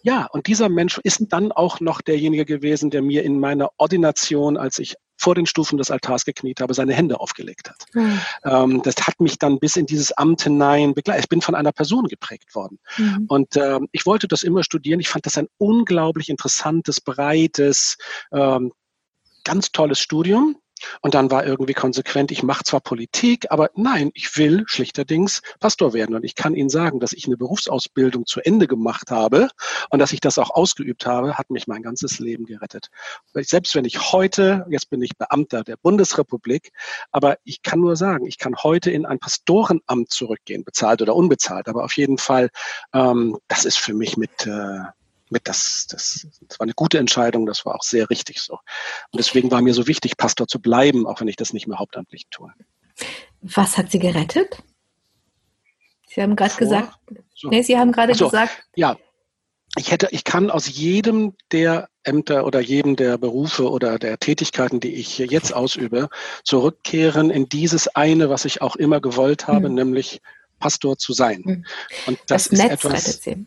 Ja, 0.03 0.27
und 0.27 0.45
dieser 0.45 0.69
Mensch 0.69 0.99
ist 1.03 1.23
dann 1.29 1.51
auch 1.51 1.79
noch 1.79 1.99
derjenige 1.99 2.45
gewesen, 2.45 2.91
der 2.91 3.01
mir 3.01 3.23
in 3.23 3.39
meiner 3.39 3.71
Ordination, 3.77 4.55
als 4.55 4.77
ich 4.77 4.93
vor 5.25 5.33
den 5.33 5.47
Stufen 5.47 5.79
des 5.79 5.89
Altars 5.89 6.23
gekniet 6.23 6.61
habe, 6.61 6.75
seine 6.75 6.93
Hände 6.93 7.19
aufgelegt 7.19 7.71
hat. 7.71 7.83
Mhm. 7.93 8.21
Ähm, 8.43 8.81
das 8.83 8.95
hat 9.07 9.19
mich 9.19 9.39
dann 9.39 9.57
bis 9.57 9.75
in 9.75 9.87
dieses 9.87 10.11
Amt 10.11 10.43
hinein 10.43 10.93
begleitet. 10.93 11.23
Ich 11.23 11.29
bin 11.29 11.41
von 11.41 11.55
einer 11.55 11.71
Person 11.71 12.05
geprägt 12.05 12.53
worden. 12.53 12.77
Mhm. 12.99 13.25
Und 13.27 13.57
ähm, 13.57 13.87
ich 13.91 14.05
wollte 14.05 14.27
das 14.27 14.43
immer 14.43 14.63
studieren. 14.63 14.99
Ich 14.99 15.09
fand 15.09 15.25
das 15.25 15.39
ein 15.39 15.47
unglaublich 15.57 16.29
interessantes, 16.29 17.01
breites, 17.01 17.97
ähm, 18.31 18.71
ganz 19.43 19.71
tolles 19.71 19.99
Studium. 19.99 20.57
Und 21.01 21.13
dann 21.15 21.31
war 21.31 21.45
irgendwie 21.45 21.73
konsequent, 21.73 22.31
ich 22.31 22.43
mache 22.43 22.63
zwar 22.63 22.81
Politik, 22.81 23.47
aber 23.49 23.69
nein, 23.75 24.11
ich 24.13 24.37
will 24.37 24.63
schlichterdings 24.67 25.41
Pastor 25.59 25.93
werden. 25.93 26.15
Und 26.15 26.23
ich 26.23 26.35
kann 26.35 26.55
Ihnen 26.55 26.69
sagen, 26.69 26.99
dass 26.99 27.13
ich 27.13 27.25
eine 27.25 27.37
Berufsausbildung 27.37 28.25
zu 28.25 28.41
Ende 28.41 28.67
gemacht 28.67 29.11
habe 29.11 29.49
und 29.89 29.99
dass 29.99 30.13
ich 30.13 30.19
das 30.19 30.37
auch 30.37 30.49
ausgeübt 30.49 31.05
habe, 31.05 31.37
hat 31.37 31.49
mich 31.49 31.67
mein 31.67 31.81
ganzes 31.81 32.19
Leben 32.19 32.45
gerettet. 32.45 32.89
Selbst 33.33 33.75
wenn 33.75 33.85
ich 33.85 34.11
heute, 34.11 34.65
jetzt 34.69 34.89
bin 34.89 35.01
ich 35.01 35.17
Beamter 35.17 35.63
der 35.63 35.77
Bundesrepublik, 35.77 36.71
aber 37.11 37.37
ich 37.43 37.61
kann 37.61 37.79
nur 37.79 37.95
sagen, 37.95 38.25
ich 38.25 38.37
kann 38.37 38.55
heute 38.55 38.91
in 38.91 39.05
ein 39.05 39.19
Pastorenamt 39.19 40.11
zurückgehen, 40.11 40.63
bezahlt 40.63 41.01
oder 41.01 41.15
unbezahlt, 41.15 41.67
aber 41.67 41.83
auf 41.83 41.95
jeden 41.97 42.17
Fall, 42.17 42.49
ähm, 42.93 43.37
das 43.47 43.65
ist 43.65 43.77
für 43.77 43.93
mich 43.93 44.17
mit 44.17 44.45
äh, 44.45 44.79
mit 45.35 45.49
das, 45.49 45.85
das, 45.89 46.27
das 46.47 46.59
war 46.59 46.63
eine 46.63 46.73
gute 46.73 46.97
Entscheidung, 46.97 47.45
das 47.45 47.65
war 47.65 47.75
auch 47.75 47.83
sehr 47.83 48.09
richtig 48.09 48.39
so. 48.39 48.53
Und 48.53 49.17
deswegen 49.17 49.51
war 49.51 49.61
mir 49.61 49.73
so 49.73 49.85
wichtig, 49.85 50.15
Pastor 50.15 50.47
zu 50.47 50.59
bleiben, 50.61 51.05
auch 51.05 51.19
wenn 51.19 51.27
ich 51.27 51.35
das 51.35 51.51
nicht 51.51 51.67
mehr 51.67 51.77
hauptamtlich 51.77 52.27
tue. 52.31 52.51
Was 53.41 53.77
hat 53.77 53.91
Sie 53.91 53.99
gerettet? 53.99 54.63
Sie 56.07 56.21
haben 56.21 56.37
gerade 56.37 56.55
gesagt, 56.55 56.93
so. 57.35 57.49
nee, 57.49 57.61
Sie 57.61 57.77
haben 57.77 57.91
gerade 57.91 58.15
so, 58.15 58.25
gesagt. 58.25 58.63
Ja, 58.77 58.97
ich 59.77 59.91
hätte, 59.91 60.07
ich 60.11 60.23
kann 60.23 60.49
aus 60.49 60.69
jedem 60.69 61.33
der 61.51 61.89
Ämter 62.03 62.45
oder 62.45 62.61
jedem 62.61 62.95
der 62.95 63.17
Berufe 63.17 63.69
oder 63.69 63.99
der 63.99 64.17
Tätigkeiten, 64.17 64.79
die 64.79 64.93
ich 64.95 65.17
jetzt 65.17 65.53
ausübe, 65.53 66.07
zurückkehren 66.45 67.29
in 67.29 67.49
dieses 67.49 67.89
eine, 67.89 68.29
was 68.29 68.45
ich 68.45 68.61
auch 68.61 68.77
immer 68.77 69.01
gewollt 69.01 69.47
habe, 69.47 69.67
mhm. 69.67 69.75
nämlich 69.75 70.21
Pastor 70.59 70.97
zu 70.97 71.11
sein. 71.11 71.41
Mhm. 71.43 71.65
Und 72.05 72.19
das, 72.27 72.45
das 72.45 72.53
ist 72.53 72.59
Netz 72.59 72.71
etwas, 72.71 72.93
rettet 72.93 73.23
Sie. 73.23 73.45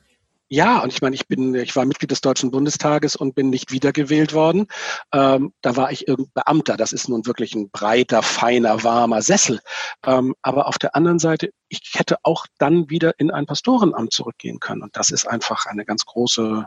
Ja, 0.51 0.83
und 0.83 0.93
ich 0.93 1.03
meine, 1.03 1.15
ich 1.15 1.29
bin, 1.29 1.55
ich 1.55 1.77
war 1.77 1.85
Mitglied 1.85 2.11
des 2.11 2.23
Deutschen 2.23 2.51
Bundestages 2.51 3.17
und 3.17 3.35
bin 3.35 3.51
nicht 3.51 3.71
wiedergewählt 3.71 4.33
worden. 4.33 4.67
Ähm, 5.13 5.53
da 5.61 5.77
war 5.77 5.93
ich 5.93 6.09
irgendein 6.09 6.33
Beamter. 6.35 6.77
Das 6.79 6.93
ist 6.93 7.09
nun 7.09 7.27
wirklich 7.27 7.55
ein 7.55 7.71
breiter, 7.71 8.23
feiner, 8.23 8.83
warmer 8.83 9.21
Sessel. 9.21 9.61
Ähm, 10.07 10.35
aber 10.41 10.67
auf 10.67 10.79
der 10.79 10.97
anderen 10.97 11.19
Seite, 11.19 11.51
ich 11.69 11.93
hätte 11.95 12.17
auch 12.23 12.47
dann 12.59 12.89
wieder 12.89 13.13
in 13.19 13.31
ein 13.31 13.45
Pastorenamt 13.45 14.13
zurückgehen 14.13 14.59
können. 14.59 14.83
Und 14.83 14.97
das 14.97 15.11
ist 15.11 15.27
einfach 15.27 15.67
eine 15.67 15.85
ganz 15.85 16.07
große, 16.07 16.67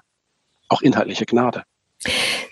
auch 0.70 0.82
inhaltliche 0.82 1.26
Gnade. 1.26 1.64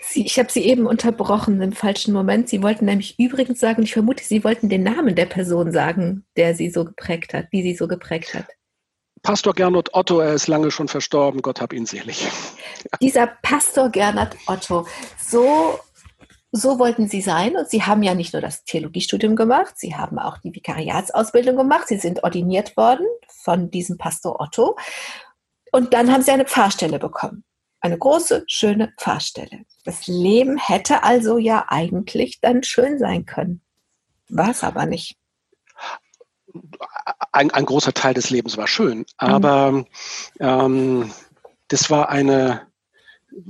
Sie, 0.02 0.26
ich 0.26 0.38
habe 0.38 0.50
Sie 0.50 0.64
eben 0.64 0.86
unterbrochen 0.86 1.60
im 1.60 1.72
falschen 1.72 2.12
Moment. 2.12 2.48
Sie 2.48 2.62
wollten 2.62 2.86
nämlich 2.86 3.18
übrigens 3.20 3.60
sagen, 3.60 3.84
ich 3.84 3.92
vermute, 3.92 4.24
Sie 4.24 4.42
wollten 4.42 4.68
den 4.68 4.82
Namen 4.82 5.14
der 5.14 5.26
Person 5.26 5.70
sagen, 5.70 6.24
der 6.36 6.56
Sie 6.56 6.70
so 6.70 6.84
geprägt 6.84 7.34
hat, 7.34 7.46
die 7.52 7.62
Sie 7.62 7.74
so 7.74 7.86
geprägt 7.86 8.34
hat. 8.34 8.46
Pastor 9.22 9.54
Gernot 9.54 9.90
Otto, 9.92 10.20
er 10.20 10.34
ist 10.34 10.48
lange 10.48 10.70
schon 10.70 10.88
verstorben, 10.88 11.42
Gott 11.42 11.60
hab 11.60 11.72
ihn 11.72 11.86
selig. 11.86 12.28
Dieser 13.00 13.26
Pastor 13.26 13.90
Gernot 13.90 14.36
Otto, 14.46 14.86
so, 15.18 15.78
so 16.52 16.78
wollten 16.78 17.08
Sie 17.08 17.20
sein 17.20 17.56
und 17.56 17.68
Sie 17.68 17.82
haben 17.82 18.02
ja 18.02 18.14
nicht 18.14 18.32
nur 18.32 18.40
das 18.40 18.64
Theologiestudium 18.64 19.36
gemacht, 19.36 19.74
Sie 19.76 19.94
haben 19.94 20.18
auch 20.18 20.38
die 20.38 20.54
Vikariatsausbildung 20.54 21.56
gemacht, 21.56 21.88
Sie 21.88 21.98
sind 21.98 22.24
ordiniert 22.24 22.76
worden 22.76 23.06
von 23.28 23.70
diesem 23.70 23.98
Pastor 23.98 24.40
Otto 24.40 24.76
und 25.70 25.92
dann 25.92 26.10
haben 26.10 26.22
Sie 26.22 26.30
eine 26.30 26.46
Pfarrstelle 26.46 26.98
bekommen. 26.98 27.44
Eine 27.82 27.96
große, 27.96 28.44
schöne 28.46 28.92
Pfarrstelle. 28.98 29.64
Das 29.84 30.06
Leben 30.06 30.58
hätte 30.58 31.02
also 31.02 31.38
ja 31.38 31.64
eigentlich 31.68 32.40
dann 32.40 32.62
schön 32.62 32.98
sein 32.98 33.24
können. 33.24 33.62
War 34.28 34.50
es 34.50 34.62
aber 34.62 34.84
nicht 34.86 35.16
ein, 37.32 37.50
ein 37.50 37.66
großer 37.66 37.92
Teil 37.92 38.14
des 38.14 38.30
Lebens 38.30 38.56
war 38.56 38.66
schön, 38.66 39.06
aber 39.16 39.72
mhm. 39.72 39.86
ähm, 40.40 41.10
das 41.68 41.90
war 41.90 42.08
eine, 42.08 42.66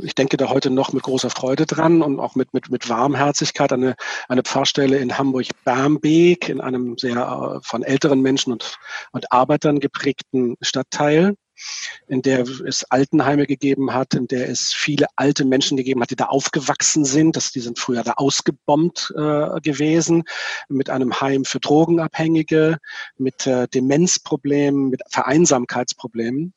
ich 0.02 0.14
denke 0.14 0.36
da 0.36 0.48
heute 0.48 0.70
noch 0.70 0.92
mit 0.92 1.02
großer 1.02 1.30
Freude 1.30 1.66
dran 1.66 2.02
und 2.02 2.20
auch 2.20 2.34
mit, 2.34 2.52
mit, 2.52 2.70
mit 2.70 2.88
Warmherzigkeit 2.88 3.72
eine, 3.72 3.96
eine 4.28 4.42
Pfarrstelle 4.42 4.98
in 4.98 5.16
Hamburg-Barmbek, 5.16 6.48
in 6.48 6.60
einem 6.60 6.98
sehr 6.98 7.16
äh, 7.16 7.66
von 7.66 7.82
älteren 7.82 8.20
Menschen 8.20 8.52
und, 8.52 8.78
und 9.12 9.32
Arbeitern 9.32 9.80
geprägten 9.80 10.56
Stadtteil 10.60 11.34
in 12.07 12.23
der 12.23 12.40
es 12.40 12.85
Altenheime 12.85 13.46
gegeben 13.46 13.92
hat, 13.92 14.14
in 14.14 14.27
der 14.27 14.49
es 14.49 14.73
viele 14.73 15.07
alte 15.16 15.44
Menschen 15.44 15.77
gegeben 15.77 16.01
hat, 16.03 16.11
die 16.11 16.16
da 16.16 16.27
aufgewachsen 16.27 17.05
sind. 17.05 17.37
Das, 17.37 17.53
die 17.53 17.61
sind 17.61 17.79
früher 17.79 18.03
da 18.03 18.12
ausgebombt 18.12 19.12
äh, 19.16 19.61
gewesen, 19.61 20.25
mit 20.68 20.90
einem 20.90 21.20
Heim 21.20 21.44
für 21.44 21.61
Drogenabhängige, 21.61 22.79
mit 23.16 23.46
äh, 23.46 23.68
Demenzproblemen, 23.68 24.88
mit 24.88 25.03
Vereinsamkeitsproblemen. 25.09 26.53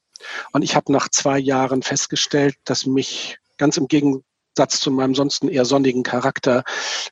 Und 0.51 0.61
ich 0.61 0.75
habe 0.75 0.91
nach 0.91 1.09
zwei 1.09 1.37
Jahren 1.37 1.81
festgestellt, 1.81 2.55
dass 2.65 2.85
mich 2.85 3.37
ganz 3.57 3.77
im 3.77 3.87
Gegensatz 3.87 4.79
zu 4.79 4.91
meinem 4.91 5.15
sonst 5.15 5.43
eher 5.43 5.65
sonnigen 5.65 6.03
Charakter 6.03 6.63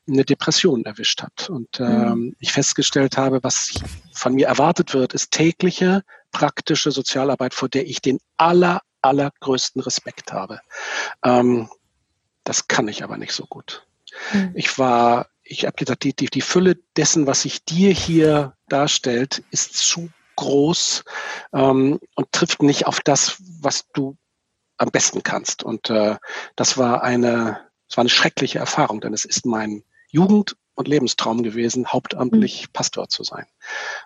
eine 0.08 0.24
Depression 0.24 0.84
erwischt 0.84 1.22
hat. 1.22 1.50
Und 1.50 1.80
mhm. 1.80 1.86
ähm, 1.86 2.36
ich 2.38 2.52
festgestellt 2.52 3.16
habe, 3.16 3.40
was 3.42 3.74
von 4.12 4.34
mir 4.34 4.46
erwartet 4.46 4.94
wird, 4.94 5.14
ist 5.14 5.30
tägliche 5.30 6.02
praktische 6.32 6.90
Sozialarbeit, 6.90 7.54
vor 7.54 7.68
der 7.68 7.86
ich 7.86 8.00
den 8.00 8.18
aller, 8.36 8.82
allergrößten 9.02 9.82
Respekt 9.82 10.32
habe. 10.32 10.60
Ähm, 11.24 11.68
das 12.44 12.66
kann 12.66 12.88
ich 12.88 13.04
aber 13.04 13.16
nicht 13.16 13.32
so 13.32 13.46
gut. 13.46 13.86
Mhm. 14.32 14.52
Ich 14.54 14.78
war, 14.78 15.28
ich 15.44 15.64
habe 15.64 15.76
gesagt, 15.76 16.02
die, 16.04 16.14
die, 16.14 16.26
die 16.26 16.40
Fülle 16.40 16.76
dessen, 16.96 17.26
was 17.26 17.42
sich 17.42 17.64
dir 17.64 17.92
hier 17.92 18.56
darstellt, 18.68 19.44
ist 19.50 19.76
zu 19.76 20.10
groß 20.36 21.04
ähm, 21.52 22.00
und 22.14 22.32
trifft 22.32 22.62
nicht 22.62 22.86
auf 22.86 23.00
das, 23.00 23.36
was 23.60 23.86
du 23.92 24.16
am 24.76 24.90
besten 24.90 25.22
kannst. 25.22 25.62
Und 25.62 25.90
äh, 25.90 26.16
das 26.56 26.78
war 26.78 27.02
eine, 27.02 27.60
das 27.88 27.96
war 27.96 28.02
eine 28.02 28.08
schreckliche 28.08 28.58
Erfahrung, 28.58 29.00
denn 29.00 29.14
es 29.14 29.24
ist 29.24 29.46
mein 29.46 29.84
Jugend- 30.08 30.56
und 30.74 30.88
Lebenstraum 30.88 31.42
gewesen, 31.42 31.86
hauptamtlich 31.88 32.68
mhm. 32.68 32.72
Pastor 32.72 33.08
zu 33.08 33.24
sein. 33.24 33.46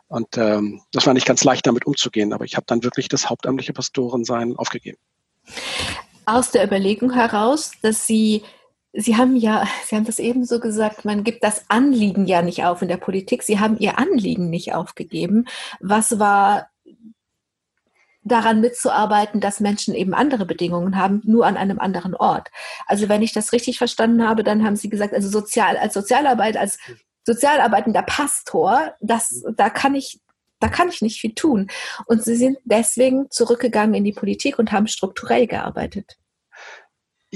Und 0.08 0.36
ähm, 0.36 0.82
das 0.92 1.06
war 1.06 1.14
nicht 1.14 1.26
ganz 1.26 1.44
leicht, 1.44 1.66
damit 1.66 1.86
umzugehen, 1.86 2.32
aber 2.32 2.44
ich 2.44 2.56
habe 2.56 2.66
dann 2.66 2.82
wirklich 2.82 3.08
das 3.08 3.30
hauptamtliche 3.30 3.72
Pastorensein 3.72 4.56
aufgegeben. 4.56 4.98
Aus 6.24 6.50
der 6.50 6.64
Überlegung 6.64 7.12
heraus, 7.12 7.72
dass 7.82 8.06
Sie 8.06 8.42
Sie 8.98 9.16
haben 9.16 9.36
ja, 9.36 9.68
Sie 9.84 9.94
haben 9.94 10.06
das 10.06 10.18
eben 10.18 10.46
so 10.46 10.58
gesagt, 10.58 11.04
man 11.04 11.22
gibt 11.22 11.44
das 11.44 11.68
Anliegen 11.68 12.26
ja 12.26 12.40
nicht 12.40 12.64
auf 12.64 12.80
in 12.80 12.88
der 12.88 12.96
Politik. 12.96 13.42
Sie 13.42 13.60
haben 13.60 13.78
Ihr 13.78 13.98
Anliegen 13.98 14.48
nicht 14.48 14.72
aufgegeben. 14.72 15.44
Was 15.80 16.18
war 16.18 16.70
daran 18.26 18.60
mitzuarbeiten, 18.60 19.40
dass 19.40 19.60
Menschen 19.60 19.94
eben 19.94 20.14
andere 20.14 20.46
Bedingungen 20.46 20.96
haben, 20.96 21.22
nur 21.24 21.46
an 21.46 21.56
einem 21.56 21.78
anderen 21.78 22.14
Ort. 22.14 22.48
Also 22.86 23.08
wenn 23.08 23.22
ich 23.22 23.32
das 23.32 23.52
richtig 23.52 23.78
verstanden 23.78 24.26
habe, 24.26 24.42
dann 24.42 24.64
haben 24.64 24.76
Sie 24.76 24.90
gesagt, 24.90 25.14
also 25.14 25.28
sozial, 25.28 25.76
als 25.76 25.94
Sozialarbeit, 25.94 26.56
als 26.56 26.78
sozialarbeitender 27.24 28.02
Pastor, 28.02 28.94
das, 29.00 29.44
da 29.56 29.70
kann 29.70 29.94
ich, 29.94 30.20
da 30.60 30.68
kann 30.68 30.88
ich 30.88 31.02
nicht 31.02 31.20
viel 31.20 31.34
tun. 31.34 31.68
Und 32.06 32.24
Sie 32.24 32.36
sind 32.36 32.58
deswegen 32.64 33.30
zurückgegangen 33.30 33.94
in 33.94 34.04
die 34.04 34.12
Politik 34.12 34.58
und 34.58 34.72
haben 34.72 34.86
strukturell 34.86 35.46
gearbeitet 35.46 36.16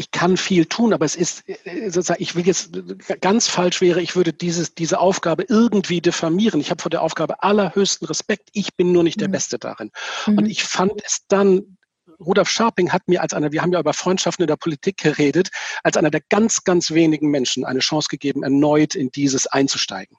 ich 0.00 0.10
kann 0.10 0.38
viel 0.38 0.64
tun, 0.64 0.94
aber 0.94 1.04
es 1.04 1.14
ist 1.14 1.46
äh, 1.46 1.90
sozusagen, 1.90 2.22
ich 2.22 2.34
will 2.34 2.46
jetzt 2.46 2.70
ganz 3.20 3.48
falsch 3.48 3.82
wäre, 3.82 4.00
ich 4.00 4.16
würde 4.16 4.32
dieses, 4.32 4.74
diese 4.74 4.98
Aufgabe 4.98 5.44
irgendwie 5.46 6.00
diffamieren. 6.00 6.58
Ich 6.58 6.70
habe 6.70 6.80
vor 6.80 6.90
der 6.90 7.02
Aufgabe 7.02 7.42
allerhöchsten 7.42 8.06
Respekt. 8.06 8.48
Ich 8.54 8.74
bin 8.76 8.92
nur 8.92 9.02
nicht 9.02 9.20
der 9.20 9.28
mhm. 9.28 9.32
Beste 9.32 9.58
darin. 9.58 9.90
Mhm. 10.26 10.38
Und 10.38 10.46
ich 10.46 10.64
fand 10.64 10.92
es 11.04 11.26
dann 11.28 11.76
Rudolf 12.18 12.48
Scharping 12.48 12.92
hat 12.92 13.08
mir 13.08 13.22
als 13.22 13.32
einer, 13.32 13.52
wir 13.52 13.62
haben 13.62 13.72
ja 13.72 13.80
über 13.80 13.94
Freundschaften 13.94 14.42
in 14.42 14.48
der 14.48 14.56
Politik 14.56 14.98
geredet, 14.98 15.50
als 15.82 15.96
einer 15.96 16.10
der 16.10 16.20
ganz, 16.28 16.64
ganz 16.64 16.90
wenigen 16.90 17.30
Menschen 17.30 17.64
eine 17.64 17.80
Chance 17.80 18.08
gegeben, 18.10 18.42
erneut 18.42 18.94
in 18.94 19.10
dieses 19.10 19.46
einzusteigen. 19.46 20.16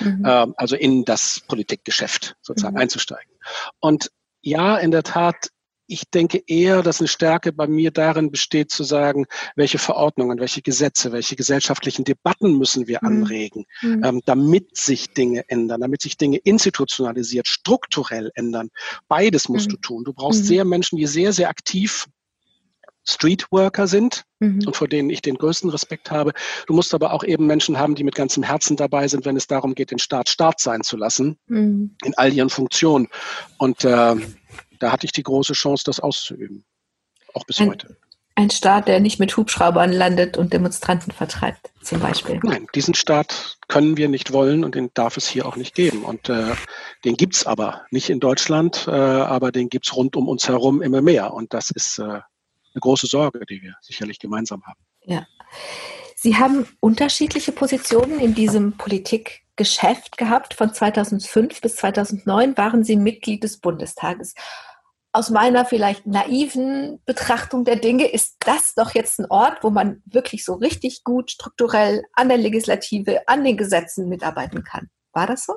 Mhm. 0.00 0.24
Ähm, 0.26 0.54
also 0.56 0.76
in 0.76 1.04
das 1.04 1.40
Politikgeschäft 1.46 2.36
sozusagen 2.42 2.74
mhm. 2.74 2.82
einzusteigen. 2.82 3.32
Und 3.78 4.10
ja, 4.42 4.76
in 4.76 4.90
der 4.90 5.02
Tat 5.02 5.50
ich 5.90 6.08
denke 6.10 6.42
eher, 6.46 6.82
dass 6.82 7.00
eine 7.00 7.08
Stärke 7.08 7.52
bei 7.52 7.66
mir 7.66 7.90
darin 7.90 8.30
besteht, 8.30 8.70
zu 8.70 8.84
sagen, 8.84 9.26
welche 9.56 9.78
Verordnungen, 9.78 10.38
welche 10.38 10.62
Gesetze, 10.62 11.12
welche 11.12 11.36
gesellschaftlichen 11.36 12.04
Debatten 12.04 12.56
müssen 12.56 12.86
wir 12.86 12.98
mhm. 13.02 13.08
anregen, 13.08 13.66
mhm. 13.82 14.04
ähm, 14.04 14.20
damit 14.24 14.76
sich 14.76 15.12
Dinge 15.12 15.44
ändern, 15.48 15.80
damit 15.80 16.00
sich 16.02 16.16
Dinge 16.16 16.38
institutionalisiert, 16.38 17.48
strukturell 17.48 18.30
ändern. 18.34 18.70
Beides 19.08 19.48
musst 19.48 19.68
mhm. 19.68 19.72
du 19.72 19.76
tun. 19.78 20.04
Du 20.04 20.12
brauchst 20.12 20.42
mhm. 20.42 20.46
sehr 20.46 20.64
Menschen, 20.64 20.96
die 20.96 21.06
sehr, 21.06 21.32
sehr 21.32 21.48
aktiv 21.48 22.06
Streetworker 23.04 23.86
sind 23.86 24.24
mhm. 24.38 24.62
und 24.66 24.76
vor 24.76 24.86
denen 24.86 25.10
ich 25.10 25.22
den 25.22 25.36
größten 25.36 25.70
Respekt 25.70 26.10
habe. 26.10 26.32
Du 26.66 26.74
musst 26.74 26.94
aber 26.94 27.12
auch 27.12 27.24
eben 27.24 27.46
Menschen 27.46 27.78
haben, 27.78 27.94
die 27.94 28.04
mit 28.04 28.14
ganzem 28.14 28.42
Herzen 28.42 28.76
dabei 28.76 29.08
sind, 29.08 29.24
wenn 29.24 29.36
es 29.36 29.46
darum 29.46 29.74
geht, 29.74 29.90
den 29.90 29.98
Staat 29.98 30.28
Staat 30.28 30.60
sein 30.60 30.82
zu 30.82 30.96
lassen, 30.96 31.38
mhm. 31.46 31.96
in 32.04 32.14
all 32.16 32.32
ihren 32.32 32.50
Funktionen. 32.50 33.08
Und 33.58 33.84
äh, 33.84 34.16
da 34.80 34.92
hatte 34.92 35.06
ich 35.06 35.12
die 35.12 35.22
große 35.22 35.52
Chance, 35.52 35.84
das 35.86 36.00
auszuüben. 36.00 36.64
auch 37.34 37.44
bis 37.44 37.60
ein, 37.60 37.70
heute. 37.70 37.96
Ein 38.34 38.50
Staat, 38.50 38.88
der 38.88 39.00
nicht 39.00 39.20
mit 39.20 39.36
Hubschraubern 39.36 39.92
landet 39.92 40.36
und 40.36 40.52
Demonstranten 40.52 41.12
vertreibt, 41.12 41.70
zum 41.82 42.00
Beispiel. 42.00 42.40
Nein, 42.42 42.66
diesen 42.74 42.94
Staat 42.94 43.58
können 43.68 43.96
wir 43.96 44.08
nicht 44.08 44.32
wollen 44.32 44.64
und 44.64 44.74
den 44.74 44.90
darf 44.94 45.16
es 45.16 45.28
hier 45.28 45.46
auch 45.46 45.56
nicht 45.56 45.74
geben. 45.74 46.04
Und 46.04 46.28
äh, 46.28 46.54
den 47.04 47.16
gibt 47.16 47.36
es 47.36 47.46
aber 47.46 47.82
nicht 47.90 48.08
in 48.08 48.18
Deutschland, 48.18 48.86
äh, 48.88 48.92
aber 48.92 49.52
den 49.52 49.68
gibt 49.68 49.86
es 49.86 49.94
rund 49.94 50.16
um 50.16 50.28
uns 50.28 50.48
herum 50.48 50.80
immer 50.80 51.02
mehr. 51.02 51.34
Und 51.34 51.52
das 51.52 51.70
ist 51.70 51.98
äh, 51.98 52.02
eine 52.02 52.22
große 52.80 53.06
Sorge, 53.06 53.40
die 53.48 53.62
wir 53.62 53.74
sicherlich 53.82 54.18
gemeinsam 54.18 54.62
haben. 54.64 54.80
Ja. 55.04 55.26
Sie 56.16 56.36
haben 56.36 56.66
unterschiedliche 56.80 57.52
Positionen 57.52 58.20
in 58.20 58.34
diesem 58.34 58.76
Politikgeschäft 58.76 60.16
gehabt. 60.18 60.54
Von 60.54 60.72
2005 60.72 61.60
bis 61.60 61.76
2009 61.76 62.56
waren 62.56 62.84
Sie 62.84 62.96
Mitglied 62.96 63.42
des 63.42 63.58
Bundestages 63.58 64.34
aus 65.12 65.30
meiner 65.30 65.64
vielleicht 65.64 66.06
naiven 66.06 67.00
Betrachtung 67.04 67.64
der 67.64 67.76
Dinge 67.76 68.06
ist 68.06 68.36
das 68.40 68.74
doch 68.74 68.94
jetzt 68.94 69.18
ein 69.18 69.26
Ort, 69.28 69.62
wo 69.62 69.70
man 69.70 70.02
wirklich 70.06 70.44
so 70.44 70.54
richtig 70.54 71.02
gut 71.04 71.30
strukturell 71.32 72.04
an 72.12 72.28
der 72.28 72.38
Legislative, 72.38 73.26
an 73.26 73.42
den 73.44 73.56
Gesetzen 73.56 74.08
mitarbeiten 74.08 74.62
kann. 74.62 74.88
War 75.12 75.26
das 75.26 75.44
so? 75.44 75.54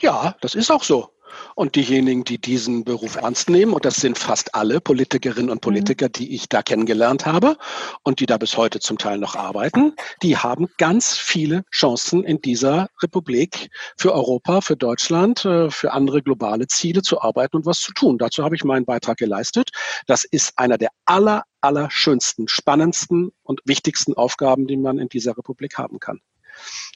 Ja, 0.00 0.36
das 0.40 0.54
ist 0.54 0.70
auch 0.70 0.82
so. 0.82 1.10
Und 1.54 1.74
diejenigen, 1.76 2.24
die 2.24 2.38
diesen 2.38 2.84
Beruf 2.84 3.16
ernst 3.16 3.50
nehmen, 3.50 3.72
und 3.72 3.84
das 3.84 3.96
sind 3.96 4.18
fast 4.18 4.54
alle 4.54 4.80
Politikerinnen 4.80 5.50
und 5.50 5.56
mhm. 5.56 5.60
Politiker, 5.60 6.08
die 6.08 6.34
ich 6.34 6.48
da 6.48 6.62
kennengelernt 6.62 7.26
habe 7.26 7.56
und 8.02 8.20
die 8.20 8.26
da 8.26 8.36
bis 8.38 8.56
heute 8.56 8.80
zum 8.80 8.98
Teil 8.98 9.18
noch 9.18 9.36
arbeiten, 9.36 9.94
die 10.22 10.36
haben 10.36 10.68
ganz 10.78 11.16
viele 11.16 11.64
Chancen 11.72 12.24
in 12.24 12.40
dieser 12.40 12.88
Republik 13.02 13.70
für 13.96 14.12
Europa, 14.14 14.60
für 14.60 14.76
Deutschland, 14.76 15.44
äh, 15.44 15.70
für 15.70 15.92
andere 15.92 16.22
globale 16.22 16.66
Ziele 16.66 17.02
zu 17.02 17.20
arbeiten 17.20 17.56
und 17.56 17.66
was 17.66 17.80
zu 17.80 17.92
tun. 17.92 18.18
Dazu 18.18 18.44
habe 18.44 18.56
ich 18.56 18.64
meinen 18.64 18.84
Beitrag 18.84 19.16
geleistet. 19.18 19.70
Das 20.06 20.24
ist 20.24 20.58
einer 20.58 20.78
der 20.78 20.90
aller, 21.04 21.44
aller 21.60 21.90
schönsten, 21.90 22.48
spannendsten 22.48 23.32
und 23.42 23.60
wichtigsten 23.64 24.14
Aufgaben, 24.14 24.66
die 24.66 24.76
man 24.76 24.98
in 24.98 25.08
dieser 25.08 25.36
Republik 25.36 25.78
haben 25.78 26.00
kann. 26.00 26.20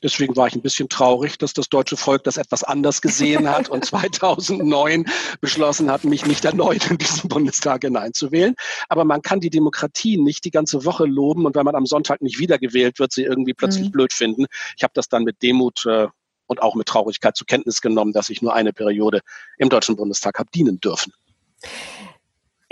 Deswegen 0.02 0.36
war 0.36 0.46
ich 0.46 0.54
ein 0.54 0.62
bisschen 0.62 0.88
traurig, 0.88 1.38
dass 1.38 1.52
das 1.52 1.68
deutsche 1.68 1.96
Volk 1.96 2.24
das 2.24 2.36
etwas 2.36 2.64
anders 2.64 3.02
gesehen 3.02 3.48
hat 3.48 3.68
und 3.68 3.84
2009 3.84 5.06
beschlossen 5.40 5.90
hat, 5.90 6.04
mich 6.04 6.26
nicht 6.26 6.44
erneut 6.44 6.90
in 6.90 6.98
diesen 6.98 7.28
Bundestag 7.28 7.82
hineinzuwählen. 7.82 8.54
Aber 8.88 9.04
man 9.04 9.22
kann 9.22 9.40
die 9.40 9.50
Demokratie 9.50 10.16
nicht 10.16 10.44
die 10.44 10.50
ganze 10.50 10.84
Woche 10.84 11.06
loben 11.06 11.46
und 11.46 11.54
wenn 11.54 11.64
man 11.64 11.74
am 11.74 11.86
Sonntag 11.86 12.22
nicht 12.22 12.38
wiedergewählt 12.38 12.98
wird, 12.98 13.12
sie 13.12 13.22
irgendwie 13.22 13.54
plötzlich 13.54 13.86
mhm. 13.86 13.92
blöd 13.92 14.12
finden. 14.12 14.46
Ich 14.76 14.82
habe 14.82 14.92
das 14.94 15.08
dann 15.08 15.24
mit 15.24 15.42
Demut 15.42 15.84
äh, 15.86 16.08
und 16.46 16.62
auch 16.62 16.74
mit 16.74 16.88
Traurigkeit 16.88 17.36
zur 17.36 17.46
Kenntnis 17.46 17.80
genommen, 17.80 18.12
dass 18.12 18.28
ich 18.28 18.42
nur 18.42 18.54
eine 18.54 18.72
Periode 18.72 19.20
im 19.58 19.68
Deutschen 19.68 19.96
Bundestag 19.96 20.38
habe 20.38 20.50
dienen 20.52 20.80
dürfen 20.80 21.12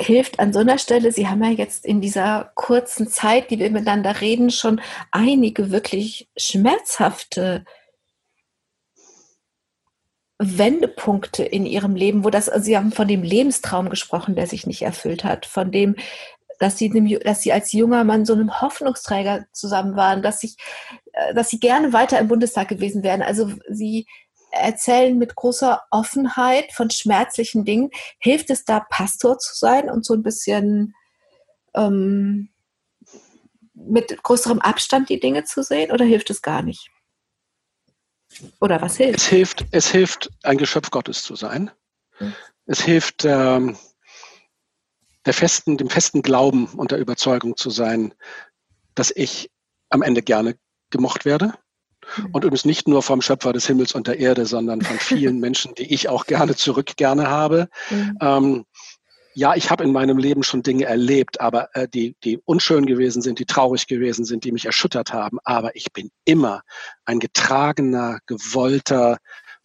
hilft 0.00 0.38
an 0.38 0.52
so 0.52 0.60
einer 0.60 0.78
Stelle, 0.78 1.12
Sie 1.12 1.28
haben 1.28 1.42
ja 1.42 1.50
jetzt 1.50 1.84
in 1.84 2.00
dieser 2.00 2.52
kurzen 2.54 3.08
Zeit, 3.08 3.50
die 3.50 3.58
wir 3.58 3.70
miteinander 3.70 4.20
reden, 4.20 4.50
schon 4.50 4.80
einige 5.10 5.70
wirklich 5.70 6.28
schmerzhafte 6.36 7.64
Wendepunkte 10.38 11.42
in 11.42 11.66
Ihrem 11.66 11.96
Leben, 11.96 12.24
wo 12.24 12.30
das, 12.30 12.48
also 12.48 12.64
Sie 12.64 12.76
haben 12.76 12.92
von 12.92 13.08
dem 13.08 13.24
Lebenstraum 13.24 13.90
gesprochen, 13.90 14.36
der 14.36 14.46
sich 14.46 14.66
nicht 14.66 14.82
erfüllt 14.82 15.24
hat, 15.24 15.46
von 15.46 15.72
dem, 15.72 15.96
dass 16.60 16.78
Sie, 16.78 16.90
dass 17.24 17.42
Sie 17.42 17.52
als 17.52 17.72
junger 17.72 18.04
Mann 18.04 18.24
so 18.24 18.34
einem 18.34 18.60
Hoffnungsträger 18.60 19.46
zusammen 19.52 19.96
waren, 19.96 20.22
dass, 20.22 20.44
ich, 20.44 20.56
äh, 21.12 21.34
dass 21.34 21.50
Sie 21.50 21.58
gerne 21.58 21.92
weiter 21.92 22.20
im 22.20 22.28
Bundestag 22.28 22.68
gewesen 22.68 23.02
wären. 23.02 23.22
Also 23.22 23.50
Sie 23.68 24.06
erzählen 24.50 25.16
mit 25.16 25.34
großer 25.34 25.82
Offenheit 25.90 26.72
von 26.72 26.90
schmerzlichen 26.90 27.64
Dingen. 27.64 27.90
Hilft 28.18 28.50
es 28.50 28.64
da, 28.64 28.80
Pastor 28.80 29.38
zu 29.38 29.54
sein 29.54 29.90
und 29.90 30.04
so 30.04 30.14
ein 30.14 30.22
bisschen 30.22 30.94
ähm, 31.74 32.50
mit 33.74 34.22
größerem 34.22 34.60
Abstand 34.60 35.08
die 35.08 35.20
Dinge 35.20 35.44
zu 35.44 35.62
sehen 35.62 35.92
oder 35.92 36.04
hilft 36.04 36.30
es 36.30 36.42
gar 36.42 36.62
nicht? 36.62 36.90
Oder 38.60 38.82
was 38.82 38.96
hilft? 38.96 39.20
Es 39.20 39.26
hilft, 39.26 39.66
es 39.70 39.90
hilft 39.90 40.30
ein 40.42 40.58
Geschöpf 40.58 40.90
Gottes 40.90 41.22
zu 41.22 41.36
sein. 41.36 41.70
Mhm. 42.18 42.34
Es 42.66 42.82
hilft, 42.82 43.24
ähm, 43.24 43.76
der 45.28 45.34
festen, 45.34 45.76
dem 45.76 45.90
festen 45.90 46.22
Glauben 46.22 46.66
und 46.66 46.90
der 46.90 46.98
Überzeugung 46.98 47.56
zu 47.56 47.70
sein, 47.70 48.14
dass 48.94 49.12
ich 49.14 49.50
am 49.90 50.02
Ende 50.02 50.22
gerne 50.22 50.58
gemocht 50.90 51.24
werde, 51.24 51.52
und 52.32 52.44
übrigens 52.44 52.64
nicht 52.64 52.88
nur 52.88 53.02
vom 53.02 53.22
Schöpfer 53.22 53.52
des 53.52 53.66
Himmels 53.66 53.94
und 53.94 54.06
der 54.06 54.18
Erde, 54.18 54.46
sondern 54.46 54.82
von 54.82 54.98
vielen 54.98 55.38
Menschen, 55.40 55.74
die 55.74 55.92
ich 55.92 56.08
auch 56.08 56.26
gerne 56.26 56.54
zurück 56.54 56.96
gerne 56.96 57.28
habe. 57.28 57.68
Mhm. 57.90 58.18
Ähm, 58.20 58.64
ja, 59.34 59.54
ich 59.54 59.70
habe 59.70 59.84
in 59.84 59.92
meinem 59.92 60.18
Leben 60.18 60.42
schon 60.42 60.62
Dinge 60.62 60.86
erlebt, 60.86 61.40
aber 61.40 61.68
äh, 61.74 61.86
die, 61.86 62.16
die 62.24 62.38
unschön 62.44 62.86
gewesen 62.86 63.22
sind, 63.22 63.38
die 63.38 63.44
traurig 63.44 63.86
gewesen 63.86 64.24
sind, 64.24 64.42
die 64.42 64.50
mich 64.50 64.64
erschüttert 64.64 65.12
haben. 65.12 65.38
Aber 65.44 65.76
ich 65.76 65.92
bin 65.92 66.10
immer 66.24 66.62
ein 67.04 67.20
getragener, 67.20 68.18
gewollter, 68.26 69.18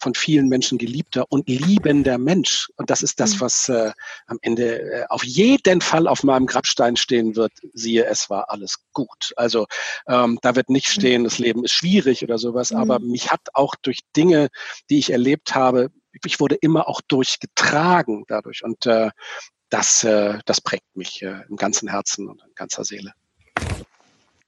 von 0.03 0.13
vielen 0.13 0.49
Menschen 0.49 0.77
geliebter 0.77 1.25
und 1.29 1.47
liebender 1.47 2.17
Mensch. 2.17 2.69
Und 2.75 2.89
das 2.89 3.01
ist 3.01 3.19
das, 3.19 3.35
mhm. 3.35 3.41
was 3.41 3.69
äh, 3.69 3.91
am 4.27 4.37
Ende 4.41 4.81
äh, 4.81 5.05
auf 5.09 5.23
jeden 5.23 5.81
Fall 5.81 6.07
auf 6.07 6.23
meinem 6.23 6.45
Grabstein 6.45 6.95
stehen 6.97 7.35
wird. 7.35 7.53
Siehe, 7.73 8.05
es 8.05 8.29
war 8.29 8.51
alles 8.51 8.83
gut. 8.91 9.33
Also 9.37 9.65
ähm, 10.07 10.37
da 10.41 10.55
wird 10.55 10.69
nicht 10.69 10.89
mhm. 10.89 10.99
stehen, 10.99 11.23
das 11.23 11.39
Leben 11.39 11.63
ist 11.63 11.71
schwierig 11.71 12.21
oder 12.23 12.37
sowas, 12.37 12.71
mhm. 12.71 12.77
aber 12.77 12.99
mich 12.99 13.31
hat 13.31 13.41
auch 13.53 13.75
durch 13.81 14.01
Dinge, 14.15 14.49
die 14.89 14.99
ich 14.99 15.11
erlebt 15.11 15.55
habe, 15.55 15.89
ich 16.23 16.39
wurde 16.39 16.55
immer 16.55 16.87
auch 16.87 17.01
durchgetragen 17.01 18.25
dadurch. 18.27 18.63
Und 18.63 18.85
äh, 18.85 19.09
das, 19.69 20.03
äh, 20.03 20.37
das 20.45 20.61
prägt 20.61 20.95
mich 20.95 21.23
äh, 21.23 21.41
im 21.49 21.55
ganzen 21.55 21.89
Herzen 21.89 22.27
und 22.27 22.43
in 22.43 22.53
ganzer 22.55 22.83
Seele. 22.83 23.13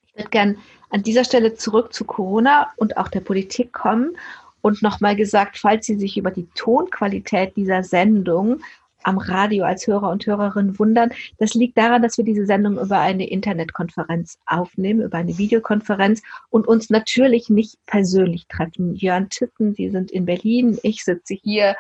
Ich 0.08 0.15
würde 0.15 0.30
gern 0.30 0.58
an 0.89 1.02
dieser 1.02 1.24
Stelle 1.24 1.56
zurück 1.56 1.94
zu 1.94 2.06
Corona 2.06 2.74
und 2.76 2.98
auch 2.98 3.08
der 3.08 3.22
Politik 3.22 3.74
kommen 3.74 4.18
und 4.65 4.82
nochmal 4.82 5.15
gesagt, 5.15 5.60
falls 5.60 5.86
Sie 5.86 5.93
sich 5.93 6.17
über 6.17 6.32
die 6.32 6.47
Tonqualität 6.56 7.56
dieser 7.56 7.84
Sendung 7.84 8.62
am 9.04 9.19
Radio 9.19 9.63
als 9.63 9.86
Hörer 9.86 10.10
und 10.10 10.25
Hörerin 10.25 10.80
wundern, 10.80 11.12
das 11.38 11.54
liegt 11.54 11.78
daran, 11.78 12.01
dass 12.01 12.17
wir 12.17 12.25
diese 12.25 12.47
Sendung 12.47 12.80
über 12.80 12.97
eine 12.97 13.30
Internetkonferenz 13.30 14.39
aufnehmen, 14.47 15.04
über 15.04 15.19
eine 15.19 15.38
Videokonferenz 15.38 16.23
und 16.49 16.67
uns 16.67 16.89
natürlich 16.89 17.47
nicht 17.51 17.78
persönlich 17.86 18.47
treffen. 18.47 18.95
Jörn 18.95 19.30
Titten, 19.30 19.75
Sie 19.75 19.91
sind 19.91 20.10
in 20.10 20.25
Berlin, 20.25 20.80
ich 20.82 21.04
sitze 21.04 21.36
hier 21.36 21.75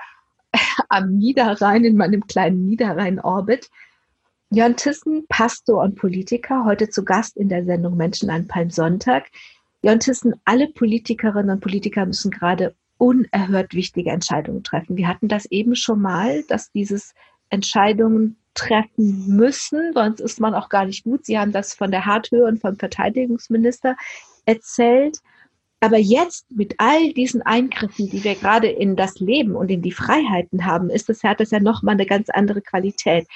am 0.87 1.17
Niederrhein 1.17 1.85
in 1.85 1.97
meinem 1.97 2.27
kleinen 2.27 2.67
Niederrhein-Orbit. 2.67 3.71
Jörn 4.51 4.75
Tissen, 4.75 5.25
Pastor 5.27 5.81
und 5.81 5.95
Politiker, 5.95 6.65
heute 6.65 6.89
zu 6.89 7.03
Gast 7.03 7.35
in 7.35 7.49
der 7.49 7.65
Sendung 7.65 7.97
Menschen 7.97 8.29
an 8.29 8.47
Palmsonntag. 8.47 9.31
Jörn 9.85 9.99
Thyssen, 9.99 10.33
alle 10.45 10.67
Politikerinnen 10.67 11.51
und 11.51 11.59
Politiker 11.59 12.07
müssen 12.07 12.31
gerade 12.31 12.73
unerhört 12.97 13.75
wichtige 13.75 14.09
Entscheidungen 14.09 14.63
treffen. 14.63 14.97
Wir 14.97 15.07
hatten 15.07 15.27
das 15.27 15.45
eben 15.45 15.75
schon 15.75 16.01
mal, 16.01 16.41
dass 16.47 16.71
dieses 16.71 17.13
Entscheidungen 17.49 18.35
treffen 18.55 19.27
müssen, 19.27 19.93
sonst 19.93 20.21
ist 20.21 20.39
man 20.39 20.55
auch 20.55 20.69
gar 20.69 20.85
nicht 20.85 21.03
gut. 21.03 21.27
Sie 21.27 21.37
haben 21.37 21.51
das 21.51 21.75
von 21.75 21.91
der 21.91 22.03
Harthöhe 22.03 22.45
und 22.45 22.61
vom 22.61 22.77
Verteidigungsminister 22.77 23.95
erzählt. 24.45 25.19
Aber 25.81 25.99
jetzt 25.99 26.49
mit 26.49 26.73
all 26.79 27.13
diesen 27.13 27.43
Eingriffen, 27.43 28.09
die 28.09 28.23
wir 28.23 28.33
gerade 28.33 28.69
in 28.69 28.95
das 28.95 29.19
Leben 29.19 29.55
und 29.55 29.69
in 29.69 29.83
die 29.83 29.91
Freiheiten 29.91 30.65
haben, 30.65 30.89
ist 30.89 31.09
das, 31.09 31.21
hat 31.21 31.39
das 31.39 31.51
ja 31.51 31.59
nochmal 31.59 31.93
eine 31.93 32.07
ganz 32.07 32.31
andere 32.31 32.63
Qualität. 32.63 33.27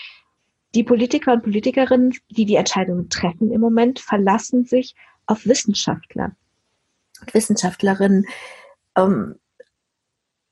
Die 0.73 0.83
Politiker 0.83 1.33
und 1.33 1.43
Politikerinnen, 1.43 2.15
die 2.31 2.45
die 2.45 2.55
Entscheidungen 2.55 3.07
treffen 3.09 3.51
im 3.51 3.61
Moment, 3.61 3.99
verlassen 3.99 4.65
sich 4.65 4.95
auf 5.29 5.45
Wissenschaftler 5.45 6.35
und 7.21 7.33
Wissenschaftlerinnen. 7.33 8.25
Ähm, 8.97 9.35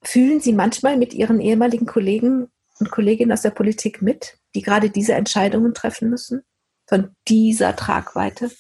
fühlen 0.04 0.40
Sie 0.40 0.54
manchmal 0.54 0.98
mit 0.98 1.14
Ihren 1.14 1.42
ehemaligen 1.42 1.86
Kollegen 1.86 2.50
und 2.80 2.92
Kolleginnen 2.92 3.32
aus 3.32 3.42
der 3.42 3.50
Politik 3.50 4.02
mit, 4.02 4.38
die 4.54 4.62
gerade 4.62 4.90
diese 4.90 5.14
Entscheidungen 5.14 5.74
treffen 5.74 6.10
müssen, 6.10 6.44
von 6.86 7.16
dieser 7.28 7.76
Tragweite? 7.76 8.52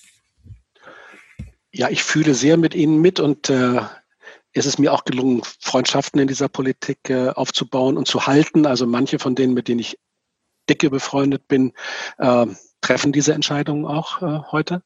Ja, 1.72 1.90
ich 1.90 2.04
fühle 2.04 2.34
sehr 2.34 2.58
mit 2.58 2.74
Ihnen 2.74 3.00
mit 3.00 3.20
und 3.20 3.50
äh, 3.50 3.82
es 4.54 4.66
ist 4.66 4.80
mir 4.80 4.92
auch 4.92 5.06
gelungen, 5.06 5.44
Freundschaften 5.60 6.20
in 6.20 6.28
dieser 6.28 6.50
Politik 6.50 7.10
äh, 7.10 7.30
aufzubauen 7.30 7.96
und 7.96 8.08
zu 8.08 8.26
halten. 8.26 8.66
Also 8.66 8.88
manche 8.88 9.20
von 9.20 9.36
denen, 9.36 9.54
mit 9.54 9.68
denen 9.68 9.80
ich 9.82 10.00
dicke 10.68 10.90
befreundet 10.90 11.48
bin, 11.48 11.74
äh, 12.18 12.48
treffen 12.82 13.12
diese 13.12 13.34
Entscheidungen 13.34 13.86
auch 13.86 14.22
äh, 14.24 14.40
heute. 14.52 14.82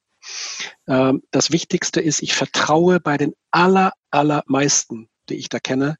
Ähm, 0.87 1.23
das 1.31 1.51
Wichtigste 1.51 2.01
ist, 2.01 2.21
ich 2.21 2.33
vertraue 2.33 2.99
bei 2.99 3.17
den 3.17 3.33
aller, 3.51 3.93
allermeisten, 4.09 5.09
die 5.29 5.35
ich 5.35 5.49
da 5.49 5.59
kenne, 5.59 5.97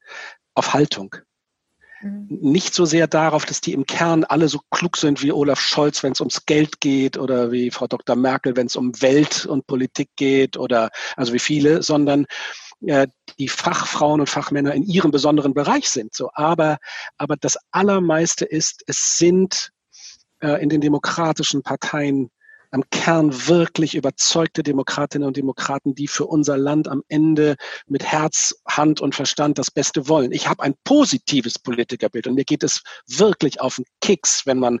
auf 0.54 0.74
Haltung. 0.74 1.16
Mhm. 2.02 2.26
Nicht 2.28 2.74
so 2.74 2.84
sehr 2.84 3.06
darauf, 3.06 3.44
dass 3.44 3.60
die 3.60 3.72
im 3.72 3.86
Kern 3.86 4.24
alle 4.24 4.48
so 4.48 4.60
klug 4.70 4.96
sind 4.96 5.22
wie 5.22 5.32
Olaf 5.32 5.60
Scholz, 5.60 6.02
wenn 6.02 6.12
es 6.12 6.20
ums 6.20 6.46
Geld 6.46 6.80
geht 6.80 7.16
oder 7.16 7.52
wie 7.52 7.70
Frau 7.70 7.86
Dr. 7.86 8.16
Merkel, 8.16 8.56
wenn 8.56 8.66
es 8.66 8.76
um 8.76 9.00
Welt 9.00 9.46
und 9.46 9.66
Politik 9.66 10.10
geht 10.16 10.56
oder 10.56 10.90
also 11.16 11.32
wie 11.32 11.38
viele, 11.38 11.82
sondern 11.82 12.26
äh, 12.86 13.06
die 13.38 13.48
Fachfrauen 13.48 14.20
und 14.20 14.28
Fachmänner 14.28 14.74
in 14.74 14.82
ihrem 14.82 15.10
besonderen 15.10 15.54
Bereich 15.54 15.88
sind. 15.88 16.14
So, 16.14 16.30
aber, 16.34 16.78
aber 17.16 17.36
das 17.36 17.56
Allermeiste 17.70 18.44
ist, 18.44 18.82
es 18.86 19.16
sind 19.16 19.70
äh, 20.40 20.62
in 20.62 20.68
den 20.68 20.80
demokratischen 20.80 21.62
Parteien 21.62 22.30
am 22.72 22.82
Kern 22.90 23.48
wirklich 23.48 23.94
überzeugte 23.94 24.62
Demokratinnen 24.62 25.28
und 25.28 25.36
Demokraten, 25.36 25.94
die 25.94 26.08
für 26.08 26.26
unser 26.26 26.56
Land 26.56 26.88
am 26.88 27.02
Ende 27.08 27.56
mit 27.86 28.02
Herz, 28.02 28.54
Hand 28.66 29.00
und 29.00 29.14
Verstand 29.14 29.58
das 29.58 29.70
Beste 29.70 30.08
wollen. 30.08 30.32
Ich 30.32 30.48
habe 30.48 30.62
ein 30.62 30.74
positives 30.84 31.58
Politikerbild 31.58 32.26
und 32.26 32.34
mir 32.34 32.44
geht 32.44 32.62
es 32.62 32.82
wirklich 33.06 33.60
auf 33.60 33.76
den 33.76 33.84
Kicks, 34.00 34.46
wenn 34.46 34.58
man 34.58 34.80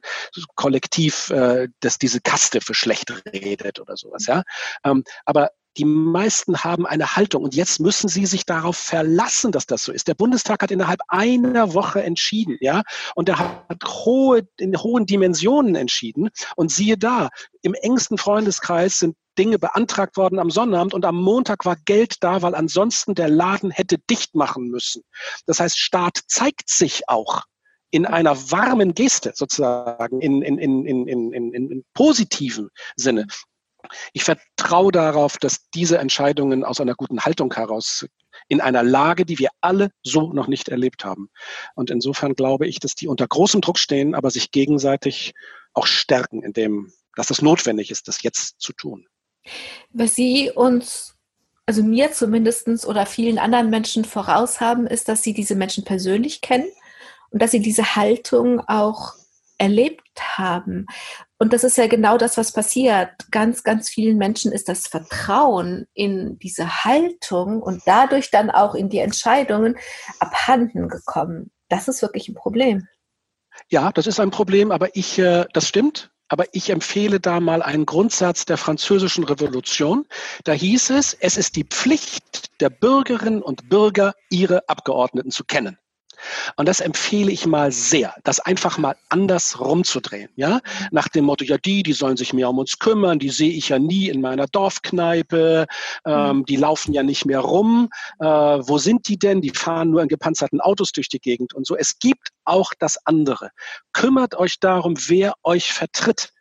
kollektiv 0.56 1.30
äh, 1.30 1.68
das, 1.80 1.98
diese 1.98 2.20
Kaste 2.20 2.60
für 2.60 2.74
schlecht 2.74 3.12
redet 3.32 3.78
oder 3.78 3.96
sowas. 3.96 4.26
Ja, 4.26 4.42
ähm, 4.84 5.04
aber 5.26 5.50
die 5.76 5.84
meisten 5.84 6.58
haben 6.58 6.86
eine 6.86 7.16
Haltung 7.16 7.44
und 7.44 7.54
jetzt 7.54 7.80
müssen 7.80 8.08
sie 8.08 8.26
sich 8.26 8.44
darauf 8.44 8.76
verlassen, 8.76 9.52
dass 9.52 9.66
das 9.66 9.84
so 9.84 9.92
ist. 9.92 10.08
Der 10.08 10.14
Bundestag 10.14 10.62
hat 10.62 10.70
innerhalb 10.70 11.00
einer 11.08 11.74
Woche 11.74 12.02
entschieden, 12.02 12.58
ja, 12.60 12.82
und 13.14 13.28
er 13.28 13.38
hat 13.38 13.84
hohe, 13.84 14.42
in 14.58 14.76
hohen 14.76 15.06
Dimensionen 15.06 15.74
entschieden. 15.74 16.28
Und 16.56 16.70
siehe 16.70 16.98
da, 16.98 17.30
im 17.62 17.74
engsten 17.74 18.18
Freundeskreis 18.18 18.98
sind 18.98 19.16
Dinge 19.38 19.58
beantragt 19.58 20.16
worden 20.18 20.38
am 20.38 20.50
Sonnabend 20.50 20.92
und 20.92 21.06
am 21.06 21.16
Montag 21.16 21.64
war 21.64 21.76
Geld 21.86 22.16
da, 22.20 22.42
weil 22.42 22.54
ansonsten 22.54 23.14
der 23.14 23.30
Laden 23.30 23.70
hätte 23.70 23.96
dicht 23.98 24.34
machen 24.34 24.68
müssen. 24.68 25.02
Das 25.46 25.58
heißt, 25.58 25.78
Staat 25.78 26.20
zeigt 26.26 26.68
sich 26.68 27.08
auch 27.08 27.42
in 27.90 28.06
einer 28.06 28.50
warmen 28.50 28.94
Geste 28.94 29.32
sozusagen, 29.34 30.20
in, 30.20 30.42
in, 30.42 30.58
in, 30.58 30.86
in, 30.86 31.06
in, 31.06 31.32
in, 31.32 31.70
in 31.70 31.84
positiven 31.94 32.68
Sinne. 32.96 33.26
Ich 34.12 34.24
vertraue 34.24 34.92
darauf, 34.92 35.38
dass 35.38 35.68
diese 35.74 35.98
Entscheidungen 35.98 36.64
aus 36.64 36.80
einer 36.80 36.94
guten 36.94 37.20
Haltung 37.20 37.52
heraus 37.52 38.06
in 38.48 38.60
einer 38.60 38.82
Lage, 38.82 39.24
die 39.24 39.38
wir 39.38 39.50
alle 39.60 39.90
so 40.02 40.32
noch 40.32 40.48
nicht 40.48 40.68
erlebt 40.68 41.04
haben. 41.04 41.30
Und 41.74 41.90
insofern 41.90 42.34
glaube 42.34 42.66
ich, 42.66 42.80
dass 42.80 42.94
die 42.94 43.08
unter 43.08 43.26
großem 43.26 43.60
Druck 43.60 43.78
stehen, 43.78 44.14
aber 44.14 44.30
sich 44.30 44.50
gegenseitig 44.50 45.34
auch 45.74 45.86
stärken, 45.86 46.42
indem, 46.42 46.92
dass 47.16 47.30
es 47.30 47.42
notwendig 47.42 47.90
ist, 47.90 48.08
das 48.08 48.22
jetzt 48.22 48.60
zu 48.60 48.72
tun. 48.72 49.06
Was 49.90 50.14
Sie 50.14 50.50
uns, 50.50 51.16
also 51.66 51.82
mir 51.82 52.12
zumindest 52.12 52.86
oder 52.86 53.06
vielen 53.06 53.38
anderen 53.38 53.70
Menschen 53.70 54.04
voraus 54.04 54.60
haben, 54.60 54.86
ist, 54.86 55.08
dass 55.08 55.22
Sie 55.22 55.34
diese 55.34 55.54
Menschen 55.54 55.84
persönlich 55.84 56.40
kennen 56.40 56.70
und 57.30 57.42
dass 57.42 57.50
Sie 57.50 57.60
diese 57.60 57.96
Haltung 57.96 58.60
auch 58.60 59.14
erlebt 59.58 60.36
haben. 60.36 60.86
Und 61.42 61.52
das 61.52 61.64
ist 61.64 61.76
ja 61.76 61.88
genau 61.88 62.18
das, 62.18 62.36
was 62.36 62.52
passiert. 62.52 63.08
Ganz, 63.32 63.64
ganz 63.64 63.88
vielen 63.88 64.16
Menschen 64.16 64.52
ist 64.52 64.68
das 64.68 64.86
Vertrauen 64.86 65.88
in 65.92 66.38
diese 66.38 66.84
Haltung 66.84 67.60
und 67.60 67.82
dadurch 67.84 68.30
dann 68.30 68.48
auch 68.48 68.76
in 68.76 68.88
die 68.88 69.00
Entscheidungen 69.00 69.76
abhanden 70.20 70.88
gekommen. 70.88 71.50
Das 71.68 71.88
ist 71.88 72.00
wirklich 72.00 72.28
ein 72.28 72.36
Problem. 72.36 72.86
Ja, 73.68 73.90
das 73.90 74.06
ist 74.06 74.20
ein 74.20 74.30
Problem, 74.30 74.70
aber 74.70 74.94
ich, 74.94 75.18
äh, 75.18 75.46
das 75.52 75.66
stimmt. 75.66 76.12
Aber 76.28 76.44
ich 76.52 76.70
empfehle 76.70 77.18
da 77.18 77.40
mal 77.40 77.60
einen 77.60 77.86
Grundsatz 77.86 78.44
der 78.44 78.56
französischen 78.56 79.24
Revolution. 79.24 80.06
Da 80.44 80.52
hieß 80.52 80.90
es, 80.90 81.12
es 81.12 81.36
ist 81.36 81.56
die 81.56 81.64
Pflicht 81.64 82.60
der 82.60 82.70
Bürgerinnen 82.70 83.42
und 83.42 83.68
Bürger, 83.68 84.14
ihre 84.30 84.68
Abgeordneten 84.68 85.32
zu 85.32 85.42
kennen. 85.42 85.76
Und 86.56 86.68
das 86.68 86.80
empfehle 86.80 87.30
ich 87.30 87.46
mal 87.46 87.72
sehr, 87.72 88.14
das 88.24 88.40
einfach 88.40 88.78
mal 88.78 88.96
anders 89.08 89.60
rumzudrehen. 89.60 90.30
Ja? 90.36 90.60
Nach 90.90 91.08
dem 91.08 91.24
Motto, 91.24 91.44
ja, 91.44 91.58
die, 91.58 91.82
die 91.82 91.92
sollen 91.92 92.16
sich 92.16 92.32
mehr 92.32 92.50
um 92.50 92.58
uns 92.58 92.78
kümmern, 92.78 93.18
die 93.18 93.30
sehe 93.30 93.52
ich 93.52 93.70
ja 93.70 93.78
nie 93.78 94.08
in 94.08 94.20
meiner 94.20 94.46
Dorfkneipe, 94.46 95.66
ähm, 96.06 96.38
mhm. 96.38 96.44
die 96.46 96.56
laufen 96.56 96.92
ja 96.92 97.02
nicht 97.02 97.26
mehr 97.26 97.40
rum. 97.40 97.88
Äh, 98.18 98.26
wo 98.26 98.78
sind 98.78 99.08
die 99.08 99.18
denn? 99.18 99.40
Die 99.40 99.50
fahren 99.50 99.90
nur 99.90 100.02
in 100.02 100.08
gepanzerten 100.08 100.60
Autos 100.60 100.92
durch 100.92 101.08
die 101.08 101.20
Gegend 101.20 101.54
und 101.54 101.66
so. 101.66 101.76
Es 101.76 101.98
gibt 101.98 102.28
auch 102.44 102.72
das 102.78 102.98
andere. 103.06 103.50
Kümmert 103.92 104.34
euch 104.34 104.58
darum, 104.60 104.94
wer 105.06 105.34
euch 105.42 105.72
vertritt. 105.72 106.32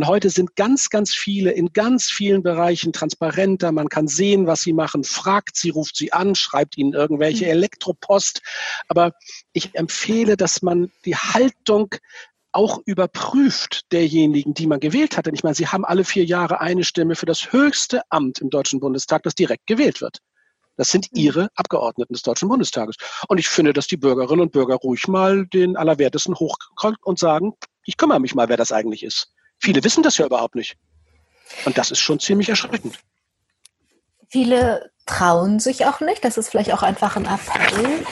Und 0.00 0.06
heute 0.06 0.30
sind 0.30 0.56
ganz, 0.56 0.88
ganz 0.88 1.14
viele 1.14 1.50
in 1.50 1.74
ganz 1.74 2.10
vielen 2.10 2.42
Bereichen 2.42 2.90
transparenter. 2.90 3.70
Man 3.70 3.90
kann 3.90 4.08
sehen, 4.08 4.46
was 4.46 4.62
sie 4.62 4.72
machen, 4.72 5.04
fragt 5.04 5.58
sie, 5.58 5.68
ruft 5.68 5.94
sie 5.94 6.14
an, 6.14 6.34
schreibt 6.34 6.78
ihnen 6.78 6.94
irgendwelche 6.94 7.44
mhm. 7.44 7.50
Elektropost. 7.50 8.40
Aber 8.88 9.12
ich 9.52 9.74
empfehle, 9.74 10.38
dass 10.38 10.62
man 10.62 10.90
die 11.04 11.16
Haltung 11.16 11.94
auch 12.50 12.80
überprüft 12.86 13.92
derjenigen, 13.92 14.54
die 14.54 14.66
man 14.66 14.80
gewählt 14.80 15.18
hat. 15.18 15.26
Denn 15.26 15.34
ich 15.34 15.42
meine, 15.42 15.54
sie 15.54 15.66
haben 15.66 15.84
alle 15.84 16.04
vier 16.04 16.24
Jahre 16.24 16.62
eine 16.62 16.84
Stimme 16.84 17.14
für 17.14 17.26
das 17.26 17.52
höchste 17.52 18.00
Amt 18.08 18.38
im 18.38 18.48
Deutschen 18.48 18.80
Bundestag, 18.80 19.24
das 19.24 19.34
direkt 19.34 19.66
gewählt 19.66 20.00
wird. 20.00 20.20
Das 20.78 20.90
sind 20.90 21.12
mhm. 21.12 21.20
ihre 21.20 21.48
Abgeordneten 21.56 22.14
des 22.14 22.22
Deutschen 22.22 22.48
Bundestages. 22.48 22.96
Und 23.28 23.36
ich 23.36 23.50
finde, 23.50 23.74
dass 23.74 23.86
die 23.86 23.98
Bürgerinnen 23.98 24.40
und 24.40 24.52
Bürger 24.52 24.76
ruhig 24.76 25.08
mal 25.08 25.44
den 25.44 25.76
Allerwertesten 25.76 26.36
hochkommen 26.36 26.96
und 27.02 27.18
sagen, 27.18 27.52
ich 27.84 27.98
kümmere 27.98 28.18
mich 28.18 28.34
mal, 28.34 28.48
wer 28.48 28.56
das 28.56 28.72
eigentlich 28.72 29.02
ist. 29.02 29.34
Viele 29.60 29.84
wissen 29.84 30.02
das 30.02 30.16
ja 30.16 30.26
überhaupt 30.26 30.54
nicht. 30.54 30.76
Und 31.64 31.76
das 31.78 31.90
ist 31.90 32.00
schon 32.00 32.18
ziemlich 32.18 32.48
erschreckend. 32.48 32.98
Viele 34.28 34.90
trauen 35.06 35.58
sich 35.58 35.86
auch 35.86 36.00
nicht. 36.00 36.24
Das 36.24 36.38
ist 36.38 36.48
vielleicht 36.48 36.72
auch 36.72 36.82
einfach 36.82 37.16
ein 37.16 37.26
Appell 37.26 38.04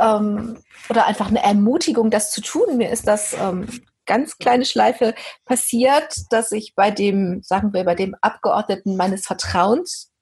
ähm, 0.00 0.58
oder 0.88 1.06
einfach 1.06 1.28
eine 1.28 1.42
Ermutigung, 1.42 2.10
das 2.10 2.30
zu 2.30 2.40
tun. 2.40 2.76
Mir 2.76 2.90
ist 2.90 3.06
das 3.06 3.34
ähm, 3.34 3.66
ganz 4.06 4.38
kleine 4.38 4.64
Schleife 4.64 5.14
passiert, 5.44 6.16
dass 6.30 6.52
ich 6.52 6.74
bei 6.74 6.90
dem, 6.90 7.42
sagen 7.42 7.72
wir, 7.72 7.84
bei 7.84 7.94
dem 7.94 8.14
Abgeordneten 8.20 8.96
meines 8.96 9.26
Vertrauens 9.26 10.12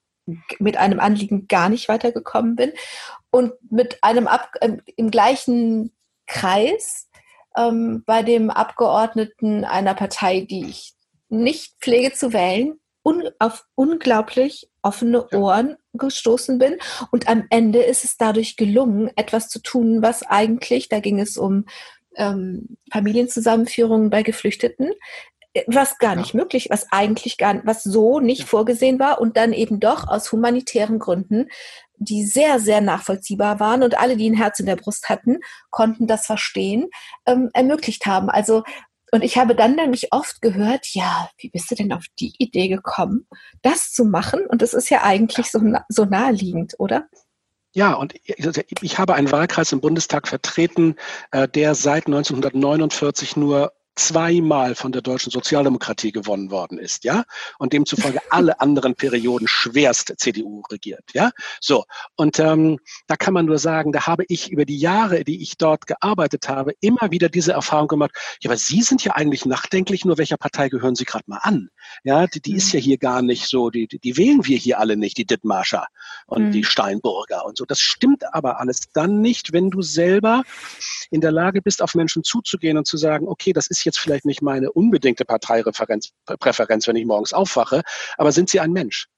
mit 0.58 0.76
einem 0.76 1.00
Anliegen 1.00 1.48
gar 1.48 1.68
nicht 1.68 1.88
weitergekommen 1.88 2.56
bin 2.56 2.72
und 3.30 3.52
mit 3.70 4.02
einem 4.02 4.26
Ab 4.26 4.50
äh, 4.60 4.78
im 4.96 5.10
gleichen 5.10 5.92
Kreis 6.26 7.08
ähm, 7.56 8.02
bei 8.06 8.22
dem 8.22 8.50
Abgeordneten 8.50 9.64
einer 9.64 9.94
Partei, 9.94 10.46
die 10.48 10.66
ich 10.66 10.94
nicht 11.28 11.74
pflege 11.80 12.12
zu 12.12 12.32
wählen, 12.32 12.78
un 13.02 13.28
auf 13.38 13.64
unglaublich 13.74 14.68
offene 14.82 15.28
Ohren 15.30 15.76
gestoßen 15.92 16.58
bin. 16.58 16.76
Und 17.10 17.28
am 17.28 17.46
Ende 17.50 17.82
ist 17.82 18.04
es 18.04 18.16
dadurch 18.16 18.56
gelungen, 18.56 19.10
etwas 19.16 19.48
zu 19.48 19.60
tun, 19.60 20.02
was 20.02 20.22
eigentlich, 20.22 20.88
da 20.88 21.00
ging 21.00 21.20
es 21.20 21.36
um 21.36 21.66
ähm, 22.16 22.76
Familienzusammenführungen 22.92 24.10
bei 24.10 24.22
Geflüchteten, 24.22 24.90
was 25.66 25.98
gar 25.98 26.16
nicht 26.16 26.32
möglich, 26.34 26.68
was 26.70 26.90
eigentlich 26.92 27.36
gar, 27.36 27.60
was 27.66 27.82
so 27.82 28.20
nicht 28.20 28.40
ja. 28.40 28.46
vorgesehen 28.46 28.98
war 28.98 29.20
und 29.20 29.36
dann 29.36 29.52
eben 29.52 29.80
doch 29.80 30.08
aus 30.08 30.32
humanitären 30.32 30.98
Gründen 30.98 31.48
die 32.04 32.24
sehr, 32.24 32.60
sehr 32.60 32.80
nachvollziehbar 32.80 33.60
waren 33.60 33.82
und 33.82 33.98
alle, 33.98 34.16
die 34.16 34.28
ein 34.30 34.36
Herz 34.36 34.60
in 34.60 34.66
der 34.66 34.76
Brust 34.76 35.08
hatten, 35.08 35.38
konnten 35.70 36.06
das 36.06 36.26
verstehen, 36.26 36.88
ähm, 37.26 37.50
ermöglicht 37.52 38.06
haben. 38.06 38.30
Also, 38.30 38.62
und 39.12 39.22
ich 39.22 39.36
habe 39.36 39.54
dann 39.54 39.74
nämlich 39.74 40.12
oft 40.12 40.40
gehört, 40.40 40.86
ja, 40.94 41.28
wie 41.38 41.50
bist 41.50 41.70
du 41.70 41.74
denn 41.74 41.92
auf 41.92 42.04
die 42.18 42.34
Idee 42.38 42.68
gekommen, 42.68 43.26
das 43.60 43.92
zu 43.92 44.04
machen? 44.04 44.46
Und 44.46 44.62
das 44.62 44.72
ist 44.72 44.88
ja 44.88 45.02
eigentlich 45.02 45.50
so, 45.50 45.60
so 45.88 46.04
naheliegend, 46.06 46.74
oder? 46.78 47.06
Ja, 47.74 47.94
und 47.94 48.14
ich 48.24 48.98
habe 48.98 49.14
einen 49.14 49.32
Wahlkreis 49.32 49.72
im 49.72 49.80
Bundestag 49.80 50.28
vertreten, 50.28 50.96
äh, 51.30 51.48
der 51.48 51.74
seit 51.74 52.06
1949 52.06 53.36
nur 53.36 53.72
zweimal 53.94 54.74
von 54.74 54.92
der 54.92 55.02
deutschen 55.02 55.30
Sozialdemokratie 55.30 56.12
gewonnen 56.12 56.50
worden 56.50 56.78
ist, 56.78 57.04
ja, 57.04 57.24
und 57.58 57.72
demzufolge 57.72 58.20
alle 58.30 58.60
anderen 58.60 58.94
Perioden 58.94 59.48
schwerst 59.48 60.14
CDU 60.16 60.62
regiert, 60.70 61.04
ja. 61.14 61.30
So 61.60 61.84
und 62.16 62.38
ähm, 62.38 62.78
da 63.06 63.16
kann 63.16 63.34
man 63.34 63.46
nur 63.46 63.58
sagen, 63.58 63.92
da 63.92 64.06
habe 64.06 64.24
ich 64.28 64.50
über 64.50 64.64
die 64.64 64.78
Jahre, 64.78 65.24
die 65.24 65.42
ich 65.42 65.56
dort 65.56 65.86
gearbeitet 65.86 66.48
habe, 66.48 66.72
immer 66.80 67.10
wieder 67.10 67.28
diese 67.28 67.52
Erfahrung 67.52 67.88
gemacht. 67.88 68.12
Ja, 68.40 68.50
aber 68.50 68.56
Sie 68.56 68.82
sind 68.82 69.04
ja 69.04 69.12
eigentlich 69.12 69.46
nachdenklich. 69.46 70.04
Nur 70.04 70.18
welcher 70.18 70.36
Partei 70.36 70.68
gehören 70.68 70.94
Sie 70.94 71.04
gerade 71.04 71.24
mal 71.26 71.40
an? 71.42 71.68
Ja, 72.04 72.26
die, 72.26 72.40
die 72.40 72.54
ist 72.54 72.72
mhm. 72.72 72.78
ja 72.78 72.84
hier 72.84 72.98
gar 72.98 73.22
nicht 73.22 73.48
so. 73.48 73.70
Die, 73.70 73.86
die, 73.86 73.98
die 73.98 74.16
wählen 74.16 74.44
wir 74.44 74.56
hier 74.56 74.78
alle 74.78 74.96
nicht, 74.96 75.18
die 75.18 75.24
Dittmarscher 75.24 75.86
und 76.26 76.46
mhm. 76.46 76.52
die 76.52 76.64
Steinburger 76.64 77.44
und 77.44 77.56
so. 77.56 77.64
Das 77.64 77.80
stimmt 77.80 78.22
aber 78.34 78.60
alles 78.60 78.80
dann 78.92 79.20
nicht, 79.20 79.52
wenn 79.52 79.70
du 79.70 79.82
selber 79.82 80.42
in 81.10 81.20
der 81.20 81.32
Lage 81.32 81.62
bist, 81.62 81.82
auf 81.82 81.94
Menschen 81.94 82.24
zuzugehen 82.24 82.78
und 82.78 82.86
zu 82.86 82.96
sagen, 82.96 83.28
okay, 83.28 83.52
das 83.52 83.66
ist 83.66 83.81
ist 83.82 83.84
jetzt 83.86 84.00
vielleicht 84.00 84.24
nicht 84.24 84.42
meine 84.42 84.70
unbedingte 84.70 85.24
Parteipräferenz, 85.24 86.12
wenn 86.86 86.96
ich 86.96 87.04
morgens 87.04 87.32
aufwache, 87.32 87.82
aber 88.16 88.30
sind 88.30 88.48
Sie 88.48 88.60
ein 88.60 88.72
Mensch? 88.72 89.08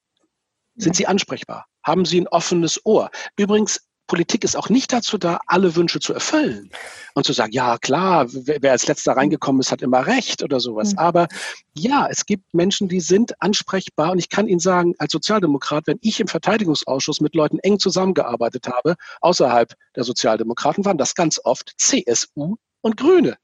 Sind 0.76 0.96
Sie 0.96 1.06
ansprechbar? 1.06 1.66
Haben 1.84 2.04
Sie 2.04 2.20
ein 2.20 2.28
offenes 2.28 2.80
Ohr? 2.84 3.10
Übrigens, 3.36 3.80
Politik 4.06 4.44
ist 4.44 4.56
auch 4.56 4.68
nicht 4.68 4.92
dazu 4.92 5.16
da, 5.16 5.40
alle 5.46 5.76
Wünsche 5.76 5.98
zu 5.98 6.12
erfüllen 6.12 6.70
und 7.14 7.24
zu 7.24 7.32
sagen, 7.32 7.52
ja 7.52 7.78
klar, 7.78 8.26
wer 8.28 8.72
als 8.72 8.86
letzter 8.86 9.12
reingekommen 9.12 9.60
ist, 9.60 9.72
hat 9.72 9.82
immer 9.82 10.06
recht 10.06 10.42
oder 10.42 10.60
sowas. 10.60 10.92
Mhm. 10.92 10.98
Aber 10.98 11.28
ja, 11.74 12.06
es 12.10 12.26
gibt 12.26 12.52
Menschen, 12.52 12.88
die 12.88 13.00
sind 13.00 13.32
ansprechbar 13.40 14.12
und 14.12 14.18
ich 14.18 14.28
kann 14.28 14.48
Ihnen 14.48 14.60
sagen, 14.60 14.94
als 14.98 15.12
Sozialdemokrat, 15.12 15.86
wenn 15.86 15.98
ich 16.02 16.20
im 16.20 16.28
Verteidigungsausschuss 16.28 17.20
mit 17.20 17.34
Leuten 17.34 17.58
eng 17.60 17.78
zusammengearbeitet 17.78 18.68
habe, 18.68 18.96
außerhalb 19.20 19.74
der 19.96 20.04
Sozialdemokraten, 20.04 20.84
waren 20.84 20.98
das 20.98 21.14
ganz 21.14 21.40
oft 21.42 21.72
CSU 21.78 22.56
und 22.82 22.96
Grüne. 22.96 23.36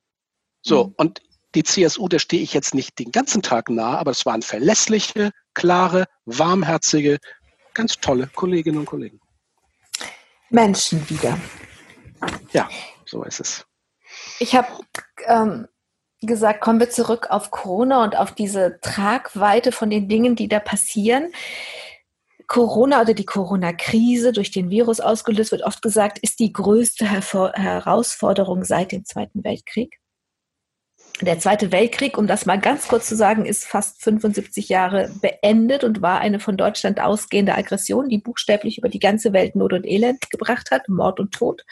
So, 0.63 0.87
mhm. 0.87 0.95
und 0.97 1.23
die 1.55 1.65
CSU, 1.65 2.09
der 2.09 2.19
stehe 2.19 2.43
ich 2.43 2.55
jetzt 2.55 2.75
nicht 2.75 2.99
den 2.99 3.11
ganzen 3.11 3.43
Tag 3.43 3.71
nah, 3.71 3.99
aber 3.99 4.13
es 4.13 4.25
waren 4.25 4.43
verlässliche, 4.43 5.31
klare, 5.55 6.07
warmherzige, 6.25 7.19
ganz 7.75 7.99
tolle 8.01 8.29
Kolleginnen 8.29 8.79
und 8.79 8.87
Kollegen. 8.87 9.21
Menschen 10.51 11.09
wieder. 11.09 11.39
Ja, 12.53 12.69
so 13.07 13.23
ist 13.25 13.41
es. 13.41 13.65
Ich 14.39 14.55
habe 14.55 14.69
ähm, 15.27 15.67
gesagt, 16.21 16.61
kommen 16.61 16.81
wir 16.81 16.91
zurück 16.91 17.29
auf 17.31 17.51
Corona 17.51 18.05
und 18.05 18.17
auf 18.17 18.33
diese 18.33 18.79
Tragweite 18.81 19.73
von 19.73 19.91
den 19.91 20.09
Dingen, 20.09 20.37
die 20.37 20.49
da 20.49 20.61
passieren. 20.61 21.33
Corona 22.47 23.01
oder 23.01 23.15
die 23.15 23.25
Corona-Krise 23.25 24.33
durch 24.33 24.51
den 24.51 24.71
Virus 24.71 24.99
ausgelöst 24.99 25.53
wird 25.53 25.63
oft 25.63 25.83
gesagt, 25.83 26.19
ist 26.19 26.41
die 26.41 26.53
größte 26.53 27.07
Hervor 27.07 27.53
Herausforderung 27.53 28.65
seit 28.65 28.91
dem 28.91 29.05
Zweiten 29.05 29.45
Weltkrieg. 29.45 30.00
Der 31.23 31.39
Zweite 31.39 31.71
Weltkrieg, 31.71 32.17
um 32.17 32.27
das 32.27 32.47
mal 32.47 32.59
ganz 32.59 32.89
kurz 32.89 33.07
zu 33.07 33.15
sagen, 33.15 33.45
ist 33.45 33.67
fast 33.67 34.03
75 34.03 34.71
Jahre 34.71 35.11
beendet 35.21 35.85
und 35.85 36.01
war 36.01 36.21
eine 36.21 36.41
von 36.41 36.57
Deutschland 36.57 36.99
ausgehende 36.99 37.55
Aggression, 37.55 38.09
die 38.09 38.17
buchstäblich 38.17 38.79
über 38.79 38.89
die 38.89 39.01
ganze 39.01 39.35
Welt 39.35 39.55
Not 39.55 39.75
und 39.75 39.87
Elend 39.87 40.31
gebracht 40.31 40.71
hat, 40.71 40.89
Mord 40.89 41.21
und 41.21 41.33
Tod. 41.33 41.67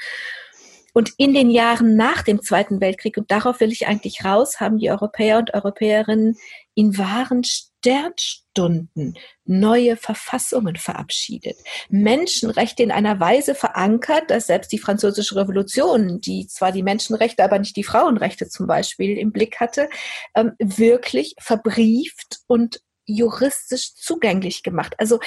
Und 0.93 1.13
in 1.17 1.33
den 1.33 1.49
Jahren 1.51 1.97
nach 1.97 2.23
dem 2.23 2.43
Zweiten 2.43 2.81
Weltkrieg, 2.83 3.17
und 3.17 3.31
darauf 3.31 3.61
will 3.61 3.73
ich 3.73 3.87
eigentlich 3.87 4.25
raus, 4.25 4.61
haben 4.61 4.79
die 4.79 4.91
Europäer 4.91 5.39
und 5.39 5.55
Europäerinnen 5.55 6.37
in 6.79 6.97
wahren 6.97 7.43
Sternstunden 7.43 9.18
neue 9.45 9.97
Verfassungen 9.97 10.76
verabschiedet. 10.76 11.57
Menschenrechte 11.89 12.85
in 12.85 12.93
einer 12.93 13.18
Weise 13.18 13.57
verankert, 13.57 14.31
dass 14.31 14.47
selbst 14.47 14.70
die 14.70 14.79
französische 14.79 15.35
Revolution, 15.35 16.20
die 16.20 16.47
zwar 16.47 16.70
die 16.70 16.85
Menschenrechte, 16.85 17.43
aber 17.43 17.59
nicht 17.59 17.74
die 17.74 17.83
Frauenrechte 17.83 18.49
zum 18.49 18.68
Beispiel 18.68 19.18
im 19.18 19.33
Blick 19.33 19.59
hatte, 19.59 19.89
ähm, 20.37 20.53
wirklich 20.61 21.35
verbrieft 21.41 22.39
und 22.47 22.81
juristisch 23.07 23.97
zugänglich 23.97 24.62
gemacht. 24.62 24.95
Also 24.99 25.18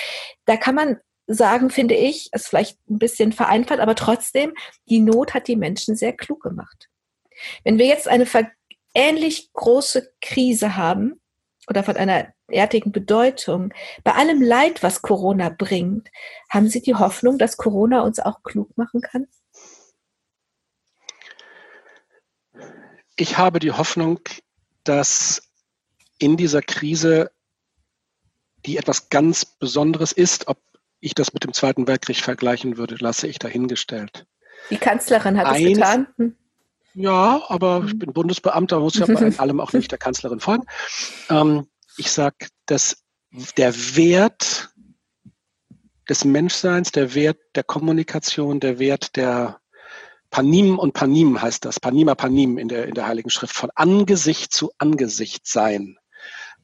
da 0.46 0.56
kann 0.56 0.76
man 0.76 1.00
sagen, 1.28 1.70
finde 1.70 1.96
ich, 1.96 2.30
ist 2.32 2.48
vielleicht 2.48 2.78
ein 2.90 2.98
bisschen 2.98 3.34
vereinfacht, 3.34 3.82
aber 3.82 3.96
trotzdem, 3.96 4.54
die 4.88 5.02
Not 5.02 5.34
hat 5.34 5.50
die 5.50 5.58
Menschen 5.58 5.98
sehr 5.98 6.14
klug 6.14 6.44
gemacht. 6.44 6.88
Wenn 7.66 7.78
wir 7.78 7.88
jetzt 7.88 8.08
eine 8.08 8.26
ähnlich 8.94 9.52
große 9.52 10.14
Krise 10.22 10.78
haben 10.78 11.21
oder 11.68 11.84
von 11.84 11.96
einer 11.96 12.34
derartigen 12.50 12.92
Bedeutung, 12.92 13.74
bei 14.04 14.14
allem 14.14 14.42
Leid, 14.42 14.84
was 14.84 15.02
Corona 15.02 15.50
bringt, 15.50 16.10
haben 16.50 16.68
Sie 16.68 16.82
die 16.82 16.96
Hoffnung, 16.96 17.38
dass 17.38 17.58
Corona 17.58 18.02
uns 18.02 18.20
auch 18.20 18.44
klug 18.44 18.78
machen 18.78 19.02
kann? 19.02 19.28
Ich 23.16 23.38
habe 23.38 23.60
die 23.60 23.72
Hoffnung, 23.72 24.20
dass 24.84 25.42
in 26.18 26.38
dieser 26.38 26.62
Krise, 26.62 27.32
die 28.66 28.78
etwas 28.78 29.10
ganz 29.10 29.46
Besonderes 29.46 30.12
ist, 30.12 30.48
ob 30.48 30.60
ich 31.00 31.16
das 31.16 31.34
mit 31.34 31.44
dem 31.44 31.54
Zweiten 31.54 31.88
Weltkrieg 31.88 32.18
vergleichen 32.18 32.78
würde, 32.78 32.96
lasse 33.00 33.28
ich 33.28 33.40
dahingestellt. 33.40 34.26
Die 34.70 34.78
Kanzlerin 34.78 35.38
hat 35.38 35.56
es 35.56 35.64
getan. 35.64 36.08
Hm. 36.18 36.36
Ja, 36.94 37.44
aber 37.48 37.84
ich 37.86 37.98
bin 37.98 38.14
Bundesbeamter, 38.14 38.80
muss 38.80 38.96
ja 38.96 39.06
bei 39.06 39.14
allem 39.40 39.60
auch 39.60 39.74
nicht 39.74 39.92
der 39.92 40.00
Kanzlerin 40.00 40.40
folgen. 40.40 40.66
Ähm, 41.30 41.68
ich 41.98 42.12
sage, 42.12 42.48
dass 42.66 43.04
der 43.58 43.74
Wert 43.96 44.70
des 46.10 46.26
Menschseins, 46.26 46.92
der 46.92 47.14
Wert 47.14 47.40
der 47.56 47.64
Kommunikation, 47.64 48.60
der 48.60 48.80
Wert 48.80 49.16
der 49.16 49.62
Panim 50.30 50.80
und 50.80 50.94
Panim 50.94 51.42
heißt 51.42 51.66
das, 51.66 51.80
Panima 51.80 52.16
Panim 52.16 52.58
in 52.58 52.70
der, 52.70 52.88
in 52.88 52.96
der 52.96 53.08
Heiligen 53.08 53.30
Schrift, 53.30 53.56
von 53.56 53.70
Angesicht 53.76 54.54
zu 54.54 54.72
Angesicht 54.78 55.46
sein. 55.46 55.98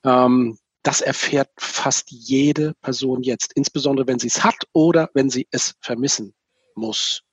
Ähm, 0.04 0.58
das 0.84 1.02
erfährt 1.02 1.50
fast 1.58 2.12
jede 2.12 2.74
Person 2.82 3.24
jetzt, 3.24 3.52
insbesondere 3.54 4.08
wenn 4.08 4.20
sie 4.20 4.28
es 4.28 4.44
hat 4.44 4.56
oder 4.72 5.10
wenn 5.14 5.30
sie 5.30 5.48
es 5.52 5.76
vermissen 5.82 6.34
muss. 6.76 7.24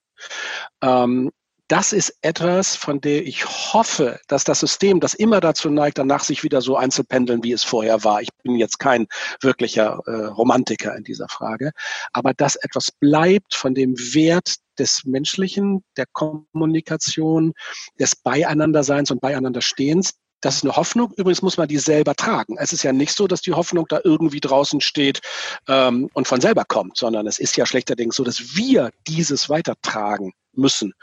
Ähm, 0.81 1.31
das 1.67 1.93
ist 1.93 2.15
etwas, 2.21 2.75
von 2.75 3.01
der 3.01 3.25
ich 3.25 3.45
hoffe, 3.45 4.19
dass 4.27 4.43
das 4.43 4.59
System, 4.59 4.99
das 4.99 5.13
immer 5.15 5.39
dazu 5.39 5.69
neigt, 5.69 5.97
danach 5.97 6.23
sich 6.23 6.43
wieder 6.43 6.61
so 6.61 6.77
einzupendeln, 6.77 7.43
wie 7.43 7.53
es 7.53 7.63
vorher 7.63 8.03
war. 8.03 8.21
Ich 8.21 8.29
bin 8.43 8.55
jetzt 8.55 8.77
kein 8.77 9.07
wirklicher 9.41 9.99
äh, 10.05 10.25
Romantiker 10.25 10.95
in 10.95 11.03
dieser 11.03 11.27
Frage, 11.27 11.71
aber 12.13 12.33
dass 12.33 12.55
etwas 12.55 12.91
bleibt 12.91 13.55
von 13.55 13.73
dem 13.73 13.95
Wert 13.97 14.55
des 14.77 15.05
Menschlichen, 15.05 15.83
der 15.97 16.05
Kommunikation, 16.11 17.53
des 17.99 18.15
Beieinanderseins 18.15 19.09
und 19.09 19.21
Beieinanderstehens, 19.21 20.13
das 20.41 20.57
ist 20.57 20.63
eine 20.63 20.75
Hoffnung. 20.75 21.11
Übrigens 21.17 21.41
muss 21.41 21.57
man 21.57 21.67
die 21.67 21.79
selber 21.79 22.13
tragen. 22.13 22.57
Es 22.59 22.71
ist 22.71 22.83
ja 22.83 22.93
nicht 22.93 23.15
so, 23.15 23.25
dass 23.25 23.41
die 23.41 23.53
Hoffnung 23.53 23.85
da 23.89 24.01
irgendwie 24.03 24.41
draußen 24.41 24.79
steht 24.81 25.21
ähm, 25.67 26.09
und 26.13 26.27
von 26.27 26.39
selber 26.39 26.65
kommt, 26.65 26.97
sondern 26.97 27.25
es 27.25 27.39
ist 27.39 27.57
ja 27.57 27.65
schlechterdings 27.65 28.15
so, 28.15 28.23
dass 28.23 28.55
wir 28.55 28.91
dieses 29.07 29.49
weitertragen 29.49 30.33
müssen. 30.57 30.93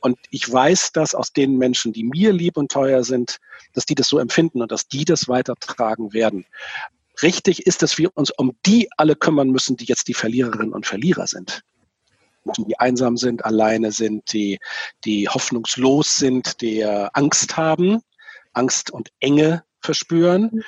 Und 0.00 0.18
ich 0.30 0.50
weiß 0.50 0.92
dass 0.92 1.14
aus 1.14 1.32
den 1.32 1.56
Menschen, 1.56 1.92
die 1.92 2.04
mir 2.04 2.32
lieb 2.32 2.56
und 2.56 2.70
teuer 2.70 3.04
sind, 3.04 3.38
dass 3.72 3.86
die 3.86 3.94
das 3.94 4.08
so 4.08 4.18
empfinden 4.18 4.62
und 4.62 4.72
dass 4.72 4.88
die 4.88 5.04
das 5.04 5.28
weitertragen 5.28 6.12
werden. 6.12 6.46
Richtig 7.22 7.66
ist, 7.66 7.82
dass 7.82 7.98
wir 7.98 8.10
uns 8.16 8.30
um 8.30 8.56
die 8.66 8.88
alle 8.96 9.16
kümmern 9.16 9.50
müssen, 9.50 9.76
die 9.76 9.84
jetzt 9.84 10.08
die 10.08 10.14
Verliererinnen 10.14 10.72
und 10.72 10.86
Verlierer 10.86 11.26
sind 11.26 11.62
die 12.58 12.76
einsam 12.80 13.16
sind, 13.16 13.44
alleine 13.44 13.92
sind, 13.92 14.32
die, 14.32 14.58
die 15.04 15.28
hoffnungslos 15.28 16.16
sind, 16.16 16.60
die 16.60 16.84
Angst 16.84 17.56
haben. 17.56 18.02
Angst 18.52 18.90
und 18.90 19.10
Enge 19.20 19.64
verspüren. 19.80 20.62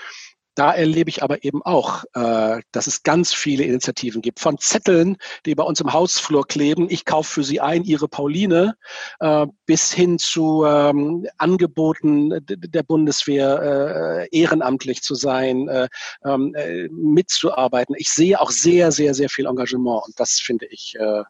Da 0.55 0.73
erlebe 0.73 1.11
ich 1.11 1.23
aber 1.23 1.45
eben 1.45 1.63
auch, 1.63 2.05
äh, 2.15 2.61
dass 2.71 2.87
es 2.87 3.03
ganz 3.03 3.35
viele 3.35 3.65
Initiativen 3.65 4.23
gibt. 4.23 4.39
Von 4.39 4.59
Zetteln, 4.59 5.17
die 5.47 5.55
bei 5.55 5.65
uns 5.65 5.81
im 5.81 5.93
Hausflur 5.93 6.47
kleben, 6.47 6.87
ich 6.89 7.05
kaufe 7.05 7.33
für 7.33 7.45
Sie 7.45 7.61
ein, 7.61 7.83
Ihre 7.85 8.09
Pauline, 8.09 8.77
äh, 9.19 9.47
bis 9.67 9.93
hin 9.93 10.19
zu 10.19 10.65
ähm, 10.65 11.27
Angeboten 11.39 12.39
der 12.47 12.83
Bundeswehr, 12.85 14.29
äh, 14.31 14.37
ehrenamtlich 14.37 15.03
zu 15.03 15.15
sein, 15.15 15.69
äh, 15.69 15.89
ähm, 16.25 16.55
äh, 16.55 16.89
mitzuarbeiten. 16.89 17.97
Ich 17.99 18.11
sehe 18.11 18.41
auch 18.41 18.51
sehr, 18.51 18.93
sehr, 18.93 19.15
sehr 19.15 19.29
viel 19.29 19.47
Engagement 19.47 20.05
und 20.07 20.21
das 20.21 20.41
finde 20.41 20.67
ich 20.67 20.95
äh, 20.99 21.23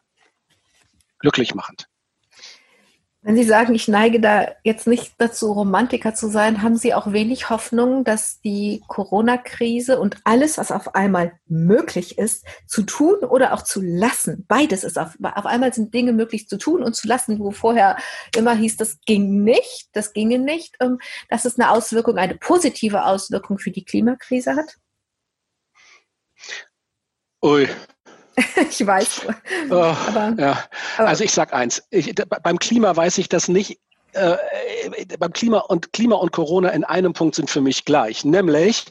glücklich 1.19 1.55
machend. 1.55 1.87
Wenn 3.25 3.35
Sie 3.35 3.43
sagen, 3.43 3.73
ich 3.73 3.87
neige 3.87 4.19
da 4.19 4.49
jetzt 4.63 4.85
nicht 4.85 5.15
dazu, 5.17 5.51
Romantiker 5.51 6.13
zu 6.13 6.29
sein, 6.29 6.61
haben 6.61 6.77
Sie 6.77 6.93
auch 6.93 7.11
wenig 7.11 7.49
Hoffnung, 7.49 8.03
dass 8.03 8.39
die 8.41 8.83
Corona-Krise 8.87 9.99
und 9.99 10.17
alles, 10.25 10.59
was 10.59 10.71
auf 10.71 10.93
einmal 10.93 11.31
möglich 11.47 12.19
ist, 12.19 12.45
zu 12.67 12.83
tun 12.83 13.15
oder 13.23 13.55
auch 13.55 13.63
zu 13.63 13.81
lassen, 13.81 14.45
beides 14.47 14.83
ist 14.83 14.99
auf, 14.99 15.17
auf 15.23 15.47
einmal 15.47 15.73
sind 15.73 15.91
Dinge 15.91 16.13
möglich 16.13 16.47
zu 16.47 16.59
tun 16.59 16.83
und 16.83 16.95
zu 16.95 17.07
lassen, 17.07 17.39
wo 17.39 17.49
vorher 17.49 17.97
immer 18.35 18.53
hieß, 18.53 18.77
das 18.77 18.99
ging 19.07 19.43
nicht, 19.43 19.89
das 19.93 20.13
ginge 20.13 20.37
nicht, 20.37 20.75
ähm, 20.79 20.99
dass 21.27 21.45
es 21.45 21.57
eine 21.57 21.71
Auswirkung, 21.71 22.17
eine 22.17 22.35
positive 22.35 23.05
Auswirkung 23.05 23.57
für 23.57 23.71
die 23.71 23.85
Klimakrise 23.85 24.55
hat? 24.55 24.77
Ui, 27.41 27.67
ich 28.69 28.85
weiß. 28.85 29.27
Oh, 29.69 29.75
aber, 29.75 30.35
ja. 30.37 30.63
Aber 30.97 31.07
also 31.07 31.23
ich 31.23 31.31
sag 31.31 31.53
eins, 31.53 31.83
ich, 31.89 32.13
beim 32.43 32.59
Klima 32.59 32.95
weiß 32.95 33.17
ich 33.17 33.29
das 33.29 33.47
nicht. 33.47 33.79
Äh, 34.13 34.37
beim 35.19 35.33
Klima 35.33 35.59
und 35.59 35.91
Klima 35.93 36.15
und 36.15 36.31
Corona 36.31 36.69
in 36.69 36.83
einem 36.83 37.13
Punkt 37.13 37.35
sind 37.35 37.49
für 37.49 37.61
mich 37.61 37.83
gleich, 37.83 38.23
nämlich 38.23 38.85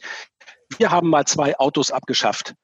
wir 0.79 0.91
haben 0.91 1.09
mal 1.09 1.25
zwei 1.25 1.59
Autos 1.59 1.91
abgeschafft 1.91 2.55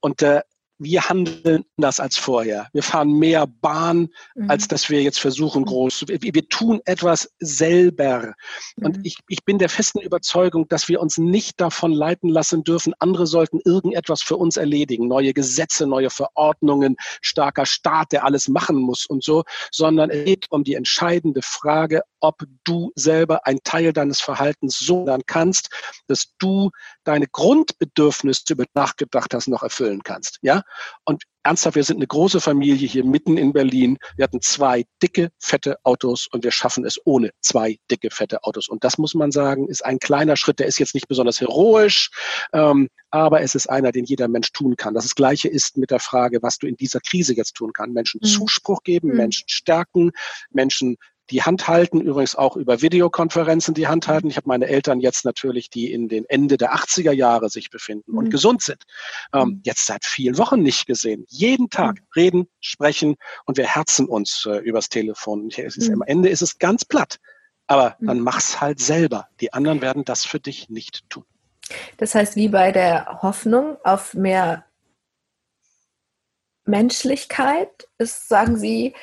und 0.00 0.22
äh, 0.22 0.42
wir 0.80 1.08
handeln 1.08 1.64
das 1.76 2.00
als 2.00 2.16
vorher. 2.16 2.68
Wir 2.72 2.82
fahren 2.82 3.12
mehr 3.12 3.46
Bahn, 3.46 4.08
mhm. 4.34 4.50
als 4.50 4.66
dass 4.66 4.88
wir 4.88 5.02
jetzt 5.02 5.20
versuchen, 5.20 5.66
groß. 5.66 6.06
Wir, 6.08 6.20
wir 6.22 6.48
tun 6.48 6.80
etwas 6.86 7.30
selber. 7.38 8.34
Mhm. 8.76 8.86
Und 8.86 9.06
ich, 9.06 9.18
ich 9.28 9.44
bin 9.44 9.58
der 9.58 9.68
festen 9.68 10.00
Überzeugung, 10.00 10.66
dass 10.68 10.88
wir 10.88 11.00
uns 11.00 11.18
nicht 11.18 11.60
davon 11.60 11.92
leiten 11.92 12.30
lassen 12.30 12.64
dürfen, 12.64 12.94
andere 12.98 13.26
sollten 13.26 13.60
irgendetwas 13.64 14.22
für 14.22 14.36
uns 14.36 14.56
erledigen. 14.56 15.06
Neue 15.06 15.34
Gesetze, 15.34 15.86
neue 15.86 16.08
Verordnungen, 16.08 16.96
starker 17.20 17.66
Staat, 17.66 18.12
der 18.12 18.24
alles 18.24 18.48
machen 18.48 18.76
muss 18.76 19.04
und 19.04 19.22
so, 19.22 19.44
sondern 19.70 20.08
es 20.08 20.24
geht 20.24 20.46
um 20.50 20.64
die 20.64 20.74
entscheidende 20.74 21.42
Frage, 21.42 22.02
ob 22.20 22.42
du 22.64 22.90
selber 22.94 23.46
ein 23.46 23.58
Teil 23.64 23.92
deines 23.92 24.20
Verhaltens 24.20 24.78
so 24.78 25.04
dann 25.04 25.22
kannst, 25.26 25.68
dass 26.06 26.34
du 26.38 26.70
deine 27.04 27.26
Grundbedürfnisse, 27.26 28.44
über 28.50 28.64
nachgedacht 28.74 29.34
hast, 29.34 29.48
noch 29.48 29.62
erfüllen 29.62 30.02
kannst. 30.02 30.38
Ja? 30.42 30.62
Und 31.04 31.22
ernsthaft, 31.42 31.76
wir 31.76 31.84
sind 31.84 31.96
eine 31.96 32.06
große 32.06 32.40
Familie 32.40 32.86
hier 32.86 33.04
mitten 33.04 33.36
in 33.36 33.52
Berlin. 33.52 33.98
Wir 34.16 34.24
hatten 34.24 34.40
zwei 34.40 34.84
dicke, 35.02 35.30
fette 35.38 35.76
Autos 35.84 36.26
und 36.30 36.44
wir 36.44 36.50
schaffen 36.50 36.84
es 36.84 37.00
ohne 37.04 37.30
zwei 37.40 37.78
dicke, 37.90 38.10
fette 38.10 38.44
Autos. 38.44 38.68
Und 38.68 38.84
das 38.84 38.98
muss 38.98 39.14
man 39.14 39.30
sagen, 39.32 39.68
ist 39.68 39.84
ein 39.84 39.98
kleiner 39.98 40.36
Schritt. 40.36 40.58
Der 40.58 40.66
ist 40.66 40.78
jetzt 40.78 40.94
nicht 40.94 41.08
besonders 41.08 41.40
heroisch, 41.40 42.10
ähm, 42.52 42.88
aber 43.10 43.40
es 43.40 43.54
ist 43.54 43.68
einer, 43.68 43.92
den 43.92 44.04
jeder 44.04 44.28
Mensch 44.28 44.52
tun 44.52 44.76
kann. 44.76 44.94
Das 44.94 45.14
Gleiche 45.14 45.48
ist 45.48 45.76
mit 45.76 45.90
der 45.90 46.00
Frage, 46.00 46.42
was 46.42 46.58
du 46.58 46.66
in 46.66 46.76
dieser 46.76 47.00
Krise 47.00 47.34
jetzt 47.34 47.54
tun 47.54 47.72
kannst. 47.72 47.94
Menschen 47.94 48.20
mhm. 48.22 48.28
Zuspruch 48.28 48.82
geben, 48.82 49.08
mhm. 49.08 49.16
Menschen 49.16 49.48
stärken, 49.48 50.12
Menschen 50.50 50.96
die 51.30 51.42
Hand 51.42 51.68
halten, 51.68 52.00
übrigens 52.00 52.34
auch 52.34 52.56
über 52.56 52.82
Videokonferenzen 52.82 53.74
die 53.74 53.86
Hand 53.86 54.08
halten. 54.08 54.28
Ich 54.28 54.36
habe 54.36 54.48
meine 54.48 54.66
Eltern 54.66 55.00
jetzt 55.00 55.24
natürlich, 55.24 55.70
die 55.70 55.92
in 55.92 56.08
den 56.08 56.24
Ende 56.28 56.56
der 56.56 56.74
80er 56.74 57.12
Jahre 57.12 57.48
sich 57.48 57.70
befinden 57.70 58.16
und 58.16 58.26
mhm. 58.26 58.30
gesund 58.30 58.62
sind, 58.62 58.82
ähm, 59.32 59.48
mhm. 59.48 59.60
jetzt 59.64 59.86
seit 59.86 60.04
vielen 60.04 60.38
Wochen 60.38 60.62
nicht 60.62 60.86
gesehen. 60.86 61.24
Jeden 61.28 61.70
Tag 61.70 61.96
mhm. 61.96 62.06
reden, 62.16 62.48
sprechen 62.60 63.16
und 63.46 63.56
wir 63.56 63.66
herzen 63.66 64.06
uns 64.06 64.46
äh, 64.46 64.58
übers 64.58 64.88
Telefon. 64.88 65.50
Ist, 65.50 65.88
mhm. 65.88 65.94
Am 65.94 66.02
Ende 66.02 66.28
ist 66.28 66.42
es 66.42 66.58
ganz 66.58 66.84
platt. 66.84 67.18
Aber 67.66 67.96
mhm. 68.00 68.06
dann 68.08 68.20
mach's 68.20 68.60
halt 68.60 68.80
selber. 68.80 69.28
Die 69.40 69.52
anderen 69.52 69.80
werden 69.80 70.04
das 70.04 70.24
für 70.24 70.40
dich 70.40 70.68
nicht 70.68 71.08
tun. 71.08 71.24
Das 71.98 72.14
heißt, 72.16 72.34
wie 72.34 72.48
bei 72.48 72.72
der 72.72 73.20
Hoffnung 73.22 73.76
auf 73.84 74.14
mehr 74.14 74.64
Menschlichkeit 76.64 77.88
ist, 77.98 78.28
sagen 78.28 78.56
Sie, 78.56 78.94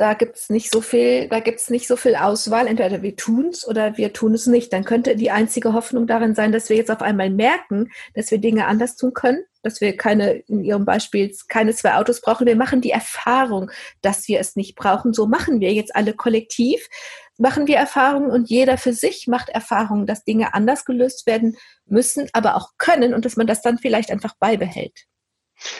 da 0.00 0.14
gibt 0.14 0.36
es 0.36 0.48
nicht 0.48 0.72
so 0.72 0.80
viel, 0.80 1.28
da 1.28 1.40
gibt 1.40 1.68
nicht 1.68 1.86
so 1.86 1.94
viel 1.94 2.16
Auswahl. 2.16 2.66
Entweder 2.66 3.02
wir 3.02 3.16
tun 3.16 3.48
es 3.48 3.68
oder 3.68 3.98
wir 3.98 4.14
tun 4.14 4.32
es 4.32 4.46
nicht. 4.46 4.72
Dann 4.72 4.84
könnte 4.84 5.14
die 5.14 5.30
einzige 5.30 5.74
Hoffnung 5.74 6.06
darin 6.06 6.34
sein, 6.34 6.52
dass 6.52 6.70
wir 6.70 6.76
jetzt 6.76 6.90
auf 6.90 7.02
einmal 7.02 7.28
merken, 7.28 7.90
dass 8.14 8.30
wir 8.30 8.38
Dinge 8.38 8.66
anders 8.66 8.96
tun 8.96 9.12
können, 9.12 9.44
dass 9.62 9.82
wir 9.82 9.94
keine, 9.98 10.32
in 10.32 10.64
Ihrem 10.64 10.86
Beispiel, 10.86 11.30
keine 11.48 11.74
zwei 11.74 11.96
Autos 11.96 12.22
brauchen. 12.22 12.46
Wir 12.46 12.56
machen 12.56 12.80
die 12.80 12.92
Erfahrung, 12.92 13.70
dass 14.00 14.26
wir 14.26 14.40
es 14.40 14.56
nicht 14.56 14.74
brauchen. 14.74 15.12
So 15.12 15.26
machen 15.26 15.60
wir 15.60 15.74
jetzt 15.74 15.94
alle 15.94 16.14
kollektiv, 16.14 16.88
machen 17.36 17.66
wir 17.66 17.76
Erfahrungen 17.76 18.30
und 18.30 18.48
jeder 18.48 18.78
für 18.78 18.94
sich 18.94 19.26
macht 19.26 19.50
Erfahrungen, 19.50 20.06
dass 20.06 20.24
Dinge 20.24 20.54
anders 20.54 20.86
gelöst 20.86 21.26
werden 21.26 21.58
müssen, 21.84 22.30
aber 22.32 22.56
auch 22.56 22.70
können 22.78 23.12
und 23.12 23.26
dass 23.26 23.36
man 23.36 23.46
das 23.46 23.60
dann 23.60 23.76
vielleicht 23.76 24.10
einfach 24.10 24.32
beibehält. 24.38 25.04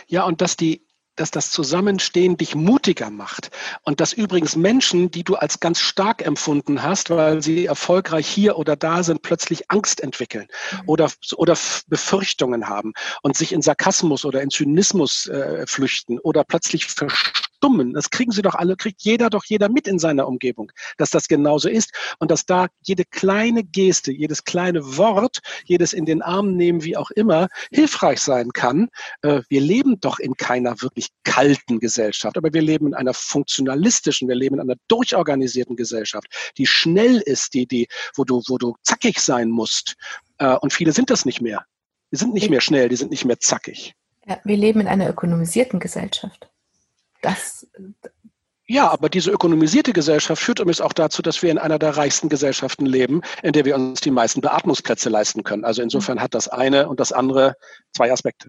Ja, 0.09 0.25
und 0.25 0.43
dass 0.43 0.59
die 0.59 0.85
dass 1.17 1.31
das 1.31 1.51
Zusammenstehen 1.51 2.37
dich 2.37 2.55
mutiger 2.55 3.11
macht. 3.11 3.51
Und 3.83 4.01
dass 4.01 4.13
übrigens 4.13 4.57
Menschen, 4.57 5.11
die 5.11 5.25
du 5.25 5.37
als 5.37 5.61
ganz 5.61 5.81
stark 5.81 6.25
empfunden 6.25 6.83
hast, 6.83 7.11
weil 7.11 7.43
sie 7.43 7.67
erfolgreich 7.67 8.27
hier 8.27 8.57
oder 8.57 8.77
da 8.77 9.03
sind, 9.03 9.23
plötzlich 9.23 9.71
Angst 9.71 10.01
entwickeln 10.01 10.49
mhm. 10.73 10.81
oder, 10.87 11.11
oder 11.37 11.57
Befürchtungen 11.89 12.69
haben 12.69 12.93
und 13.23 13.37
sich 13.37 13.53
in 13.53 13.63
Sarkasmus 13.63 14.25
oder 14.25 14.43
in 14.43 14.51
Zynismus 14.51 15.27
äh, 15.27 15.67
flüchten 15.67 16.19
oder 16.19 16.45
plötzlich 16.45 16.87
verstummen 16.87 17.50
Dummen. 17.61 17.93
Das 17.93 18.11
kriegen 18.11 18.33
sie 18.33 18.43
doch 18.43 18.55
alle, 18.55 18.77
kriegt 18.77 19.03
jeder 19.03 19.31
doch 19.31 19.45
jeder 19.45 19.69
mit 19.69 19.87
in 19.87 19.99
seiner 19.99 20.27
Umgebung, 20.27 20.73
dass 20.97 21.11
das 21.11 21.29
genauso 21.29 21.69
ist 21.69 21.93
und 22.19 22.31
dass 22.31 22.47
da 22.47 22.69
jede 22.83 23.05
kleine 23.05 23.65
Geste, 23.65 24.13
jedes 24.13 24.45
kleine 24.45 24.97
Wort, 24.97 25.41
jedes 25.65 25.93
in 25.93 26.05
den 26.05 26.23
Arm 26.23 26.57
nehmen, 26.57 26.85
wie 26.85 26.97
auch 26.97 27.11
immer, 27.11 27.49
hilfreich 27.71 28.21
sein 28.21 28.51
kann. 28.53 28.89
Äh, 29.23 29.43
wir 29.49 29.61
leben 29.61 30.01
doch 30.01 30.19
in 30.19 30.35
keiner 30.35 30.81
wirklich 30.83 31.09
kalten 31.25 31.79
Gesellschaft, 31.81 32.37
aber 32.37 32.53
wir 32.53 32.63
leben 32.63 32.89
in 32.89 32.95
einer 32.95 33.15
funktionalistischen, 33.15 34.29
wir 34.29 34.37
leben 34.37 34.57
in 34.57 34.63
einer 34.63 34.77
durchorganisierten 34.89 35.77
Gesellschaft, 35.77 36.27
die 36.59 36.67
schnell 36.67 37.19
ist, 37.19 37.55
die, 37.55 37.67
die, 37.67 37.89
wo 38.15 38.25
du, 38.25 38.43
wo 38.49 38.59
du 38.59 38.75
zackig 38.83 39.21
sein 39.21 39.51
musst. 39.51 39.95
Äh, 40.39 40.57
und 40.57 40.73
viele 40.73 40.93
sind 40.93 41.11
das 41.11 41.25
nicht 41.25 41.41
mehr. 41.41 41.65
Die 42.13 42.17
sind 42.17 42.35
nicht 42.35 42.51
mehr 42.51 42.61
schnell, 42.61 42.89
die 42.89 42.97
sind 42.97 43.11
nicht 43.11 43.25
mehr 43.25 43.39
zackig. 43.39 43.95
Ja, 44.27 44.39
wir 44.45 44.57
leben 44.57 44.81
in 44.81 44.89
einer 44.89 45.09
ökonomisierten 45.09 45.81
Gesellschaft. 45.81 46.50
Das, 47.23 47.67
ja, 48.73 48.89
aber 48.89 49.09
diese 49.09 49.33
ökonomisierte 49.33 49.93
Gesellschaft 49.93 50.41
führt 50.41 50.61
übrigens 50.61 50.81
auch 50.81 50.93
dazu, 50.93 51.23
dass 51.23 51.43
wir 51.43 51.51
in 51.51 51.59
einer 51.59 51.81
der 51.81 51.97
reichsten 51.97 52.29
Gesellschaften 52.29 52.87
leben, 52.87 53.21
in 53.43 53.53
der 53.53 53.65
wir 53.65 53.75
uns 53.75 54.01
die 54.01 54.13
meisten 54.13 54.41
Beatmungsplätze 54.43 55.09
leisten 55.09 55.43
können. 55.43 55.65
Also 55.65 55.83
insofern 55.83 56.21
hat 56.21 56.35
das 56.35 56.47
eine 56.47 56.89
und 56.89 57.01
das 57.01 57.11
andere 57.11 57.57
zwei 57.93 58.13
Aspekte. 58.13 58.49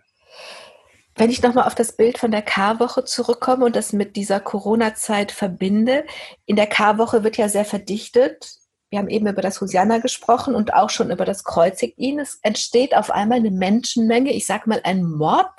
Wenn 1.15 1.31
ich 1.31 1.41
nochmal 1.41 1.65
auf 1.65 1.73
das 1.73 1.97
Bild 1.97 2.19
von 2.19 2.29
der 2.29 2.43
Karwoche 2.43 3.03
zurückkomme 3.03 3.65
und 3.65 3.75
das 3.75 3.93
mit 3.93 4.15
dieser 4.15 4.39
Corona-Zeit 4.39 5.31
verbinde, 5.31 6.05
in 6.45 6.55
der 6.55 6.67
Karwoche 6.67 7.23
wird 7.23 7.37
ja 7.37 7.49
sehr 7.49 7.65
verdichtet 7.65 8.60
wir 8.91 8.99
haben 8.99 9.07
eben 9.07 9.25
über 9.25 9.41
das 9.41 9.61
Hosianna 9.61 9.99
gesprochen 9.99 10.53
und 10.53 10.73
auch 10.73 10.89
schon 10.89 11.11
über 11.11 11.23
das 11.23 11.45
Kreuzigt 11.45 11.97
ihn. 11.97 12.19
Es 12.19 12.39
entsteht 12.41 12.93
auf 12.93 13.09
einmal 13.09 13.37
eine 13.37 13.49
Menschenmenge, 13.49 14.33
ich 14.33 14.45
sag 14.45 14.67
mal 14.67 14.81
ein 14.83 15.03
Mob, 15.03 15.49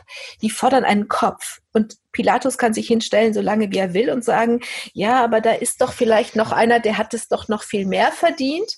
die 0.43 0.51
fordern 0.51 0.85
einen 0.85 1.09
Kopf. 1.09 1.61
Und 1.73 1.97
Pilatus 2.13 2.59
kann 2.59 2.75
sich 2.75 2.87
hinstellen, 2.89 3.33
solange 3.33 3.73
wie 3.73 3.79
er 3.79 3.95
will, 3.95 4.11
und 4.11 4.23
sagen, 4.23 4.61
ja, 4.93 5.25
aber 5.25 5.41
da 5.41 5.53
ist 5.53 5.81
doch 5.81 5.95
vielleicht 5.95 6.37
noch 6.37 6.53
einer, 6.53 6.79
der 6.79 6.99
hat 6.99 7.15
es 7.15 7.29
doch 7.29 7.49
noch 7.49 7.63
viel 7.63 7.87
mehr 7.87 8.13
verdient. 8.13 8.77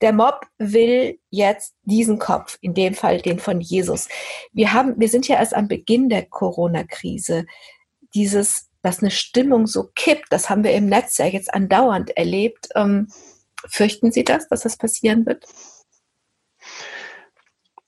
Der 0.00 0.12
Mob 0.12 0.46
will 0.58 1.18
jetzt 1.30 1.74
diesen 1.82 2.20
Kopf, 2.20 2.56
in 2.60 2.72
dem 2.72 2.94
Fall 2.94 3.20
den 3.20 3.40
von 3.40 3.60
Jesus. 3.60 4.08
Wir 4.52 4.72
haben, 4.72 4.94
wir 4.96 5.08
sind 5.08 5.26
ja 5.26 5.38
erst 5.38 5.56
am 5.56 5.66
Beginn 5.66 6.08
der 6.08 6.24
Corona-Krise. 6.24 7.46
Dieses, 8.14 8.68
dass 8.82 9.00
eine 9.00 9.10
Stimmung 9.10 9.66
so 9.66 9.90
kippt, 9.96 10.26
das 10.30 10.48
haben 10.48 10.62
wir 10.62 10.72
im 10.72 10.86
Netz 10.86 11.18
ja 11.18 11.26
jetzt 11.26 11.52
andauernd 11.52 12.16
erlebt. 12.16 12.68
Ähm, 12.76 13.08
Fürchten 13.68 14.12
Sie 14.12 14.24
das, 14.24 14.48
dass 14.48 14.62
das 14.62 14.76
passieren 14.76 15.26
wird? 15.26 15.46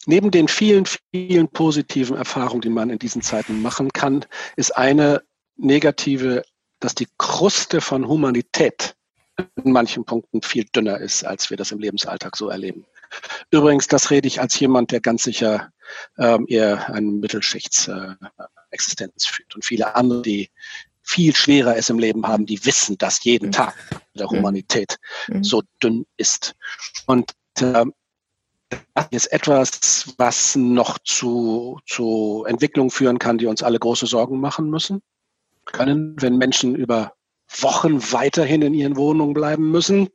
Neben 0.06 0.30
den 0.30 0.48
vielen, 0.48 0.84
vielen 1.12 1.48
positiven 1.48 2.16
Erfahrungen, 2.16 2.60
die 2.60 2.68
man 2.68 2.90
in 2.90 2.98
diesen 2.98 3.22
Zeiten 3.22 3.62
machen 3.62 3.92
kann, 3.92 4.24
ist 4.56 4.76
eine 4.76 5.22
negative, 5.56 6.42
dass 6.80 6.94
die 6.94 7.06
Kruste 7.18 7.80
von 7.80 8.08
Humanität 8.08 8.96
in 9.64 9.72
manchen 9.72 10.04
Punkten 10.04 10.42
viel 10.42 10.64
dünner 10.64 10.98
ist, 10.98 11.24
als 11.24 11.50
wir 11.50 11.56
das 11.56 11.70
im 11.70 11.78
Lebensalltag 11.78 12.36
so 12.36 12.48
erleben. 12.48 12.84
Übrigens, 13.50 13.86
das 13.86 14.10
rede 14.10 14.26
ich 14.26 14.40
als 14.40 14.58
jemand, 14.58 14.90
der 14.90 15.00
ganz 15.00 15.22
sicher 15.22 15.70
ähm, 16.18 16.46
eher 16.48 16.92
eine 16.92 17.06
Mittelschichtsexistenz 17.06 19.26
äh, 19.26 19.32
führt 19.32 19.54
und 19.54 19.64
viele 19.64 19.94
andere, 19.94 20.22
die 20.22 20.50
viel 21.03 21.34
schwerer 21.34 21.76
es 21.76 21.90
im 21.90 21.98
Leben 21.98 22.26
haben, 22.26 22.46
die 22.46 22.64
wissen 22.64 22.96
das 22.98 23.22
jeden 23.24 23.48
mhm. 23.48 23.53
Tag 23.53 23.74
der. 24.14 24.28
Humanität 24.28 24.98
mhm. 25.28 25.44
so 25.44 25.62
dünn 25.82 26.07
ist. 26.16 26.55
Und 27.07 27.32
äh, 27.61 27.84
das 28.94 29.07
ist 29.11 29.26
etwas, 29.26 30.14
was 30.16 30.57
noch 30.57 30.98
zu, 31.05 31.78
zu 31.86 32.44
Entwicklungen 32.46 32.90
führen 32.90 33.18
kann, 33.18 33.36
die 33.38 33.46
uns 33.46 33.62
alle 33.62 33.78
große 33.78 34.07
Sorgen 34.07 34.40
machen 34.40 34.70
müssen. 34.70 35.03
Können, 35.64 36.16
wenn 36.20 36.38
Menschen 36.38 36.74
über 36.74 37.12
Wochen 37.61 38.03
weiterhin 38.12 38.62
in 38.62 38.74
ihren 38.74 38.96
Wohnungen 38.96 39.34
bleiben 39.34 39.70
müssen, 39.70 40.09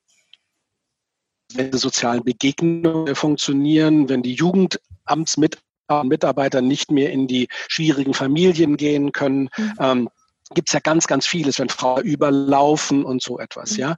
wenn 1.53 1.71
die 1.71 1.77
sozialen 1.77 2.23
Begegnungen 2.23 3.15
funktionieren, 3.15 4.09
wenn 4.09 4.23
die 4.23 4.33
Jugendamtsmitarbeiter 4.33 6.61
nicht 6.61 6.91
mehr 6.91 7.11
in 7.11 7.27
die 7.27 7.47
schwierigen 7.67 8.13
Familien 8.13 8.75
gehen 8.75 9.13
können, 9.13 9.49
mhm. 9.55 9.73
ähm, 9.79 10.09
gibt 10.53 10.69
es 10.69 10.73
ja 10.73 10.79
ganz, 10.79 11.07
ganz 11.07 11.27
vieles, 11.27 11.59
wenn 11.59 11.69
Frauen 11.69 12.03
überlaufen 12.03 13.03
und 13.03 13.21
so 13.21 13.39
etwas. 13.39 13.71
Mhm. 13.71 13.79
Ja, 13.79 13.95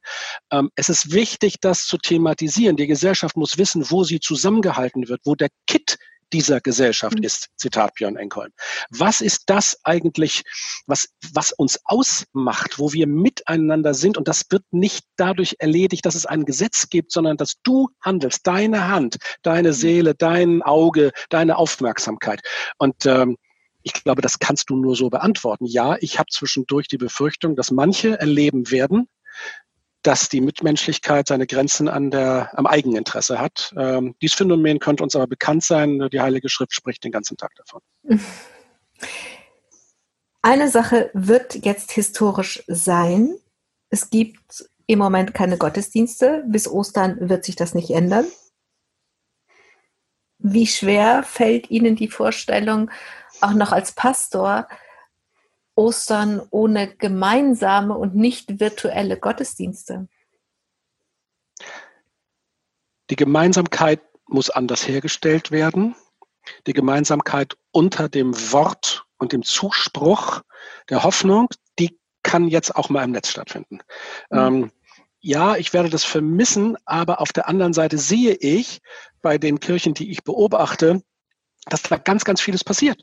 ähm, 0.52 0.72
es 0.76 0.90
ist 0.90 1.12
wichtig, 1.12 1.56
das 1.62 1.86
zu 1.86 1.98
thematisieren. 1.98 2.76
Die 2.76 2.88
Gesellschaft 2.88 3.38
muss 3.38 3.58
wissen, 3.58 3.90
wo 3.90 4.04
sie 4.04 4.20
zusammengehalten 4.20 5.08
wird, 5.08 5.22
wo 5.26 5.36
der 5.36 5.50
Kit 5.68 5.98
dieser 6.34 6.62
Gesellschaft 6.62 7.18
mhm. 7.18 7.24
ist, 7.24 7.50
Zitat 7.58 7.96
Björn 7.96 8.16
Enkholm. 8.16 8.52
Was 8.90 9.22
ist 9.22 9.44
das 9.48 9.80
eigentlich, 9.84 10.44
was, 10.86 11.10
was 11.34 11.52
uns 11.52 11.80
ausmacht, 11.86 12.78
wo 12.78 12.94
wir 12.94 13.08
miteinander 13.08 13.94
sind? 13.94 14.18
Und 14.18 14.28
das 14.28 14.46
wird 14.50 14.64
nicht 14.72 15.06
dadurch 15.18 15.56
erledigt, 15.60 16.06
dass 16.06 16.16
es 16.16 16.26
ein 16.26 16.46
Gesetz 16.46 16.90
gibt, 16.90 17.12
sondern 17.12 17.38
dass 17.38 17.56
du 17.64 17.90
handelst, 18.02 18.46
deine 18.46 18.88
Hand, 18.88 19.18
deine 19.42 19.70
mhm. 19.70 19.74
Seele, 19.74 20.16
dein 20.16 20.62
Auge, 20.62 21.12
deine 21.30 21.58
Aufmerksamkeit. 21.58 22.42
Und 22.78 23.06
ähm, 23.06 23.38
ich 23.84 23.94
glaube, 23.94 24.22
das 24.22 24.40
kannst 24.40 24.70
du 24.70 24.76
nur 24.76 24.96
so 24.96 25.10
beantworten. 25.10 25.66
Ja, 25.66 25.98
ich 26.00 26.20
habe 26.20 26.30
zwischendurch 26.30 26.88
die 26.88 26.98
Befürchtung, 26.98 27.56
dass 27.56 27.72
manche 27.72 28.20
erleben 28.20 28.72
werden, 28.72 29.08
dass 30.04 30.30
die 30.30 30.42
Mitmenschlichkeit 30.42 31.28
seine 31.28 31.48
Grenzen 31.48 31.88
an 31.88 32.12
der, 32.12 32.52
am 32.58 32.66
Eigeninteresse 32.66 33.40
hat. 33.40 33.74
Ähm, 33.78 34.16
dieses 34.22 34.38
Phänomen 34.38 34.80
könnte 34.80 35.04
uns 35.04 35.16
aber 35.16 35.28
bekannt 35.28 35.64
sein. 35.64 36.10
Die 36.12 36.22
Heilige 36.22 36.50
Schrift 36.50 36.74
spricht 36.74 37.04
den 37.04 37.12
ganzen 37.12 37.38
Tag 37.38 37.52
davon. 37.56 37.82
Eine 40.42 40.70
Sache 40.70 41.12
wird 41.14 41.66
jetzt 41.66 41.92
historisch 41.92 42.64
sein. 42.68 43.36
Es 43.90 44.10
gibt 44.10 44.70
im 44.88 45.00
Moment 45.00 45.34
keine 45.34 45.58
Gottesdienste. 45.58 46.46
Bis 46.48 46.68
Ostern 46.68 47.30
wird 47.30 47.44
sich 47.44 47.58
das 47.58 47.74
nicht 47.74 47.90
ändern. 47.90 48.26
Wie 50.38 50.68
schwer 50.68 51.24
fällt 51.24 51.70
Ihnen 51.70 51.98
die 51.98 52.08
Vorstellung, 52.08 52.90
auch 53.42 53.54
noch 53.54 53.72
als 53.72 53.92
Pastor 53.94 54.68
Ostern 55.76 56.42
ohne 56.50 56.94
gemeinsame 56.96 57.98
und 57.98 58.16
nicht 58.16 58.60
virtuelle 58.60 59.18
Gottesdienste? 59.18 60.08
Die 63.10 63.16
Gemeinsamkeit 63.16 64.02
muss 64.28 64.50
anders 64.50 64.88
hergestellt 64.88 65.52
werden. 65.52 65.96
Die 66.68 66.74
Gemeinsamkeit 66.74 67.58
unter 67.72 68.10
dem 68.10 68.36
Wort 68.52 69.06
und 69.18 69.32
dem 69.32 69.44
Zuspruch 69.44 70.42
der 70.90 71.04
Hoffnung, 71.04 71.50
die 71.80 72.00
kann 72.24 72.48
jetzt 72.48 72.76
auch 72.76 72.90
mal 72.90 73.04
im 73.04 73.12
Netz 73.12 73.30
stattfinden. 73.30 73.80
Mhm. 74.30 74.38
Ähm, 74.38 74.72
ja, 75.22 75.58
ich 75.58 75.74
werde 75.74 75.90
das 75.90 76.06
vermissen, 76.06 76.78
aber 76.86 77.20
auf 77.20 77.34
der 77.34 77.48
anderen 77.50 77.74
Seite 77.74 77.98
sehe 77.98 78.34
ich 78.34 78.82
bei 79.22 79.38
den 79.38 79.60
Kirchen, 79.60 79.94
die 79.94 80.12
ich 80.12 80.24
beobachte, 80.24 81.02
dass 81.66 81.84
da 81.84 81.98
ganz, 81.98 82.24
ganz 82.24 82.42
vieles 82.42 82.64
passiert. 82.64 83.02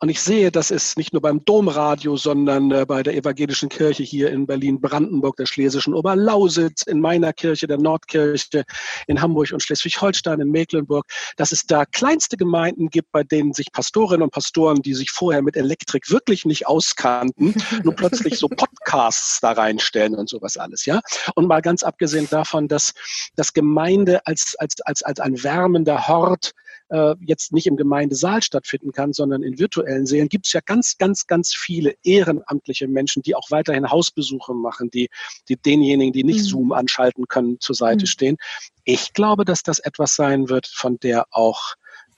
Und 0.00 0.08
ich 0.08 0.20
sehe, 0.20 0.50
das 0.50 0.70
ist 0.70 0.96
nicht 0.96 1.12
nur 1.12 1.22
beim 1.22 1.44
Domradio, 1.44 2.16
sondern 2.16 2.70
äh, 2.70 2.84
bei 2.86 3.02
der 3.02 3.14
evangelischen 3.14 3.68
Kirche 3.68 4.02
hier 4.02 4.30
in 4.30 4.46
Berlin-Brandenburg, 4.46 5.36
der 5.36 5.46
schlesischen 5.46 5.94
Oberlausitz, 5.94 6.82
in 6.82 7.00
meiner 7.00 7.32
Kirche, 7.32 7.66
der 7.66 7.78
Nordkirche, 7.78 8.64
in 9.06 9.20
Hamburg 9.20 9.52
und 9.52 9.62
Schleswig-Holstein, 9.62 10.40
in 10.40 10.50
Mecklenburg, 10.50 11.06
dass 11.36 11.52
es 11.52 11.66
da 11.66 11.84
kleinste 11.84 12.36
Gemeinden 12.36 12.90
gibt, 12.90 13.12
bei 13.12 13.22
denen 13.22 13.52
sich 13.52 13.72
Pastorinnen 13.72 14.22
und 14.22 14.32
Pastoren, 14.32 14.82
die 14.82 14.94
sich 14.94 15.10
vorher 15.10 15.42
mit 15.42 15.56
Elektrik 15.56 16.10
wirklich 16.10 16.44
nicht 16.44 16.66
auskannten, 16.66 17.54
nur 17.84 17.94
plötzlich 17.94 18.38
so 18.38 18.48
Podcasts 18.48 19.40
da 19.40 19.52
reinstellen 19.52 20.14
und 20.14 20.28
sowas 20.28 20.56
alles, 20.56 20.86
ja. 20.86 21.00
Und 21.34 21.46
mal 21.46 21.62
ganz 21.62 21.82
abgesehen 21.82 22.28
davon, 22.30 22.68
dass, 22.68 22.92
dass 23.36 23.52
Gemeinde 23.52 24.26
als, 24.26 24.54
als, 24.58 24.80
als, 24.82 25.02
als 25.02 25.20
ein 25.20 25.42
wärmender 25.42 26.08
Hort 26.08 26.52
äh, 26.94 27.16
jetzt 27.20 27.52
nicht 27.52 27.66
im 27.66 27.76
Gemeindesaal 27.76 28.40
stattfinden 28.40 28.92
kann, 28.92 29.12
sondern 29.12 29.42
in 29.42 29.58
virtuellen 29.58 30.06
Seelen, 30.06 30.28
gibt 30.28 30.46
es 30.46 30.52
ja 30.52 30.60
ganz, 30.64 30.96
ganz, 30.96 31.26
ganz 31.26 31.52
viele 31.52 31.94
ehrenamtliche 32.04 32.86
Menschen, 32.86 33.22
die 33.22 33.34
auch 33.34 33.50
weiterhin 33.50 33.90
Hausbesuche 33.90 34.54
machen, 34.54 34.90
die, 34.90 35.10
die 35.48 35.56
denjenigen, 35.56 36.12
die 36.12 36.22
nicht 36.22 36.44
mhm. 36.44 36.48
Zoom 36.48 36.72
anschalten 36.72 37.26
können, 37.26 37.58
zur 37.58 37.74
Seite 37.74 38.04
mhm. 38.04 38.06
stehen. 38.06 38.36
Ich 38.84 39.12
glaube, 39.12 39.44
dass 39.44 39.64
das 39.64 39.80
etwas 39.80 40.14
sein 40.14 40.48
wird, 40.48 40.68
von 40.68 40.98
der 41.00 41.26
auch 41.32 41.74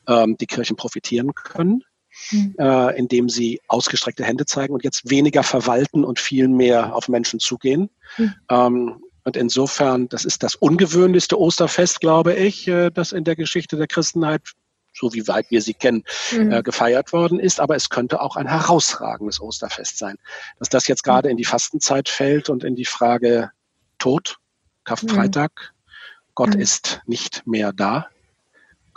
ähm, 0.06 0.36
die 0.36 0.46
Kirchen 0.46 0.76
profitieren 0.76 1.34
können. 1.34 1.82
Mhm. 2.30 2.54
Äh, 2.58 2.98
indem 2.98 3.28
sie 3.28 3.60
ausgestreckte 3.68 4.24
Hände 4.24 4.46
zeigen 4.46 4.72
und 4.72 4.84
jetzt 4.84 5.10
weniger 5.10 5.42
verwalten 5.42 6.02
und 6.02 6.18
viel 6.18 6.48
mehr 6.48 6.96
auf 6.96 7.10
Menschen 7.10 7.40
zugehen. 7.40 7.90
Mhm. 8.16 8.34
Ähm, 8.48 9.04
und 9.24 9.36
insofern, 9.36 10.08
das 10.08 10.24
ist 10.24 10.42
das 10.42 10.54
ungewöhnlichste 10.54 11.38
Osterfest, 11.38 12.00
glaube 12.00 12.32
ich, 12.32 12.68
äh, 12.68 12.90
das 12.90 13.12
in 13.12 13.24
der 13.24 13.36
Geschichte 13.36 13.76
der 13.76 13.86
Christenheit, 13.86 14.52
so 14.98 15.12
wie 15.12 15.26
weit 15.28 15.50
wir 15.50 15.62
sie 15.62 15.74
kennen, 15.74 16.04
mhm. 16.32 16.52
äh, 16.52 16.62
gefeiert 16.62 17.12
worden 17.12 17.38
ist. 17.38 17.60
Aber 17.60 17.76
es 17.76 17.90
könnte 17.90 18.20
auch 18.20 18.36
ein 18.36 18.48
herausragendes 18.48 19.40
Osterfest 19.40 19.98
sein. 19.98 20.16
Dass 20.58 20.68
das 20.68 20.88
jetzt 20.88 21.04
gerade 21.04 21.30
in 21.30 21.36
die 21.36 21.44
Fastenzeit 21.44 22.08
fällt 22.08 22.48
und 22.48 22.64
in 22.64 22.74
die 22.74 22.84
Frage 22.84 23.50
Tod, 23.98 24.38
Karfreitag, 24.84 25.52
mhm. 25.52 26.30
Gott 26.34 26.54
mhm. 26.54 26.60
ist 26.60 27.00
nicht 27.06 27.46
mehr 27.46 27.72
da. 27.72 28.08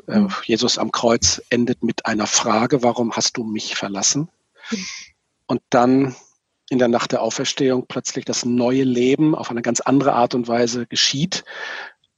Äh, 0.08 0.20
mhm. 0.20 0.34
Jesus 0.44 0.78
am 0.78 0.92
Kreuz 0.92 1.42
endet 1.50 1.84
mit 1.84 2.06
einer 2.06 2.28
Frage, 2.28 2.84
warum 2.84 3.14
hast 3.14 3.38
du 3.38 3.44
mich 3.44 3.76
verlassen? 3.76 4.30
Mhm. 4.72 4.86
Und 5.48 5.62
dann 5.70 6.16
in 6.70 6.78
der 6.78 6.88
Nacht 6.88 7.12
der 7.12 7.22
Auferstehung 7.22 7.86
plötzlich 7.88 8.26
das 8.26 8.46
neue 8.46 8.84
Leben 8.84 9.36
auf 9.36 9.50
eine 9.50 9.62
ganz 9.62 9.82
andere 9.82 10.14
Art 10.14 10.36
und 10.36 10.48
Weise 10.48 10.86
geschieht. 10.86 11.44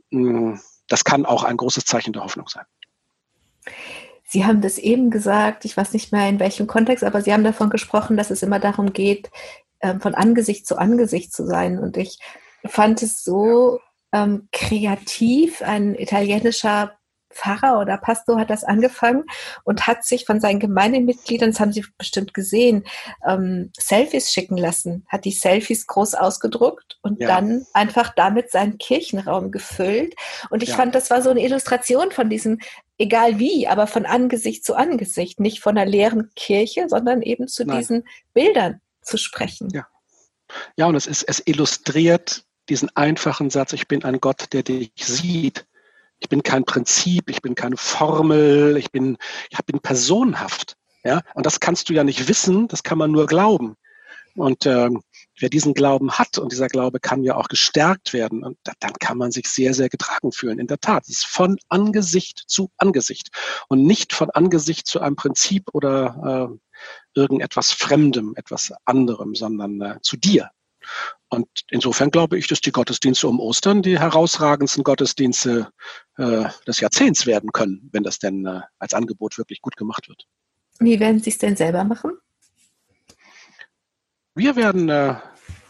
Mm, 0.10 0.56
das 0.88 1.06
kann 1.06 1.26
auch 1.26 1.44
ein 1.44 1.56
großes 1.56 1.86
Zeichen 1.86 2.12
der 2.12 2.24
Hoffnung 2.24 2.50
sein. 2.50 2.66
Sie 4.32 4.46
haben 4.46 4.62
das 4.62 4.78
eben 4.78 5.12
gesagt, 5.12 5.66
ich 5.66 5.76
weiß 5.76 5.92
nicht 5.92 6.14
mehr 6.14 6.30
in 6.30 6.40
welchem 6.40 6.66
Kontext, 6.66 7.04
aber 7.04 7.22
Sie 7.22 7.34
haben 7.34 7.44
davon 7.44 7.70
gesprochen, 7.70 8.16
dass 8.16 8.32
es 8.32 8.42
immer 8.42 8.60
darum 8.60 8.94
geht, 8.94 9.30
ähm, 9.82 10.00
von 10.00 10.16
Angesicht 10.16 10.66
zu 10.66 10.78
Angesicht 10.78 11.34
zu 11.34 11.46
sein. 11.46 11.78
Und 11.78 11.98
ich 11.98 12.18
fand 12.66 13.04
es 13.04 13.26
so 13.26 13.80
ähm, 14.14 14.48
kreativ, 14.54 15.62
ein 15.62 15.96
italienischer 15.96 16.94
Pfarrer 17.34 17.80
oder 17.80 17.98
Pastor 17.98 18.40
hat 18.40 18.50
das 18.50 18.64
angefangen 18.64 19.24
und 19.64 19.88
hat 19.88 20.06
sich 20.06 20.26
von 20.26 20.40
seinen 20.40 20.60
Gemeindemitgliedern, 20.60 21.52
das 21.52 21.60
haben 21.60 21.74
Sie 21.74 21.86
bestimmt 21.98 22.34
gesehen, 22.34 22.86
ähm, 23.28 23.72
Selfies 23.78 24.32
schicken 24.32 24.58
lassen, 24.58 25.06
hat 25.08 25.26
die 25.26 25.32
Selfies 25.32 25.88
groß 25.88 26.16
ausgedruckt 26.16 27.00
und 27.02 27.22
ja. 27.22 27.28
dann 27.28 27.66
einfach 27.74 28.14
damit 28.16 28.52
seinen 28.52 28.78
Kirchenraum 28.78 29.52
gefüllt. 29.52 30.16
Und 30.50 30.64
ich 30.64 30.70
ja. 30.70 30.76
fand, 30.76 30.96
das 30.96 31.10
war 31.10 31.22
so 31.22 31.30
eine 31.30 31.44
Illustration 31.44 32.12
von 32.12 32.30
diesem, 32.30 32.60
egal 33.02 33.40
wie, 33.40 33.68
aber 33.68 33.88
von 33.88 34.06
Angesicht 34.06 34.64
zu 34.64 34.76
Angesicht, 34.76 35.40
nicht 35.40 35.60
von 35.60 35.78
einer 35.78 35.90
leeren 35.90 36.32
Kirche, 36.36 36.86
sondern 36.88 37.22
eben 37.22 37.48
zu 37.48 37.66
Nein. 37.66 37.80
diesen 37.80 38.04
Bildern 38.34 38.82
zu 39.02 39.18
sprechen. 39.18 39.70
Ja. 39.74 39.88
Ja, 40.76 40.88
und 40.88 40.96
es 40.96 41.08
ist, 41.08 41.24
es 41.24 41.42
illustriert 41.46 42.44
diesen 42.68 42.96
einfachen 42.96 43.50
Satz, 43.50 43.74
ich 43.74 43.88
bin 43.88 44.04
ein 44.04 44.20
Gott, 44.20 44.52
der 44.52 44.64
dich 44.64 44.92
sieht 44.98 45.66
ich 46.22 46.30
bin 46.30 46.44
kein 46.44 46.64
Prinzip, 46.64 47.30
ich 47.30 47.42
bin 47.42 47.56
keine 47.56 47.78
Formel, 47.78 48.78
ich 48.78 48.92
bin, 48.92 49.18
ich 49.50 49.60
bin 49.66 49.80
personenhaft. 49.80 50.78
Ja, 51.04 51.22
und 51.34 51.48
das 51.48 51.60
kannst 51.60 51.90
du 51.90 51.94
ja 51.94 52.04
nicht 52.04 52.28
wissen, 52.28 52.68
das 52.68 52.84
kann 52.84 53.00
man 53.00 53.12
nur 53.12 53.26
glauben. 53.26 53.76
Und 54.36 54.68
ähm, 54.68 55.02
wer 55.42 55.50
diesen 55.50 55.74
Glauben 55.74 56.12
hat, 56.12 56.38
und 56.38 56.52
dieser 56.52 56.68
Glaube 56.68 57.00
kann 57.00 57.24
ja 57.24 57.36
auch 57.36 57.48
gestärkt 57.48 58.14
werden, 58.14 58.44
und 58.44 58.58
da, 58.64 58.74
dann 58.80 58.94
kann 58.94 59.18
man 59.18 59.32
sich 59.32 59.48
sehr, 59.48 59.74
sehr 59.74 59.90
getragen 59.90 60.32
fühlen. 60.32 60.60
In 60.60 60.68
der 60.68 60.80
Tat, 60.80 61.04
es 61.04 61.10
ist 61.10 61.26
von 61.26 61.58
Angesicht 61.70 62.44
zu 62.48 62.72
Angesicht 62.78 63.30
und 63.68 63.84
nicht 63.84 64.14
von 64.14 64.30
Angesicht 64.30 64.88
zu 64.88 65.02
einem 65.02 65.16
Prinzip 65.16 65.66
oder 65.74 66.52
äh, 66.52 67.20
irgendetwas 67.20 67.72
Fremdem, 67.72 68.34
etwas 68.36 68.72
anderem, 68.86 69.36
sondern 69.36 69.82
äh, 69.82 70.00
zu 70.02 70.18
dir. 70.18 70.50
Und 71.30 71.48
insofern 71.70 72.12
glaube 72.12 72.38
ich, 72.38 72.48
dass 72.48 72.62
die 72.62 72.72
Gottesdienste 72.72 73.28
um 73.28 73.40
Ostern 73.40 73.82
die 73.82 74.00
herausragendsten 74.00 74.84
Gottesdienste 74.84 75.72
äh, 76.18 76.46
des 76.68 76.80
Jahrzehnts 76.80 77.26
werden 77.26 77.52
können, 77.52 77.90
wenn 77.92 78.04
das 78.04 78.20
denn 78.20 78.46
äh, 78.46 78.62
als 78.80 78.94
Angebot 78.94 79.38
wirklich 79.38 79.62
gut 79.62 79.78
gemacht 79.78 80.10
wird. 80.10 80.26
Wie 80.80 81.00
werden 81.00 81.22
Sie 81.22 81.30
es 81.30 81.38
denn 81.38 81.56
selber 81.56 81.84
machen? 81.84 82.14
Wir 84.34 84.56
werden. 84.56 84.90
Äh, 84.90 85.16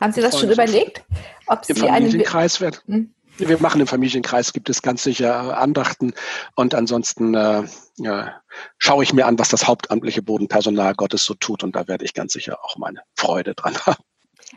Haben 0.01 0.13
Sie 0.13 0.21
das 0.21 0.39
schon 0.39 0.49
überlegt? 0.49 1.03
Ob 1.45 1.63
Sie 1.63 1.75
Familienkreis 1.75 2.61
einen... 2.61 2.73
werden. 2.73 2.81
Hm? 2.87 3.15
Wir 3.37 3.59
machen 3.59 3.81
im 3.81 3.87
Familienkreis, 3.87 4.51
gibt 4.53 4.69
es 4.69 4.81
ganz 4.81 5.03
sicher 5.03 5.27
äh, 5.27 5.53
Andachten 5.53 6.13
und 6.55 6.75
ansonsten 6.75 7.33
äh, 7.33 7.63
ja, 7.97 8.41
schaue 8.77 9.03
ich 9.03 9.13
mir 9.13 9.25
an, 9.25 9.39
was 9.39 9.49
das 9.49 9.67
hauptamtliche 9.67 10.21
Bodenpersonal 10.21 10.95
Gottes 10.95 11.23
so 11.23 11.33
tut 11.33 11.63
und 11.63 11.75
da 11.75 11.87
werde 11.87 12.03
ich 12.03 12.13
ganz 12.13 12.33
sicher 12.33 12.63
auch 12.63 12.77
meine 12.77 13.01
Freude 13.15 13.55
dran 13.55 13.77
haben. 13.85 14.03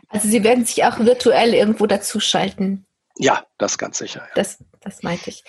Also 0.09 0.27
Sie 0.27 0.43
werden 0.43 0.65
sich 0.65 0.83
auch 0.83 0.99
virtuell 0.99 1.53
irgendwo 1.53 1.85
dazuschalten. 1.85 2.85
Ja, 3.17 3.45
das 3.57 3.77
ganz 3.77 3.97
sicher. 3.97 4.21
Ja. 4.21 4.31
Das, 4.35 4.57
das 4.81 5.03
meinte 5.03 5.29
ich. 5.29 5.43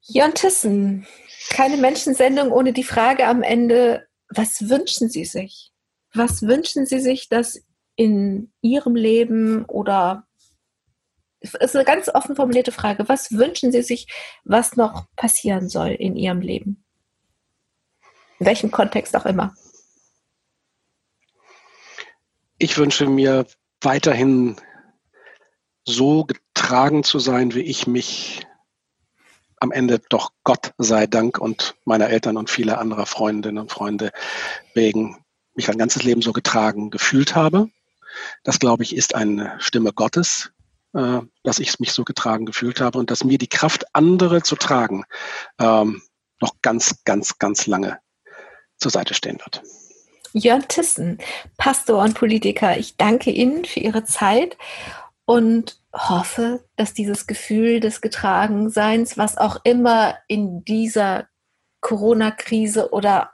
Jörn 0.00 0.34
Thyssen, 0.34 1.06
keine 1.50 1.76
Menschensendung 1.76 2.52
ohne 2.52 2.72
die 2.72 2.84
Frage 2.84 3.26
am 3.26 3.42
Ende, 3.42 4.06
was 4.28 4.68
wünschen 4.68 5.10
Sie 5.10 5.24
sich? 5.24 5.72
Was 6.14 6.42
wünschen 6.42 6.86
Sie 6.86 7.00
sich, 7.00 7.28
dass 7.28 7.60
in 7.96 8.52
Ihrem 8.60 8.96
Leben 8.96 9.64
oder 9.66 10.26
es 11.40 11.54
ist 11.54 11.76
eine 11.76 11.84
ganz 11.84 12.08
offen 12.08 12.36
formulierte 12.36 12.72
Frage, 12.72 13.08
was 13.08 13.32
wünschen 13.32 13.70
Sie 13.70 13.82
sich, 13.82 14.08
was 14.44 14.76
noch 14.76 15.06
passieren 15.14 15.68
soll 15.68 15.90
in 15.90 16.16
Ihrem 16.16 16.40
Leben? 16.40 16.82
In 18.38 18.46
welchem 18.46 18.70
Kontext 18.70 19.14
auch 19.14 19.26
immer 19.26 19.54
ich 22.58 22.78
wünsche 22.78 23.06
mir 23.06 23.46
weiterhin 23.80 24.56
so 25.86 26.24
getragen 26.24 27.04
zu 27.04 27.18
sein, 27.18 27.54
wie 27.54 27.60
ich 27.60 27.86
mich 27.86 28.46
am 29.60 29.70
Ende 29.72 30.00
doch 30.08 30.32
Gott 30.44 30.72
sei 30.78 31.06
Dank 31.06 31.38
und 31.38 31.74
meiner 31.84 32.08
Eltern 32.08 32.36
und 32.36 32.50
vieler 32.50 32.78
anderer 32.78 33.06
Freundinnen 33.06 33.58
und 33.58 33.70
Freunde 33.70 34.12
wegen 34.74 35.22
mich 35.54 35.68
ein 35.70 35.78
ganzes 35.78 36.02
Leben 36.02 36.22
so 36.22 36.32
getragen 36.32 36.90
gefühlt 36.90 37.34
habe. 37.34 37.68
Das, 38.42 38.58
glaube 38.58 38.82
ich, 38.82 38.96
ist 38.96 39.14
eine 39.14 39.54
Stimme 39.58 39.92
Gottes, 39.92 40.52
äh, 40.94 41.20
dass 41.42 41.58
ich 41.58 41.78
mich 41.80 41.92
so 41.92 42.04
getragen 42.04 42.46
gefühlt 42.46 42.80
habe 42.80 42.98
und 42.98 43.10
dass 43.10 43.24
mir 43.24 43.38
die 43.38 43.48
Kraft, 43.48 43.84
andere 43.92 44.42
zu 44.42 44.56
tragen, 44.56 45.04
ähm, 45.58 46.02
noch 46.40 46.54
ganz, 46.62 47.02
ganz, 47.04 47.38
ganz 47.38 47.66
lange 47.66 47.98
zur 48.76 48.90
Seite 48.90 49.14
stehen 49.14 49.38
wird. 49.38 49.62
Jörn 50.32 50.66
Tissen, 50.66 51.18
Pastor 51.56 52.02
und 52.02 52.14
Politiker. 52.14 52.76
Ich 52.76 52.96
danke 52.96 53.30
Ihnen 53.30 53.64
für 53.64 53.80
Ihre 53.80 54.04
Zeit 54.04 54.56
und 55.24 55.80
hoffe, 55.92 56.64
dass 56.76 56.92
dieses 56.92 57.26
Gefühl 57.26 57.80
des 57.80 58.00
Getragenseins, 58.00 59.16
was 59.16 59.38
auch 59.38 59.58
immer 59.64 60.18
in 60.26 60.64
dieser 60.64 61.28
Corona-Krise 61.80 62.92
oder 62.92 63.30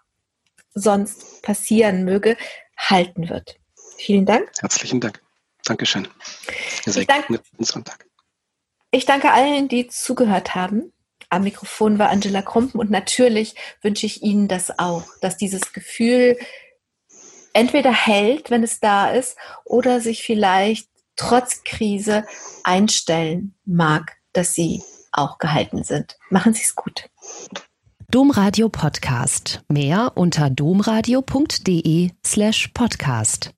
sonst 0.75 1.43
passieren 1.43 2.05
möge, 2.05 2.37
halten 2.77 3.29
wird. 3.29 3.60
Vielen 4.01 4.27
Dank. 4.27 4.51
Herzlichen 4.61 5.01
Dank. 5.01 5.21
Dankeschön. 5.65 6.09
Ich 6.87 7.07
danke, 7.07 7.41
ich 8.91 9.05
danke 9.05 9.33
allen, 9.33 9.69
die 9.69 9.89
zugehört 9.89 10.55
haben. 10.55 10.93
Am 11.29 11.45
Mikrofon 11.45 11.99
war 11.99 12.09
Angela 12.09 12.43
Krumpen 12.43 12.81
und 12.81 12.91
natürlich 12.91 13.55
wünsche 13.83 14.07
ich 14.07 14.23
Ihnen 14.23 14.49
das 14.49 14.79
auch, 14.79 15.05
dass 15.21 15.37
dieses 15.37 15.73
Gefühl 15.73 16.39
entweder 17.53 17.93
hält, 17.93 18.51
wenn 18.51 18.63
es 18.63 18.81
da 18.81 19.11
ist, 19.11 19.37
oder 19.65 20.01
sich 20.01 20.23
vielleicht 20.23 20.89
trotz 21.17 21.63
Krise 21.65 22.25
einstellen 22.65 23.55
mag, 23.65 24.17
dass 24.33 24.55
sie 24.55 24.83
auch 25.13 25.39
gehalten 25.39 25.85
sind. 25.85 26.17
Machen 26.31 26.55
Sie 26.55 26.63
es 26.63 26.75
gut. 26.75 27.11
Domradio 28.11 28.69
Podcast. 28.69 29.63
Mehr 29.69 30.13
unter 30.17 30.51
domradio.de 30.51 32.11
slash 32.27 32.69
podcast. 32.75 33.49